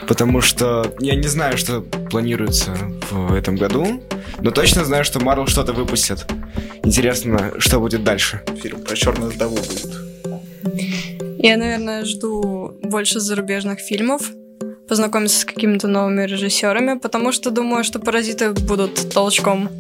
Потому 0.06 0.40
что 0.40 0.94
я 1.00 1.16
не 1.16 1.26
знаю, 1.26 1.58
что 1.58 1.80
планируется 1.80 2.76
в 3.10 3.32
этом 3.34 3.56
году, 3.56 4.00
но 4.42 4.52
точно 4.52 4.84
знаю, 4.84 5.04
что 5.04 5.18
Марвел 5.18 5.48
что-то 5.48 5.72
выпустит. 5.72 6.24
Интересно, 6.84 7.54
что 7.58 7.80
будет 7.80 8.04
дальше. 8.04 8.42
Фильм 8.62 8.80
про 8.82 8.94
черную 8.94 9.32
вдову 9.32 9.56
будет. 9.56 9.90
Я, 11.38 11.56
наверное, 11.56 12.04
жду 12.04 12.78
больше 12.80 13.18
зарубежных 13.18 13.80
фильмов, 13.80 14.30
познакомиться 14.88 15.40
с 15.40 15.44
какими-то 15.44 15.88
новыми 15.88 16.22
режиссерами, 16.26 16.98
потому 16.98 17.32
что 17.32 17.50
думаю, 17.50 17.84
что 17.84 17.98
паразиты 17.98 18.52
будут 18.52 19.12
толчком. 19.12 19.70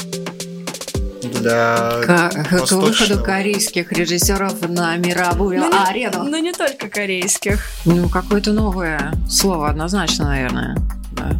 Для 1.40 1.76
К, 2.04 2.30
к 2.66 2.72
выходу 2.72 3.22
корейских 3.22 3.92
режиссеров 3.92 4.60
на 4.68 4.96
мировую 4.96 5.60
Ну, 5.60 5.70
не- 5.72 5.88
арену. 5.88 6.24
Ну, 6.24 6.38
не 6.38 6.52
только 6.52 6.88
корейских. 6.88 7.66
Ну, 7.84 8.08
какое-то 8.08 8.52
новое 8.52 9.12
слово, 9.28 9.68
однозначно, 9.70 10.26
наверное. 10.26 10.76
да. 11.12 11.32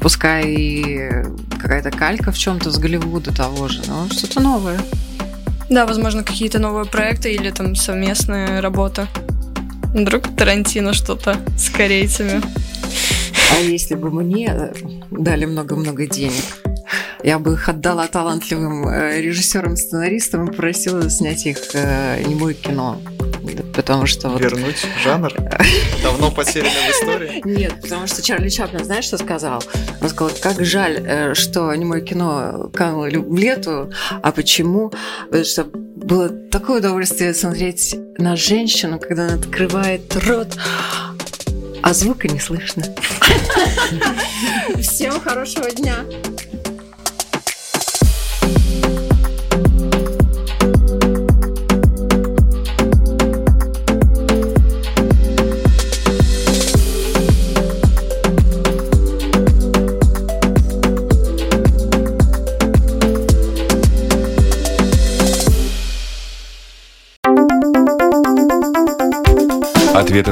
Пускай 0.00 0.44
и 0.46 1.10
какая-то 1.60 1.90
калька 1.90 2.32
в 2.32 2.38
чем-то 2.38 2.70
с 2.70 2.78
Голливуда 2.78 3.34
того 3.34 3.68
же, 3.68 3.82
но 3.86 4.08
что-то 4.10 4.40
новое. 4.40 4.78
Да, 5.68 5.86
возможно, 5.86 6.22
какие-то 6.24 6.58
новые 6.58 6.84
проекты 6.86 7.32
или 7.32 7.50
там 7.50 7.74
совместные 7.76 8.60
работы. 8.60 9.06
Вдруг 9.94 10.34
Тарантино 10.36 10.92
что-то 10.94 11.36
с 11.58 11.68
корейцами. 11.70 12.40
А 13.50 13.60
если 13.60 13.94
бы 13.94 14.10
мне 14.10 14.72
дали 15.10 15.44
много-много 15.44 16.06
денег, 16.06 16.44
я 17.22 17.38
бы 17.38 17.54
их 17.54 17.68
отдала 17.68 18.06
талантливым 18.06 18.88
э, 18.88 19.20
режиссерам-сценаристам 19.20 20.44
и 20.44 20.46
попросила 20.50 21.08
снять 21.10 21.46
их 21.46 21.58
э, 21.74 22.22
немое 22.24 22.54
кино. 22.54 23.00
Потому 23.74 24.06
что 24.06 24.28
вот... 24.28 24.40
Вернуть 24.40 24.86
жанр, 25.02 25.32
давно 26.02 26.30
потерянный 26.30 26.70
в 26.70 26.90
истории. 26.90 27.42
Нет, 27.44 27.74
потому 27.82 28.06
что 28.06 28.22
Чарли 28.22 28.48
Чаплин, 28.48 28.84
знаешь, 28.84 29.04
что 29.04 29.18
сказал? 29.18 29.62
Он 30.00 30.08
сказал, 30.08 30.34
как 30.40 30.64
жаль, 30.64 30.98
э, 31.04 31.34
что 31.34 31.74
немое 31.74 32.00
кино 32.00 32.70
кануло 32.74 33.06
в 33.06 33.36
лету. 33.36 33.92
А 34.22 34.32
почему? 34.32 34.92
Потому 35.26 35.44
что 35.44 35.64
было 35.64 36.28
такое 36.28 36.78
удовольствие 36.78 37.34
смотреть 37.34 37.94
на 38.18 38.36
женщину, 38.36 38.98
когда 38.98 39.26
она 39.26 39.34
открывает 39.34 40.16
рот, 40.26 40.56
а 41.82 41.92
звука 41.92 42.28
не 42.28 42.38
слышно. 42.38 42.84
Всем 44.80 45.20
хорошего 45.20 45.70
дня! 45.70 46.04